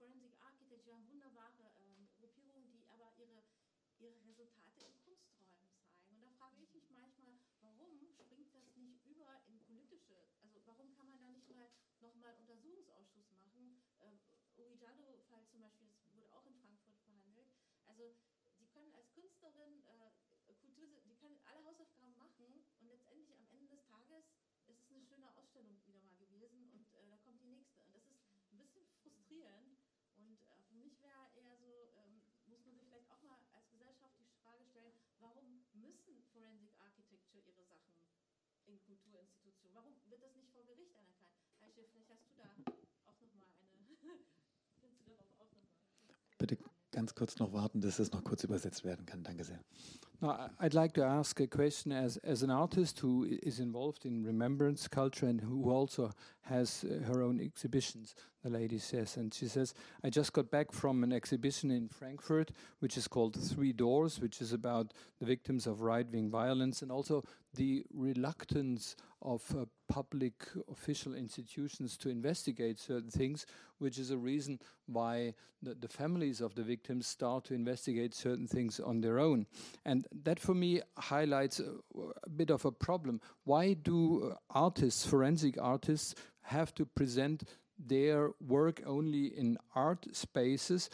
[0.00, 3.44] ich meine, wir haben Forensic wunderbare ähm, Gruppierungen, die aber ihre,
[3.98, 5.84] ihre Resultate in Kunsträumen zeigen.
[6.08, 10.90] Und da frage ich mich manchmal, warum springt das nicht über in politische, also warum
[10.96, 11.68] kann man da nicht mal
[12.00, 13.82] nochmal Untersuchungsausschuss machen?
[14.00, 14.18] Ähm,
[14.56, 16.00] Urijado-Fall zum Beispiel, das
[18.00, 18.16] also
[18.58, 20.10] die können als Künstlerin äh,
[20.60, 24.24] Kultur, die können alle Hausaufgaben machen und letztendlich am Ende des Tages
[24.66, 27.82] ist es eine schöne Ausstellung wieder mal gewesen und äh, da kommt die nächste.
[27.84, 28.22] Und das ist
[28.52, 29.69] ein bisschen frustrierend
[30.80, 34.64] mich wäre eher so, ähm, muss man sich vielleicht auch mal als Gesellschaft die Frage
[34.66, 37.94] stellen, warum müssen Forensic Architecture ihre Sachen
[38.66, 41.34] in Kulturinstitutionen, warum wird das nicht vor Gericht anerkannt?
[41.60, 42.48] Aische, vielleicht hast du da
[43.06, 43.96] auch nochmal eine,
[44.80, 45.74] kannst du darauf auch nochmal.
[46.38, 46.58] Bitte
[46.90, 49.22] ganz kurz noch warten, dass es noch kurz übersetzt werden kann.
[49.22, 49.60] Danke sehr.
[50.22, 54.22] No, I'd like to ask a question as, as an artist who is involved in
[54.22, 56.10] remembrance culture and who also
[56.42, 59.16] has uh, her own exhibitions, the lady says.
[59.16, 59.72] And she says,
[60.04, 64.42] I just got back from an exhibition in Frankfurt, which is called Three Doors, which
[64.42, 67.24] is about the victims of right wing violence and also
[67.54, 73.46] the reluctance of uh, public official institutions to investigate certain things,
[73.78, 78.46] which is a reason why the, the, families of the victims start to investigate certain
[78.46, 79.46] things on their own.
[79.84, 81.72] And that for me highlights a,
[82.26, 83.20] a bit of a problem.
[83.44, 87.44] Why do uh, artists, forensic artists, have to present
[87.78, 90.90] their work only in art spaces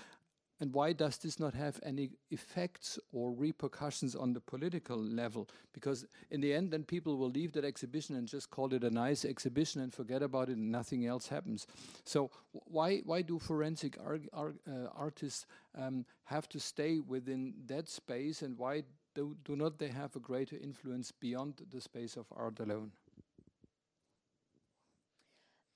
[0.58, 5.48] and why does this not have any effects or repercussions on the political level?
[5.74, 8.90] Because in the end, then people will leave that exhibition and just call it a
[8.90, 11.66] nice exhibition and forget about it, and nothing else happens.
[12.04, 14.48] So why why do forensic uh,
[14.94, 15.44] artists
[15.76, 18.84] um, have to stay within that space, and why
[19.16, 22.92] do, do not they have a greater influence beyond the space of art alone?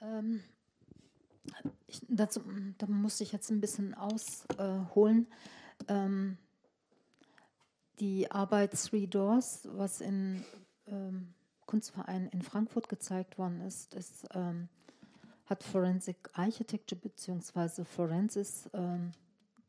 [0.00, 0.42] Um,
[1.86, 2.40] ich, dazu,
[2.78, 5.26] da muss ich jetzt ein bisschen ausholen.
[5.88, 6.36] Ähm,
[7.98, 10.44] die Arbeit Three Doors, was im
[10.86, 11.34] ähm,
[11.66, 14.68] Kunstverein in Frankfurt gezeigt worden ist, ist ähm,
[15.46, 17.84] hat Forensic Architecture bzw.
[17.84, 19.12] Forensis ähm,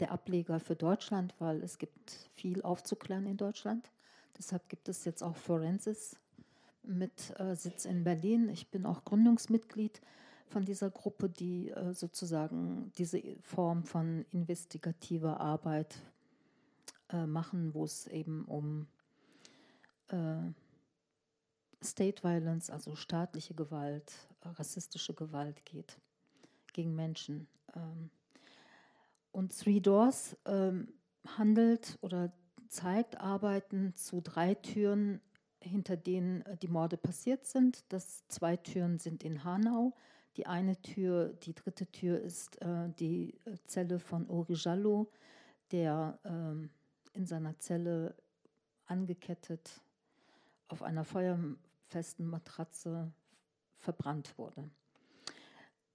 [0.01, 3.91] der Ableger für Deutschland, weil es gibt viel aufzuklären in Deutschland.
[4.37, 6.17] Deshalb gibt es jetzt auch Forensis
[6.83, 8.49] mit äh, Sitz in Berlin.
[8.49, 10.01] Ich bin auch Gründungsmitglied
[10.47, 16.01] von dieser Gruppe, die äh, sozusagen diese Form von investigativer Arbeit
[17.09, 18.87] äh, machen, wo es eben um
[20.07, 20.51] äh,
[21.83, 24.11] State Violence, also staatliche Gewalt,
[24.43, 25.99] rassistische Gewalt geht
[26.73, 27.47] gegen Menschen.
[27.75, 28.09] Ähm.
[29.31, 30.93] Und Three Doors ähm,
[31.25, 32.31] handelt oder
[32.67, 35.21] zeigt Arbeiten zu drei Türen,
[35.61, 37.83] hinter denen äh, die Morde passiert sind.
[37.89, 39.93] Das zwei Türen sind in Hanau,
[40.37, 45.11] die eine Tür, die dritte Tür ist äh, die äh, Zelle von Ori Jallo,
[45.71, 48.15] der äh, in seiner Zelle
[48.85, 49.81] angekettet
[50.67, 53.11] auf einer feuerfesten Matratze
[53.77, 54.69] verbrannt wurde.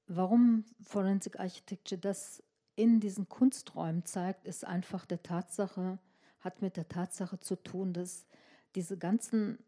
[0.07, 2.43] Warum Forensic Architecture das
[2.77, 5.99] in diesen Kunsträumen zeigt, ist einfach der Tatsache,
[6.41, 8.27] hat mit der Tatsache zu tun, dass
[8.75, 9.59] diese ganzen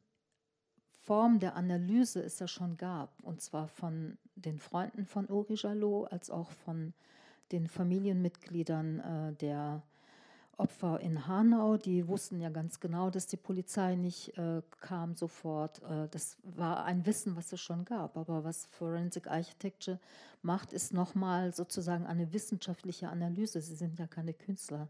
[1.01, 6.13] Formen der Analyse es ja schon gab, und zwar von den Freunden von Uri Jalot
[6.13, 6.93] als auch von
[7.51, 9.83] den Familienmitgliedern äh, der
[10.59, 15.81] Opfer in Hanau, die wussten ja ganz genau, dass die Polizei nicht äh, kam sofort.
[15.85, 18.17] Äh, das war ein Wissen, was es schon gab.
[18.17, 20.01] Aber was Forensic Architecture
[20.43, 23.61] macht, ist nochmal sozusagen eine wissenschaftliche Analyse.
[23.61, 24.89] Sie sind ja keine Künstler,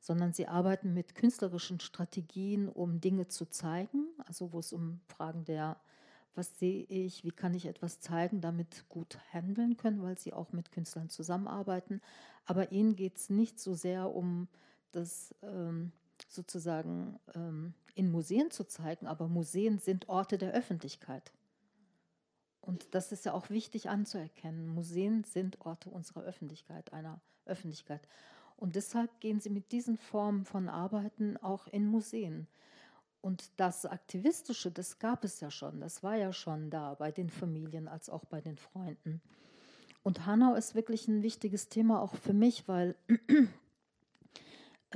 [0.00, 4.08] sondern sie arbeiten mit künstlerischen Strategien, um Dinge zu zeigen.
[4.26, 5.78] Also wo es um Fragen der,
[6.34, 10.52] was sehe ich, wie kann ich etwas zeigen, damit gut handeln können, weil sie auch
[10.52, 12.02] mit Künstlern zusammenarbeiten.
[12.44, 14.48] Aber ihnen geht es nicht so sehr um
[14.96, 15.92] das ähm,
[16.28, 21.32] sozusagen ähm, in Museen zu zeigen, aber Museen sind Orte der Öffentlichkeit.
[22.60, 24.66] Und das ist ja auch wichtig anzuerkennen.
[24.66, 28.08] Museen sind Orte unserer Öffentlichkeit, einer Öffentlichkeit.
[28.56, 32.48] Und deshalb gehen sie mit diesen Formen von Arbeiten auch in Museen.
[33.20, 37.30] Und das Aktivistische, das gab es ja schon, das war ja schon da bei den
[37.30, 39.20] Familien als auch bei den Freunden.
[40.02, 42.94] Und Hanau ist wirklich ein wichtiges Thema auch für mich, weil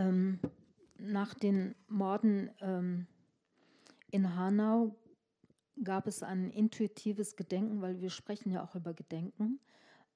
[0.01, 0.39] ähm,
[0.99, 3.07] nach den Morden ähm,
[4.11, 4.97] in Hanau
[5.83, 9.61] gab es ein intuitives Gedenken, weil wir sprechen ja auch über Gedenken,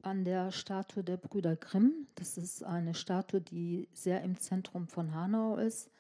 [0.02, 2.09] an der Statue der Brüder Grimm.
[2.15, 5.90] Das ist eine Statue, die sehr im Zentrum von Hanau ist,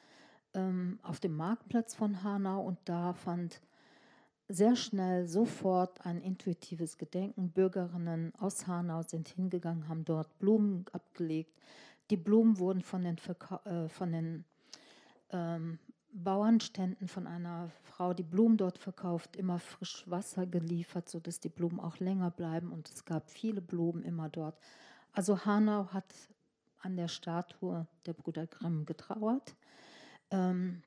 [0.54, 2.62] ähm, auf dem Marktplatz von Hanau.
[2.62, 3.62] Und da fand
[4.48, 7.50] sehr schnell sofort ein intuitives Gedenken.
[7.50, 11.58] Bürgerinnen aus Hanau sind hingegangen, haben dort Blumen abgelegt.
[12.10, 14.44] Die Blumen wurden von den, Verka äh, von den
[15.30, 15.78] ähm,
[16.12, 21.80] Bauernständen von einer Frau, die Blumen dort verkauft, immer frisch Wasser geliefert, sodass die Blumen
[21.80, 22.70] auch länger bleiben.
[22.70, 24.58] Und es gab viele Blumen immer dort.
[25.12, 26.12] Also Hanau hat
[26.80, 29.56] an der Statue der Brüder Grimm getrauert.
[30.30, 30.82] Ähm,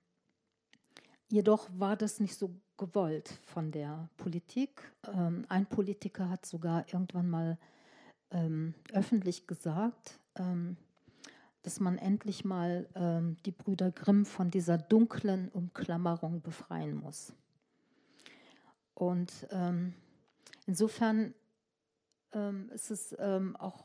[1.30, 4.94] jedoch war das nicht so gewollt von der Politik.
[5.14, 7.58] Ähm, ein Politiker hat sogar irgendwann mal
[8.32, 10.78] ähm, öffentlich gesagt, ähm,
[11.68, 17.34] dass man endlich mal ähm, die Brüder Grimm von dieser dunklen Umklammerung befreien muss.
[18.94, 19.94] Und ähm,
[20.66, 21.34] insofern
[22.32, 23.84] ähm, ist es ähm, auch,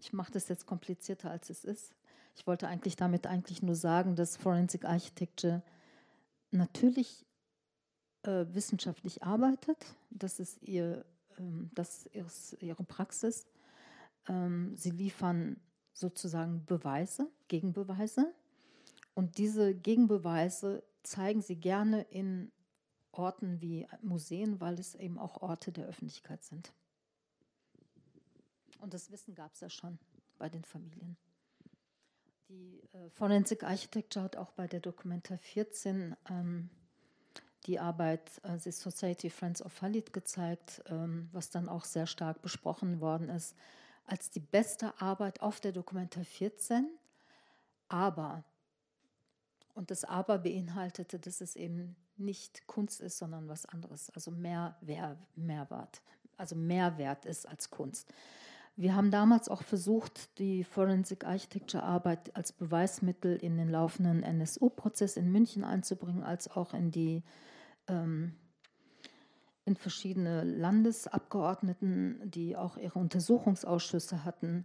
[0.00, 1.94] ich mache das jetzt komplizierter als es ist.
[2.34, 5.62] Ich wollte eigentlich damit eigentlich nur sagen, dass Forensic Architecture
[6.50, 7.24] natürlich
[8.24, 9.94] äh, wissenschaftlich arbeitet.
[10.10, 11.04] Das ist, ihr,
[11.38, 13.46] ähm, das ist ihre Praxis.
[14.26, 15.60] Ähm, sie liefern
[15.98, 18.32] sozusagen Beweise, Gegenbeweise.
[19.14, 22.52] Und diese Gegenbeweise zeigen sie gerne in
[23.10, 26.72] Orten wie Museen, weil es eben auch Orte der Öffentlichkeit sind.
[28.80, 29.98] Und das Wissen gab es ja schon
[30.38, 31.16] bei den Familien.
[32.48, 36.70] Die äh, Forensic Architecture hat auch bei der Dokumenta 14 ähm,
[37.66, 42.40] die Arbeit äh, The Society Friends of Khalid gezeigt, ähm, was dann auch sehr stark
[42.40, 43.56] besprochen worden ist
[44.08, 46.88] als die beste Arbeit auf der Dokumenta 14.
[47.88, 48.44] Aber,
[49.74, 54.76] und das Aber beinhaltete, dass es eben nicht Kunst ist, sondern was anderes, also mehr
[55.36, 56.02] Mehrwert,
[56.36, 58.12] also Mehrwert ist als Kunst.
[58.76, 65.16] Wir haben damals auch versucht, die Forensic Architecture Arbeit als Beweismittel in den laufenden NSU-Prozess
[65.16, 67.24] in München einzubringen, als auch in die
[67.88, 68.36] ähm,
[69.68, 74.64] in verschiedene Landesabgeordneten, die auch ihre Untersuchungsausschüsse hatten,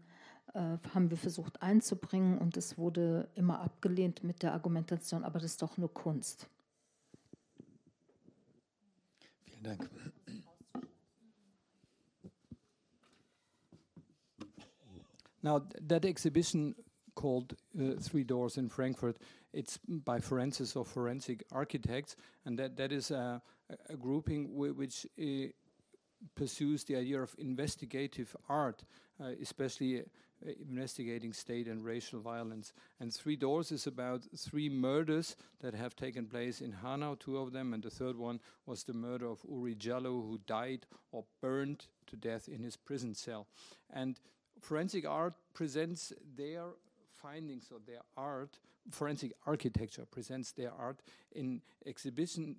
[0.54, 5.52] äh, haben wir versucht einzubringen und es wurde immer abgelehnt mit der Argumentation, aber das
[5.52, 6.48] ist doch nur Kunst.
[9.44, 9.90] Vielen Dank.
[15.42, 15.60] Now,
[15.90, 16.76] that exhibition
[17.16, 19.18] called uh, Three Doors in Frankfurt,
[19.52, 22.16] it's by Forensics of Forensic Architects,
[22.46, 23.42] and that, that is a,
[23.90, 25.48] a grouping which uh,
[26.36, 28.84] pursues the idea of investigative art,
[29.20, 32.74] uh, especially uh, investigating state and racial violence.
[33.00, 37.52] And Three Doors is about three murders that have taken place in Hanau, two of
[37.52, 41.88] them, and the third one was the murder of Uri Jallo, who died or burned
[42.08, 43.48] to death in his prison cell.
[43.94, 44.20] And
[44.60, 46.64] forensic art presents their
[47.22, 48.60] findings of their art,
[48.92, 51.00] forensic architecture presents their art
[51.32, 52.58] in exhibition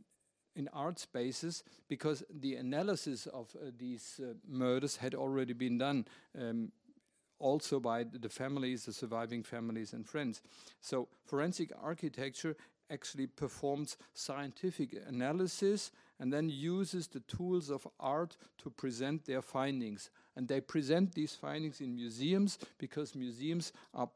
[0.56, 6.06] in art spaces because the analysis of uh, these uh, murders had already been done
[6.38, 6.70] um,
[7.38, 10.40] also by the families, the surviving families and friends.
[10.80, 12.56] So forensic architecture
[12.90, 15.90] actually performs scientific analysis
[16.20, 20.10] and then uses the tools of art to present their findings.
[20.36, 24.08] And they present these findings in museums because museums are,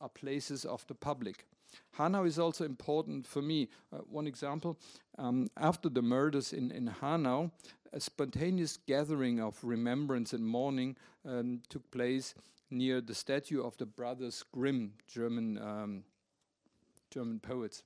[0.00, 1.46] are places of the public.
[1.92, 3.68] Hanau is also important for me.
[3.92, 4.78] Uh, one example
[5.18, 7.50] um, after the murders in, in Hanau,
[7.92, 12.34] a spontaneous gathering of remembrance and mourning um, took place
[12.70, 16.04] near the statue of the brothers Grimm, German, um,
[17.10, 17.82] German poets.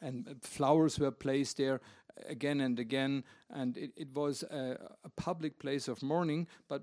[0.00, 1.80] And uh, flowers were placed there
[2.26, 6.82] again and again, and it, it was a, a public place of mourning, but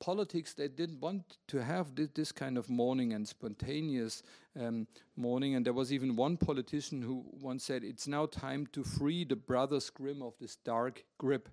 [0.00, 4.22] politics they didn't want to have this, kind of mourning and spontaneous
[4.58, 4.86] um,
[5.16, 9.24] mourning and there was even one politician who once said it's now time to free
[9.24, 11.48] the brothers grimm of this dark grip.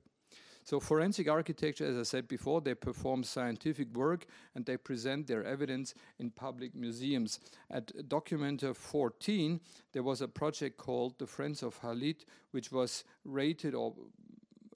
[0.63, 4.25] So forensic architecture as i said before they perform scientific work
[4.55, 7.39] and they present their evidence in public museums.
[7.69, 9.59] At documenter 14
[9.91, 13.93] there was a project called the friends of halit which was rated or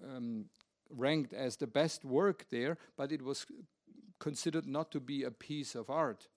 [0.03, 0.45] um,
[0.95, 3.45] ranked as the best work there, but it was
[4.19, 6.27] considered not to be a piece of art.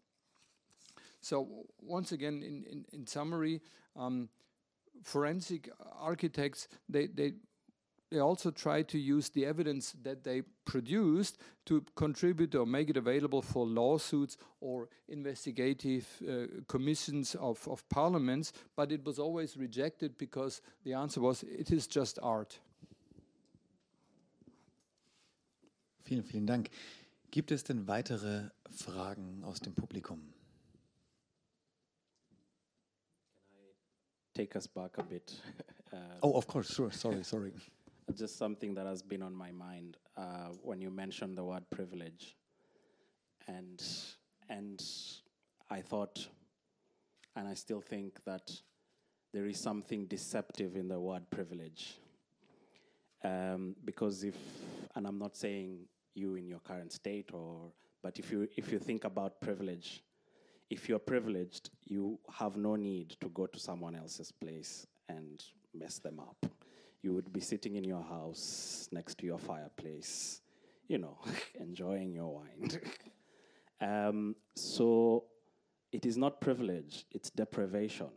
[1.21, 3.61] So, once again, in, in, in summary,
[3.97, 4.29] um,
[5.03, 5.71] forensic
[6.01, 7.33] architects they, they
[8.15, 12.97] they also try to use the evidence that they produced to contribute or make it
[12.97, 20.17] available for lawsuits or investigative uh, commissions of, of parliaments, but it was always rejected
[20.17, 22.61] because the answer was it is just art.
[26.05, 26.69] Vielen, vielen Dank.
[27.31, 30.35] Gibt es denn weitere Fragen aus dem Publikum?
[34.35, 35.43] Take us back a bit.
[35.93, 36.91] Uh, oh, of course, sure.
[36.91, 37.53] Sorry, sorry.
[38.17, 42.37] just something that has been on my mind uh, when you mentioned the word privilege,
[43.47, 43.81] and
[44.49, 44.83] and
[45.71, 46.29] I thought,
[47.37, 48.51] and I still think that
[49.33, 51.97] there is something deceptive in the word privilege.
[53.23, 54.37] Um, because if,
[54.97, 57.73] and I'm not saying you in your current state, or
[58.03, 60.03] but if you if you think about privilege,
[60.70, 65.99] if you're privileged, you have no need to go to someone else's place and mess
[65.99, 66.47] them up.
[67.03, 70.41] You would be sitting in your house next to your fireplace,
[70.89, 71.19] you know,
[71.61, 72.70] enjoying your wine.
[73.81, 75.24] um, so
[75.93, 78.11] it is not privilege, it's deprivation.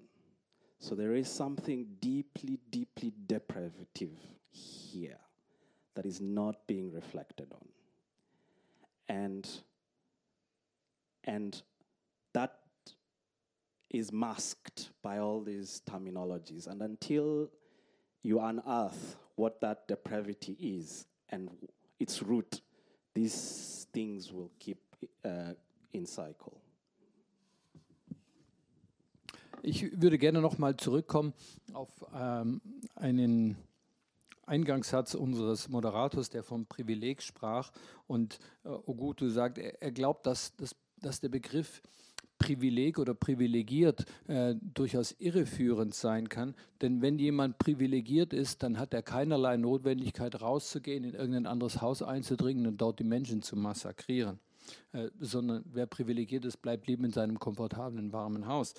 [0.80, 4.18] So there is something deeply, deeply deprivative
[4.52, 5.20] here
[5.96, 7.68] that is not being reflected on
[9.08, 9.48] and
[11.24, 11.62] and
[12.34, 12.60] that
[13.90, 16.68] is masked by all these terminologies.
[16.68, 17.50] And until
[18.24, 21.50] you unearth what that depravity is and
[22.00, 22.62] its root
[23.18, 24.78] these things will keep
[25.26, 25.54] uh,
[25.92, 26.62] in cycle.
[29.64, 31.34] Ich würde gerne noch mal zurückkommen
[31.74, 32.62] auf ähm,
[32.96, 33.58] einen
[34.48, 37.72] Eingangssatz unseres Moderators, der vom Privileg sprach.
[38.08, 41.82] Und äh, Ogutu sagt, er, er glaubt, dass, dass, dass der Begriff
[42.38, 46.56] Privileg oder privilegiert äh, durchaus irreführend sein kann.
[46.82, 52.02] Denn wenn jemand privilegiert ist, dann hat er keinerlei Notwendigkeit, rauszugehen, in irgendein anderes Haus
[52.02, 54.40] einzudringen und dort die Menschen zu massakrieren.
[54.92, 58.74] Äh, sondern wer privilegiert ist, bleibt lieber in seinem komfortablen, warmen Haus.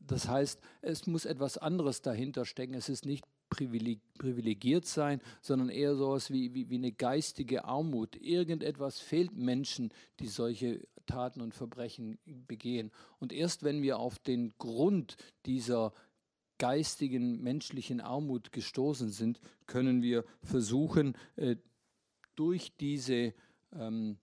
[0.00, 2.74] Das heißt, es muss etwas anderes dahinter stecken.
[2.74, 3.24] Es ist nicht
[3.54, 8.16] privilegiert sein, sondern eher sowas wie, wie, wie eine geistige Armut.
[8.16, 12.90] Irgendetwas fehlt Menschen, die solche Taten und Verbrechen begehen.
[13.18, 15.16] Und erst wenn wir auf den Grund
[15.46, 15.92] dieser
[16.58, 21.56] geistigen, menschlichen Armut gestoßen sind, können wir versuchen, äh,
[22.36, 23.34] durch diese
[23.72, 24.18] ähm,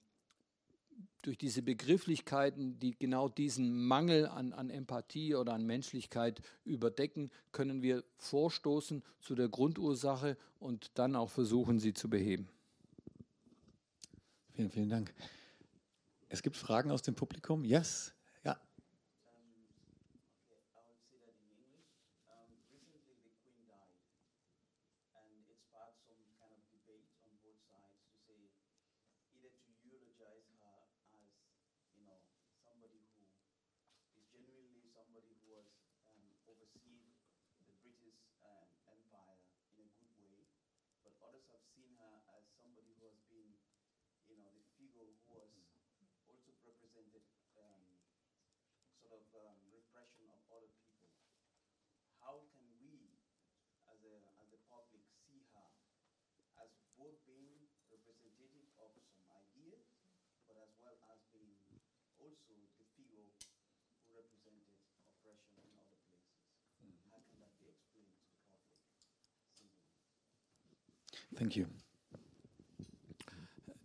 [1.21, 7.81] durch diese Begrifflichkeiten, die genau diesen Mangel an, an Empathie oder an Menschlichkeit überdecken, können
[7.81, 12.49] wir vorstoßen zu der Grundursache und dann auch versuchen, sie zu beheben.
[14.53, 15.13] Vielen, vielen Dank.
[16.29, 17.65] Es gibt Fragen aus dem Publikum?
[17.65, 18.13] Yes.
[45.01, 45.57] who was
[46.29, 47.25] also represented
[47.57, 47.81] um,
[49.01, 51.09] sort of um, repression of other people.
[52.21, 53.17] How can we,
[53.89, 55.69] as a, as the public, see her
[56.61, 59.89] as both being representative of some ideas,
[60.45, 61.57] but as well as being
[62.21, 63.25] also the figure
[64.05, 64.69] who represented
[65.09, 66.45] oppression in other places?
[66.85, 66.93] Mm.
[67.09, 68.69] How can that be explained to the public?
[71.33, 71.65] Thank you.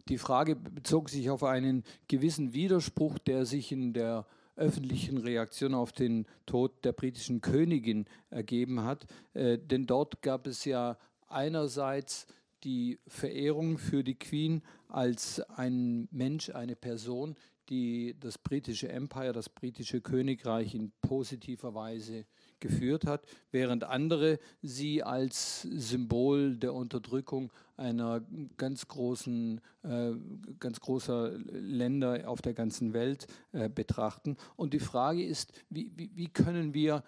[0.09, 5.93] Die Frage bezog sich auf einen gewissen Widerspruch, der sich in der öffentlichen Reaktion auf
[5.93, 9.07] den Tod der britischen Königin ergeben hat.
[9.35, 10.97] Äh, denn dort gab es ja
[11.29, 12.27] einerseits
[12.65, 17.37] die Verehrung für die Queen als ein Mensch, eine Person,
[17.69, 22.27] die das britische Empire, das britische Königreich in positiver Weise
[22.61, 28.23] geführt hat, während andere sie als Symbol der Unterdrückung einer
[28.57, 30.13] ganz großen, äh,
[30.59, 34.37] ganz großer Länder auf der ganzen Welt äh, betrachten.
[34.57, 37.03] Und die Frage ist, wie, wie, wie können wir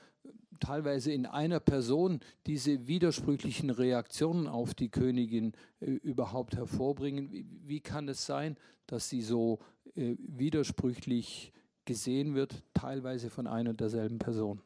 [0.61, 7.31] teilweise in einer Person diese widersprüchlichen Reaktionen auf die Königin äh, überhaupt hervorbringen?
[7.33, 8.57] Wie, wie, kann es sein,
[8.87, 9.61] dass sie so
[9.95, 11.53] äh, widersprüchlich
[11.85, 14.61] gesehen wird, teilweise von einer und derselben Person?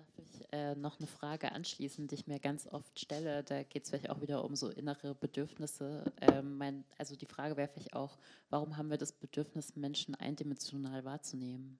[0.00, 3.42] Darf ich äh, noch eine Frage anschließen, die ich mir ganz oft stelle.
[3.44, 6.04] Da geht es vielleicht auch wieder um so innere Bedürfnisse.
[6.20, 8.18] Ähm, mein, also die Frage wäre vielleicht auch,
[8.48, 11.78] warum haben wir das Bedürfnis, Menschen eindimensional wahrzunehmen?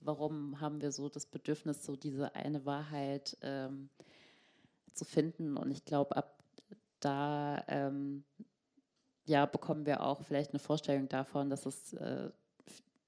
[0.00, 3.88] Warum haben wir so das Bedürfnis, so diese eine Wahrheit ähm,
[4.92, 5.56] zu finden?
[5.56, 6.42] Und ich glaube, ab
[7.00, 8.24] da ähm,
[9.24, 12.30] ja, bekommen wir auch vielleicht eine Vorstellung davon, dass es äh,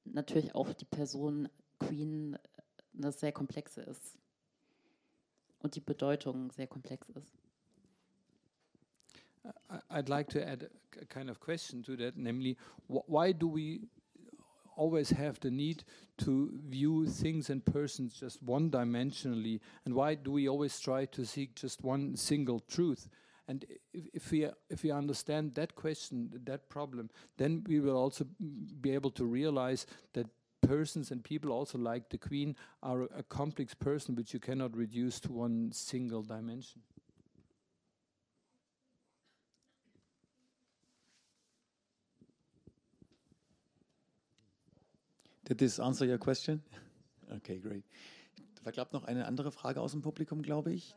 [0.05, 1.49] natürlich auch die Person
[1.79, 2.39] Queen
[2.97, 4.19] eine sehr komplexe ist
[5.61, 7.33] und die Bedeutung sehr komplex ist.
[9.91, 10.69] I'd like to add
[11.01, 12.57] a kind of question to that, namely,
[12.89, 13.89] why do we
[14.77, 15.85] always have the need
[16.19, 21.25] to view things and persons just one dimensionally, and why do we always try to
[21.25, 23.09] seek just one single truth?
[23.49, 28.27] And if, if, we if we understand that question, that problem, then we will also
[28.81, 30.27] be able to realize that
[30.67, 35.21] persons and people also like the Queen are a, complex person which you cannot reduce
[35.21, 36.83] to one single dimension.
[45.45, 46.63] Did this answer your question?
[47.39, 47.83] Okay, great.
[48.63, 50.95] Da gab noch eine andere Frage aus dem Publikum, glaube ich.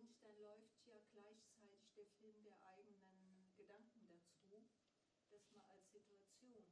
[0.00, 4.68] und dann läuft ja gleichzeitig der Film der eigenen Gedanken dazu,
[5.30, 6.64] das mal als Situation.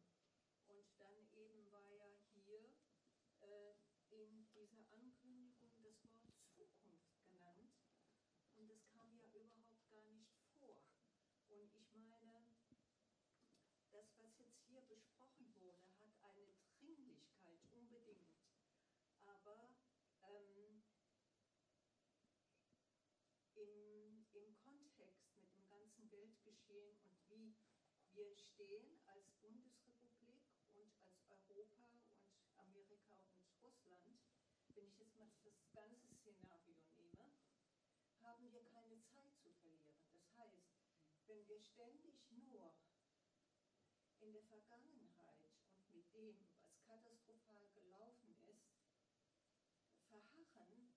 [0.68, 2.68] Und dann eben war ja hier
[3.40, 3.74] äh,
[4.10, 7.72] in dieser Ankündigung das Wort Zukunft genannt
[8.56, 10.86] und das kam ja überhaupt gar nicht vor.
[11.48, 12.56] Und ich meine,
[13.92, 16.46] das, was jetzt hier besprochen wurde, hat eine
[16.78, 18.34] Dringlichkeit unbedingt.
[19.20, 19.83] Aber
[28.14, 30.42] wir stehen als Bundesrepublik
[30.74, 32.24] und als Europa und
[32.56, 34.18] Amerika und Russland,
[34.74, 37.30] wenn ich jetzt mal das ganze Szenario nehme,
[38.22, 39.98] haben wir keine Zeit zu verlieren.
[40.12, 40.66] Das heißt,
[41.26, 42.74] wenn wir ständig nur
[44.20, 48.74] in der Vergangenheit und mit dem, was katastrophal gelaufen ist,
[50.08, 50.90] verharren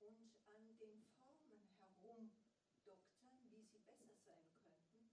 [0.00, 5.12] und an den Formen herumdoktern, wie sie besser sein könnten,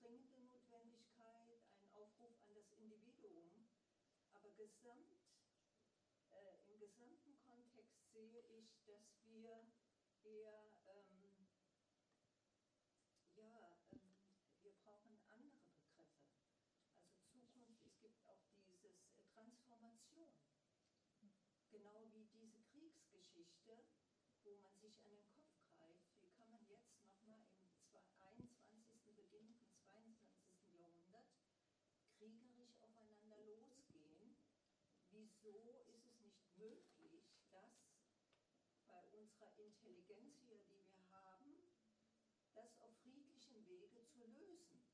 [0.00, 1.60] dringende Notwendigkeit,
[1.92, 3.68] ein Aufruf an das Individuum.
[4.32, 5.18] Aber gesamt,
[6.30, 9.66] äh, im gesamten Kontext sehe ich, dass wir
[10.22, 11.48] eher, ähm,
[13.34, 14.14] ja, ähm,
[14.62, 16.24] wir brauchen andere Begriffe.
[17.28, 20.32] Also Zukunft, es gibt auch dieses äh, Transformation.
[21.70, 23.84] Genau wie diese Kriegsgeschichte,
[24.44, 25.45] wo man sich an den Kopf
[35.42, 37.86] wieso ist es nicht möglich, dass
[39.12, 41.58] unserer Intelligenz hier, die wir haben,
[42.54, 44.84] das auf friedlichem Wege zu lösen.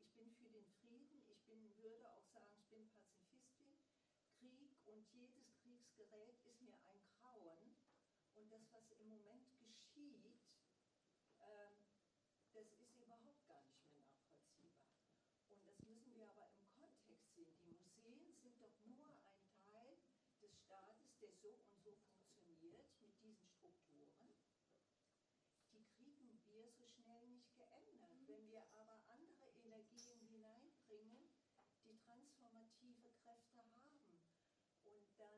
[0.00, 3.78] Ich bin für den Frieden, ich bin, würde auch sagen, ich bin Pazifistin.
[4.38, 7.76] Krieg und jedes Kriegsgerät ist mir ein Grauen.
[8.34, 10.26] Und das, was im Moment geschieht,
[11.40, 11.76] ähm,
[12.52, 15.00] das ist überhaupt gar nicht mehr nachvollziehbar.
[15.48, 17.56] Und das müssen wir aber im Kontext sehen.
[17.64, 19.40] Die Museen sind doch nur ein
[19.72, 19.96] Teil
[20.42, 24.34] des Staates, der so und so funktioniert mit diesen Strukturen.
[25.70, 28.10] Die kriegen wir so schnell nicht geändert.
[28.26, 31.30] Wenn wir aber andere Energien hineinbringen,
[31.84, 34.18] die transformative Kräfte haben.
[34.82, 35.30] Und da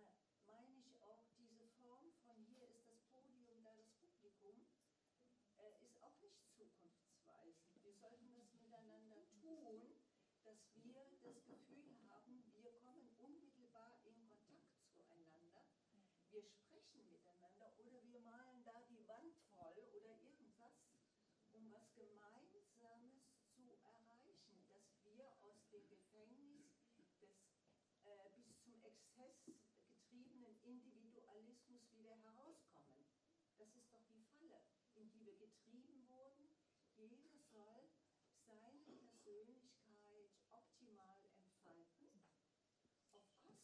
[0.47, 4.65] meine ich auch diese Form von hier ist das Podium, da das Publikum,
[5.59, 7.85] äh, ist auch nicht zukunftsweisend.
[7.85, 9.93] Wir sollten das miteinander tun,
[10.45, 15.65] dass wir das Gefühl haben, wir kommen unmittelbar in Kontakt zueinander.
[16.31, 20.77] Wir sprechen miteinander oder wir malen da die Wand voll oder irgendwas,
[21.53, 23.25] um was Gemeinsames
[23.55, 26.69] zu erreichen, dass wir aus dem Gefängnis
[27.21, 27.33] des
[28.05, 29.45] äh, bis zum Exzess
[29.85, 33.07] getriebenen Individualismus wieder herauskommen.
[33.57, 34.61] Das ist doch die Falle,
[34.95, 36.51] in die wir getrieben wurden.
[36.97, 37.89] Jeder soll
[38.47, 42.23] seine Persönlichkeit optimal entfalten,
[43.13, 43.61] auf Kosten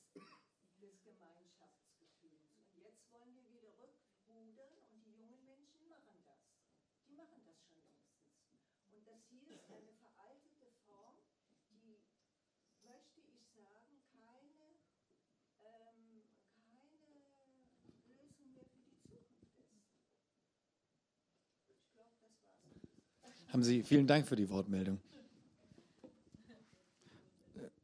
[0.81, 2.53] des Gemeinschaftsgefühls.
[2.75, 6.43] Und jetzt wollen wir wieder rückrudern und die jungen Menschen machen das.
[7.07, 8.35] Die machen das schon längstens.
[8.91, 11.15] Und das hier ist eine veraltete Form,
[11.71, 12.03] die,
[12.83, 14.83] möchte ich sagen, keine,
[15.63, 16.27] ähm,
[16.67, 19.31] keine Lösung mehr für die Zukunft ist.
[21.71, 22.67] Ich glaube, das war's.
[23.53, 25.01] Haben Sie, vielen Dank für die Wortmeldung.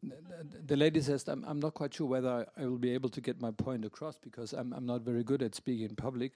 [0.02, 3.40] The lady says, I'm, I'm not quite sure whether I will be able to get
[3.40, 6.32] my point across because I'm, I'm not very good at speaking in public.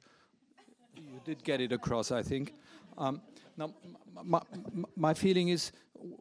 [0.96, 2.54] You did get it across, I think.
[2.98, 3.20] Um,
[3.56, 3.72] now,
[4.22, 4.40] my,
[4.96, 5.72] my feeling is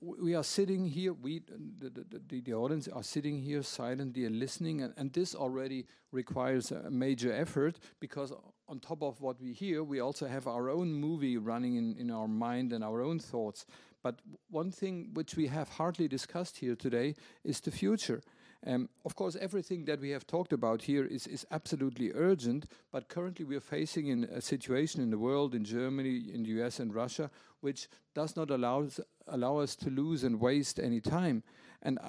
[0.02, 1.41] we are sitting here, we,
[1.80, 5.86] the, the, the, the audience are sitting here silently and listening, and, and this already
[6.11, 8.32] requires a major effort because
[8.70, 12.10] on top of what we hear, we also have our own movie running in, in
[12.10, 13.65] our mind and our own thoughts.
[14.04, 14.20] But
[14.50, 18.22] one thing which we have hardly discussed here today is the future.
[18.66, 23.10] Um, of course, everything that we have talked about here is, is absolutely urgent, but
[23.10, 26.80] currently we are facing in a situation in the world, in Germany, in the US,
[26.80, 27.30] and Russia,
[27.62, 31.44] which does not allow us, allow us to lose and waste any time.
[31.82, 32.00] And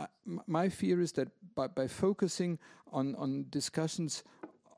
[0.47, 2.59] my fear is that by, by focusing
[2.93, 4.23] on, on discussions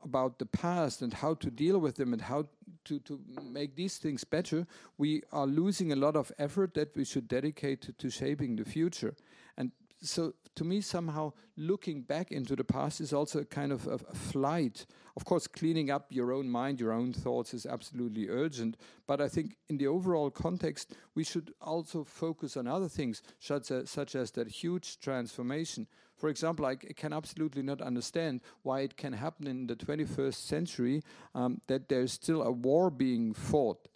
[0.06, 2.46] about the past and how to deal with them and how
[2.84, 4.66] to, to make these things better,
[4.96, 8.64] we are losing a lot of effort that we should dedicate to, to shaping the
[8.64, 9.14] future.
[9.58, 13.86] And so to me somehow looking back into the past is also a kind of
[13.86, 18.28] a, a, flight of course cleaning up your own mind your own thoughts is absolutely
[18.28, 18.76] urgent
[19.06, 23.70] but i think in the overall context we should also focus on other things such
[23.70, 25.86] as, such as that huge transformation
[26.16, 31.02] for example, I can absolutely not understand why it can happen in the 21st century
[31.34, 33.88] um, that there's still a war being fought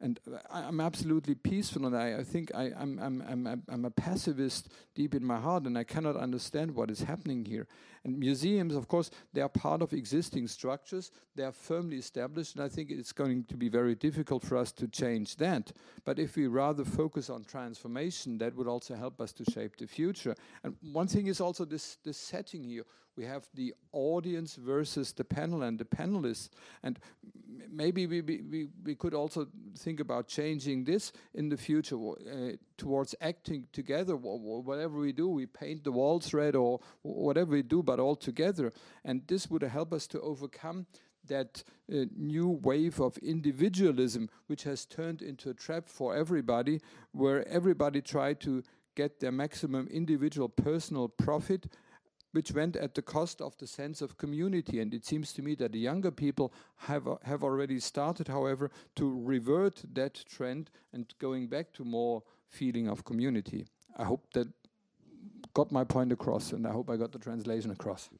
[0.00, 3.90] and I'm absolutely peaceful, and I, I think I, am I'm, I'm, I'm, I'm a
[3.90, 7.66] pacifist deep in my heart, and I cannot understand what is happening here.
[8.04, 12.64] And museums, of course, they are part of existing structures, they are firmly established, and
[12.64, 15.72] I think it's going to be very difficult for us to change that.
[16.04, 19.86] But if we rather focus on transformation, that would also help us to shape the
[19.86, 20.34] future.
[20.64, 22.84] And one thing is also this, this setting here.
[23.16, 26.48] We have the audience versus the panel and the panelists.
[26.82, 26.98] And
[27.70, 29.46] maybe we, we, we could also
[29.78, 34.16] think about changing this in the future uh, towards acting together.
[34.16, 38.72] Whatever we do, we paint the walls red or whatever we do, but all together.
[39.04, 40.86] And this would help us to overcome
[41.26, 46.80] that uh, new wave of individualism, which has turned into a trap for everybody,
[47.12, 48.62] where everybody tried to
[48.94, 51.66] get their maximum individual personal profit
[52.34, 54.80] which went at the cost of the sense of community.
[54.80, 59.20] And it seems to me that the younger people have, have already started, however, to
[59.22, 63.66] revert that trend and going back to more feeling of community.
[63.96, 64.48] I hope that
[65.54, 68.10] got my point across, and I hope I got the translation across.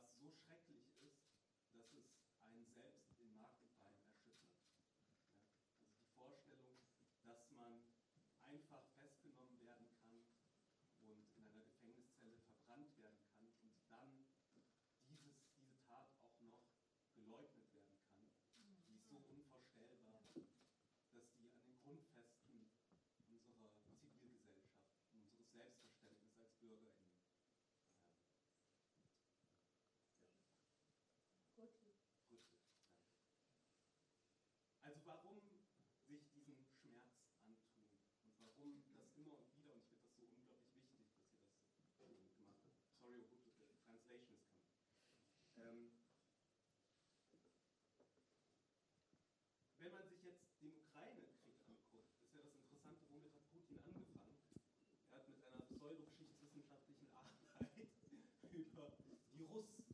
[0.00, 1.20] Was so schrecklich ist,
[1.72, 2.08] dass es
[2.42, 4.56] einen selbst in Mark und Bein erschüttert.
[4.72, 4.80] Ja?
[4.96, 5.52] Also
[5.96, 6.80] die Vorstellung,
[7.22, 7.84] dass man
[8.42, 10.24] einfach festgenommen werden kann
[11.00, 14.26] und in einer Gefängniszelle verbrannt werden kann und dann
[15.08, 16.64] dieses, diese Tat auch noch
[17.14, 18.24] geleugnet werden kann,
[18.56, 20.24] die ist so unvorstellbar,
[21.12, 22.72] dass die an den Grundfesten
[23.28, 24.72] unserer Zivilgesellschaft
[25.12, 27.10] und unseres Selbstverständnisses als BürgerInnen
[35.04, 35.40] Warum
[36.06, 37.86] sich diesen Schmerz antun
[38.24, 41.08] und warum das immer und wieder, und ich finde das so unglaublich wichtig,
[41.96, 42.84] dass ihr das gemacht habt.
[43.00, 43.38] Sorry, the
[43.84, 44.44] translation is coming.
[45.56, 45.90] Ähm,
[49.78, 54.36] wenn man sich jetzt den Ukraine-Krieg anguckt, ist ja das Interessante, womit hat Putin angefangen?
[55.10, 57.40] Er hat mit einer pseudogeschichtswissenschaftlichen Arbeit
[58.52, 58.92] über
[59.32, 59.84] die Russen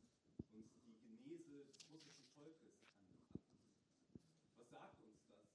[0.51, 2.75] und die Genese des russischen Volkes
[4.57, 5.47] was sagt uns das?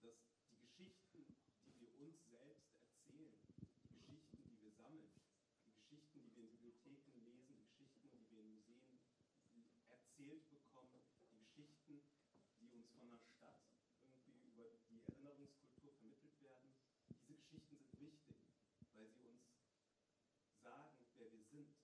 [0.00, 0.16] Dass
[0.48, 1.26] die Geschichten,
[1.66, 3.36] die wir uns selbst erzählen,
[3.84, 5.12] die Geschichten, die wir sammeln,
[5.60, 8.96] die Geschichten, die wir in Bibliotheken lesen, die Geschichten, die wir in Museen
[9.88, 11.04] erzählt bekommen,
[11.56, 12.06] die Geschichten,
[13.00, 13.60] der Stadt
[14.00, 16.72] irgendwie über die Erinnerungskultur vermittelt werden,
[17.28, 18.36] diese Geschichten sind wichtig,
[18.94, 19.42] weil sie uns
[20.62, 21.76] sagen, wer wir sind.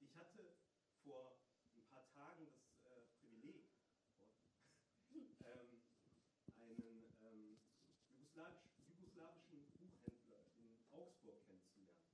[0.00, 0.56] Ich hatte
[1.04, 1.38] vor
[1.74, 3.64] ein paar Tagen das äh, Privileg,
[5.44, 5.82] ähm,
[6.56, 7.58] einen ähm,
[8.08, 12.12] jugoslawisch, jugoslawischen Buchhändler in Augsburg kennenzulernen.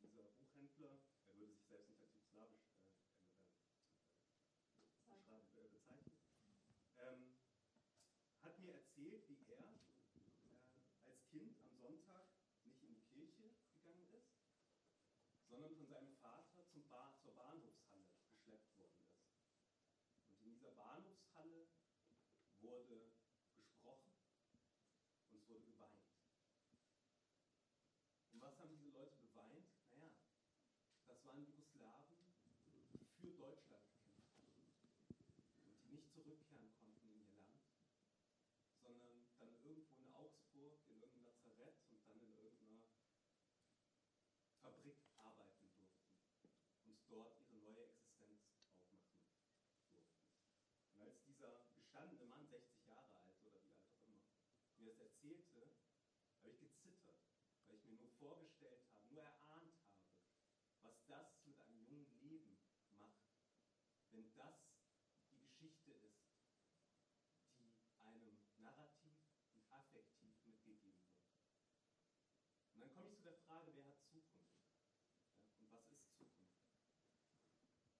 [0.00, 2.52] Und dieser Buchhändler, er würde sich als
[5.06, 6.22] jugoslawisch äh, äh, bezeichnen,
[6.98, 7.36] ähm,
[8.40, 12.26] hat mir erzählt, wie er äh, als Kind am Sonntag
[12.64, 13.50] nicht in die Kirche
[13.80, 14.32] gegangen ist,
[15.48, 19.22] sondern von seinem Vater zum ba zur Bahnhofshalle geschleppt worden ist.
[20.30, 21.66] Und in dieser Bahnhofshalle
[22.60, 23.12] wurde
[23.56, 24.12] gesprochen
[25.28, 26.02] und es wurde geweint.
[28.32, 29.66] Und was haben diese Leute beweint?
[29.90, 30.10] Naja,
[31.06, 32.16] das waren Jugoslawen,
[32.64, 34.88] die für Deutschland gekämpft haben
[35.66, 37.60] und die nicht zurückkehren konnten in ihr Land,
[38.80, 42.86] sondern dann irgendwo in Augsburg, in irgendeinem Lazarett und dann in irgendeiner
[44.60, 46.16] Fabrik arbeiten durften
[46.84, 49.28] und dort ihre neue Existenz aufmachen durften.
[49.92, 50.08] Und
[50.96, 54.24] als dieser gestandene Mann, 60 Jahre alt oder wie alt auch immer,
[54.78, 55.76] mir das erzählte,
[56.38, 57.20] habe ich gezittert,
[57.66, 60.00] weil ich mir nur vorgestellt habe, nur erahnt habe,
[60.80, 62.58] was das mit einem jungen Leben
[62.96, 63.28] macht,
[64.10, 64.56] wenn das
[65.28, 66.24] die Geschichte ist,
[67.58, 69.20] die einem narrativ
[69.52, 71.28] und affektiv mitgegeben wird.
[72.72, 74.42] Und dann komme ich zu der Frage, wer hat Zukunft?
[75.62, 76.58] und was ist Zukunft?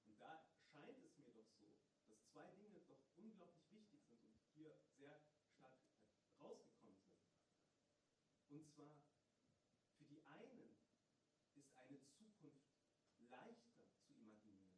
[0.05, 1.79] Und da scheint es mir doch so,
[2.09, 5.75] dass zwei Dinge doch unglaublich wichtig sind und hier sehr stark
[6.41, 7.27] rausgekommen sind.
[8.51, 9.03] Und zwar,
[9.99, 10.77] für die einen
[11.55, 12.71] ist eine Zukunft
[13.29, 14.71] leichter zu imaginieren,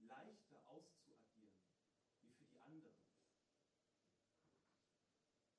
[0.00, 1.56] leichter auszuagieren,
[2.20, 2.94] wie für die anderen.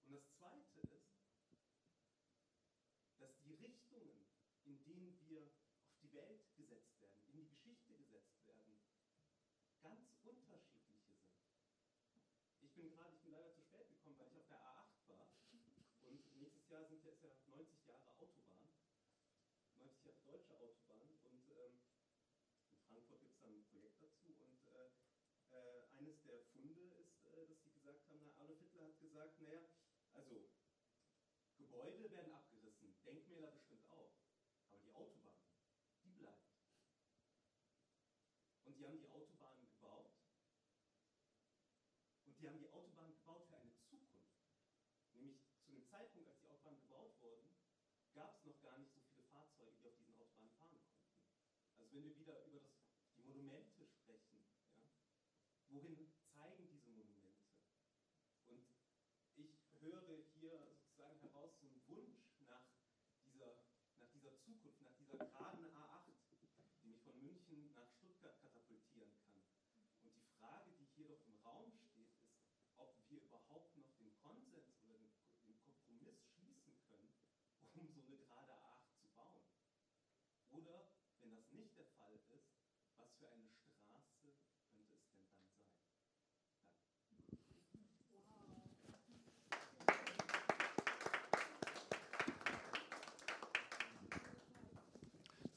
[0.06, 1.16] Und das Zweite ist,
[3.18, 4.28] dass die Richtungen,
[4.66, 5.52] in denen wir
[6.02, 8.78] die Welt gesetzt werden, in die Geschichte gesetzt werden,
[9.82, 11.36] ganz unterschiedliche sind.
[12.62, 15.30] Ich bin gerade, ich bin leider zu spät gekommen, weil ich auf der A8 war.
[16.02, 18.68] Und nächstes Jahr sind ja, ist ja 90 Jahre Autobahn,
[19.76, 21.16] 90 Jahre deutsche Autobahn.
[21.24, 21.80] Und ähm,
[22.72, 24.36] in Frankfurt gibt es dann ein Projekt dazu.
[24.44, 24.90] Und äh,
[25.52, 29.40] äh, eines der Funde ist, äh, dass sie gesagt haben, na, Adolf Hitler hat gesagt,
[29.40, 29.64] naja,
[30.12, 30.50] also
[31.58, 34.12] Gebäude werden abgerissen, Denkmäler bestimmt auch,
[34.68, 35.40] aber die Autobahn
[36.04, 36.52] die bleibt.
[38.66, 40.12] Und die haben die Autobahnen gebaut.
[42.26, 44.36] Und die haben die Autobahn gebaut für eine Zukunft.
[45.14, 47.56] Nämlich zu dem Zeitpunkt, als die Autobahnen gebaut wurden,
[48.16, 51.12] gab es noch gar nicht so viele Fahrzeuge, die auf diesen Autobahnen fahren konnten.
[51.78, 52.76] Also wenn wir wieder über das,
[53.16, 54.44] die Monumente sprechen,
[54.76, 54.92] ja,
[55.70, 55.96] wohin
[83.26, 85.36] für eine Straße könnte es denn dann sein?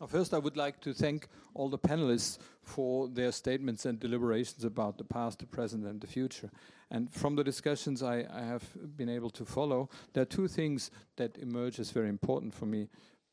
[0.00, 4.64] Now first, I would like to thank all the panelists for their statements and deliberations
[4.64, 6.50] about the past, the present, and the future.
[6.90, 8.62] And from the discussions I, I have
[8.96, 12.88] been able to follow, there are two things that emerge as very important for me.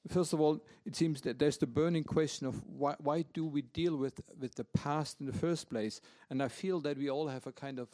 [0.07, 3.63] First of all, it seems that there's the burning question of why, why do we
[3.63, 5.99] deal with, with the past in the first place?
[6.29, 7.89] And I feel that we all have a kind of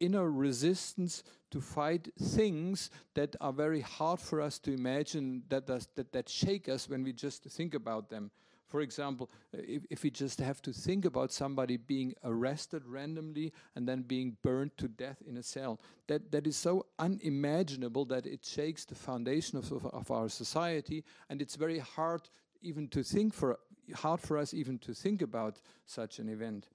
[0.00, 5.88] inner resistance to fight things that are very hard for us to imagine that, does,
[5.94, 8.30] that, that shake us when we just think about them.
[8.74, 13.86] For example, if, if we just have to think about somebody being arrested randomly and
[13.86, 15.78] then being burned to death in a cell,
[16.08, 21.04] that, that is so unimaginable that it shakes the foundation of, of, of our society,
[21.30, 22.22] and it's very hard
[22.62, 23.60] even to think for
[23.94, 26.66] hard for us even to think about such an event.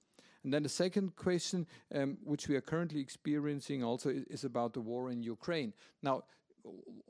[0.42, 4.72] And then the second question, um, which we are currently experiencing also, is, is about
[4.72, 5.74] the war in Ukraine.
[6.02, 6.22] Now,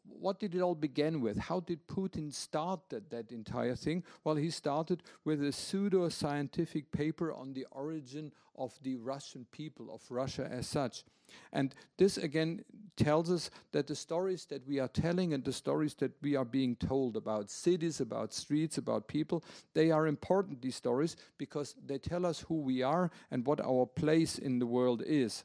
[0.04, 1.38] what did it all begin with?
[1.38, 4.04] How did Putin start that, that entire thing?
[4.24, 9.92] Well, he started with a pseudo scientific paper on the origin of the Russian people,
[9.92, 11.04] of Russia as such.
[11.52, 12.64] And this again
[12.96, 16.44] tells us that the stories that we are telling and the stories that we are
[16.44, 21.98] being told about cities, about streets, about people, they are important, these stories, because they
[21.98, 25.44] tell us who we are and what our place in the world is.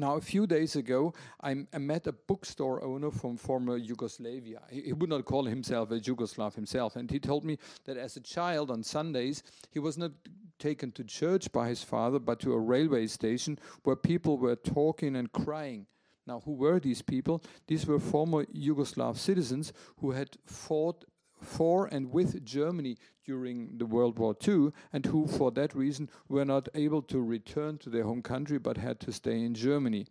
[0.00, 1.12] Now, a few days ago,
[1.42, 4.62] I, met a bookstore owner from former Yugoslavia.
[4.70, 8.16] He, he, would not call himself a Yugoslav himself, and he told me that as
[8.16, 10.12] a child on Sundays, he was not
[10.60, 15.16] taken to church by his father, but to a railway station where people were talking
[15.16, 15.86] and crying.
[16.28, 17.42] Now, who were these people?
[17.66, 21.04] These were former Yugoslav citizens who had fought
[21.40, 26.44] for and with Germany during the World War II, and who, for that reason, were
[26.44, 30.06] not able to return to their home country but had to stay in Germany.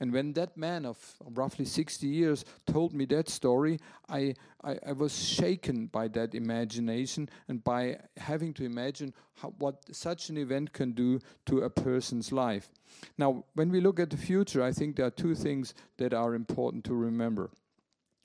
[0.00, 3.78] And when that man of roughly 60 years told me that story,
[4.08, 4.34] I,
[4.64, 10.30] I, I was shaken by that imagination and by having to imagine how, what such
[10.30, 12.70] an event can do to a person's life.
[13.18, 16.34] Now, when we look at the future, I think there are two things that are
[16.34, 17.50] important to remember.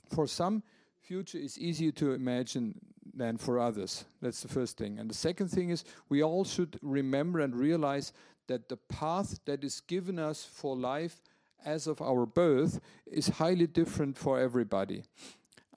[0.09, 0.63] For some,
[1.05, 2.73] future is easier to imagine
[3.13, 4.05] than for others.
[4.21, 4.99] That's the first thing.
[4.99, 8.11] And the second thing is we all should remember and realize
[8.47, 11.21] that the path that is given us for life
[11.63, 15.03] as of our birth is highly different for everybody.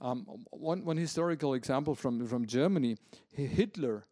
[0.01, 2.97] Um, one, one historical example from, from Germany
[3.33, 4.05] Hitler,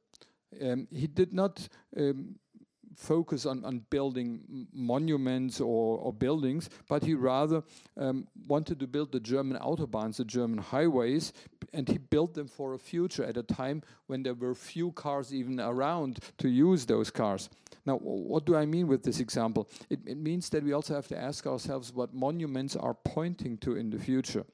[0.63, 2.37] um, he did not um,
[2.97, 7.63] focus on, on building monuments or, or, buildings, but he rather
[7.97, 11.33] um, wanted to build the German autobahns, the German highways,
[11.73, 15.33] and he built them for a future at a time when there were few cars
[15.35, 17.51] even around to use those cars.
[17.85, 19.69] Now, what do I mean with this example?
[19.91, 23.77] It, it means that we also have to ask ourselves what monuments are pointing to
[23.77, 24.45] in the future.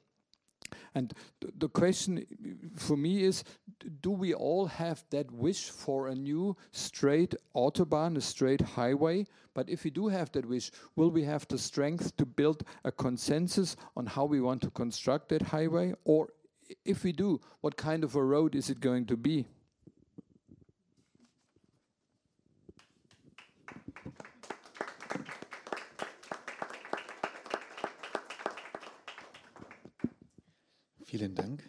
[0.94, 2.24] And th the question uh,
[2.76, 3.44] for me is
[4.00, 9.26] do we all have that wish for a new straight autobahn, a straight highway?
[9.54, 12.92] But if we do have that wish, will we have the strength to build a
[12.92, 15.94] consensus on how we want to construct that highway?
[16.04, 16.28] Or
[16.84, 19.46] if we do, what kind of a road is it going to be?
[31.12, 31.62] Vielen Dank.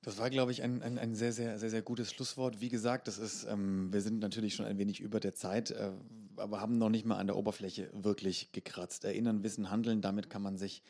[0.00, 2.62] Das war, glaube ich, ein, ein, ein, sehr, sehr, sehr, sehr gutes Schlusswort.
[2.62, 5.90] Wie gesagt, das ist, ähm, wir sind natürlich schon ein wenig über der Zeit, äh,
[6.36, 9.04] aber haben noch nicht mal an der Oberfläche wirklich gekratzt.
[9.04, 10.82] Erinnern, Wissen, Handeln, damit kann man sich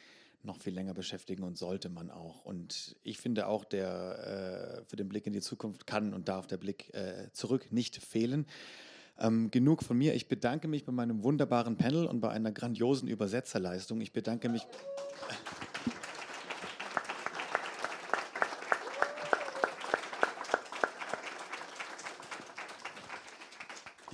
[0.44, 2.44] noch viel länger beschäftigen und sollte man auch.
[2.44, 6.46] Und ich finde auch, der äh, für den Blick in die Zukunft kann und darf
[6.46, 8.46] der Blick äh, zurück nicht fehlen.
[9.18, 10.14] Ähm, genug von mir.
[10.14, 14.00] Ich bedanke mich bei meinem wunderbaren Panel und bei einer grandiosen Übersetzerleistung.
[14.00, 14.64] Ich bedanke mich.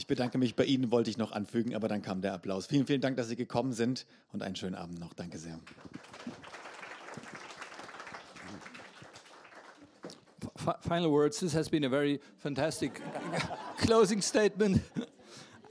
[0.08, 2.66] Bedanke mich bei Ihnen, wollte ich noch anfügen, aber dann kam der Applaus.
[2.66, 5.12] Vielen, vielen Dank, dass Sie gekommen sind und einen schönen Abend noch.
[5.12, 5.60] Danke sehr.
[10.80, 11.38] Final words.
[11.38, 13.00] This has been a very fantastic
[13.78, 14.80] closing statement.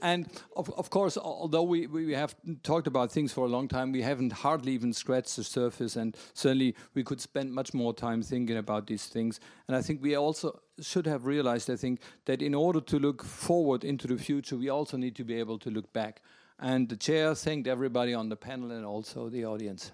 [0.00, 3.92] And of, of course, although we, we have talked about things for a long time,
[3.92, 5.96] we haven't hardly even scratched the surface.
[5.96, 9.40] And certainly, we could spend much more time thinking about these things.
[9.66, 13.24] And I think we also should have realized, I think, that in order to look
[13.24, 16.22] forward into the future, we also need to be able to look back.
[16.58, 19.92] And the chair thanked everybody on the panel and also the audience.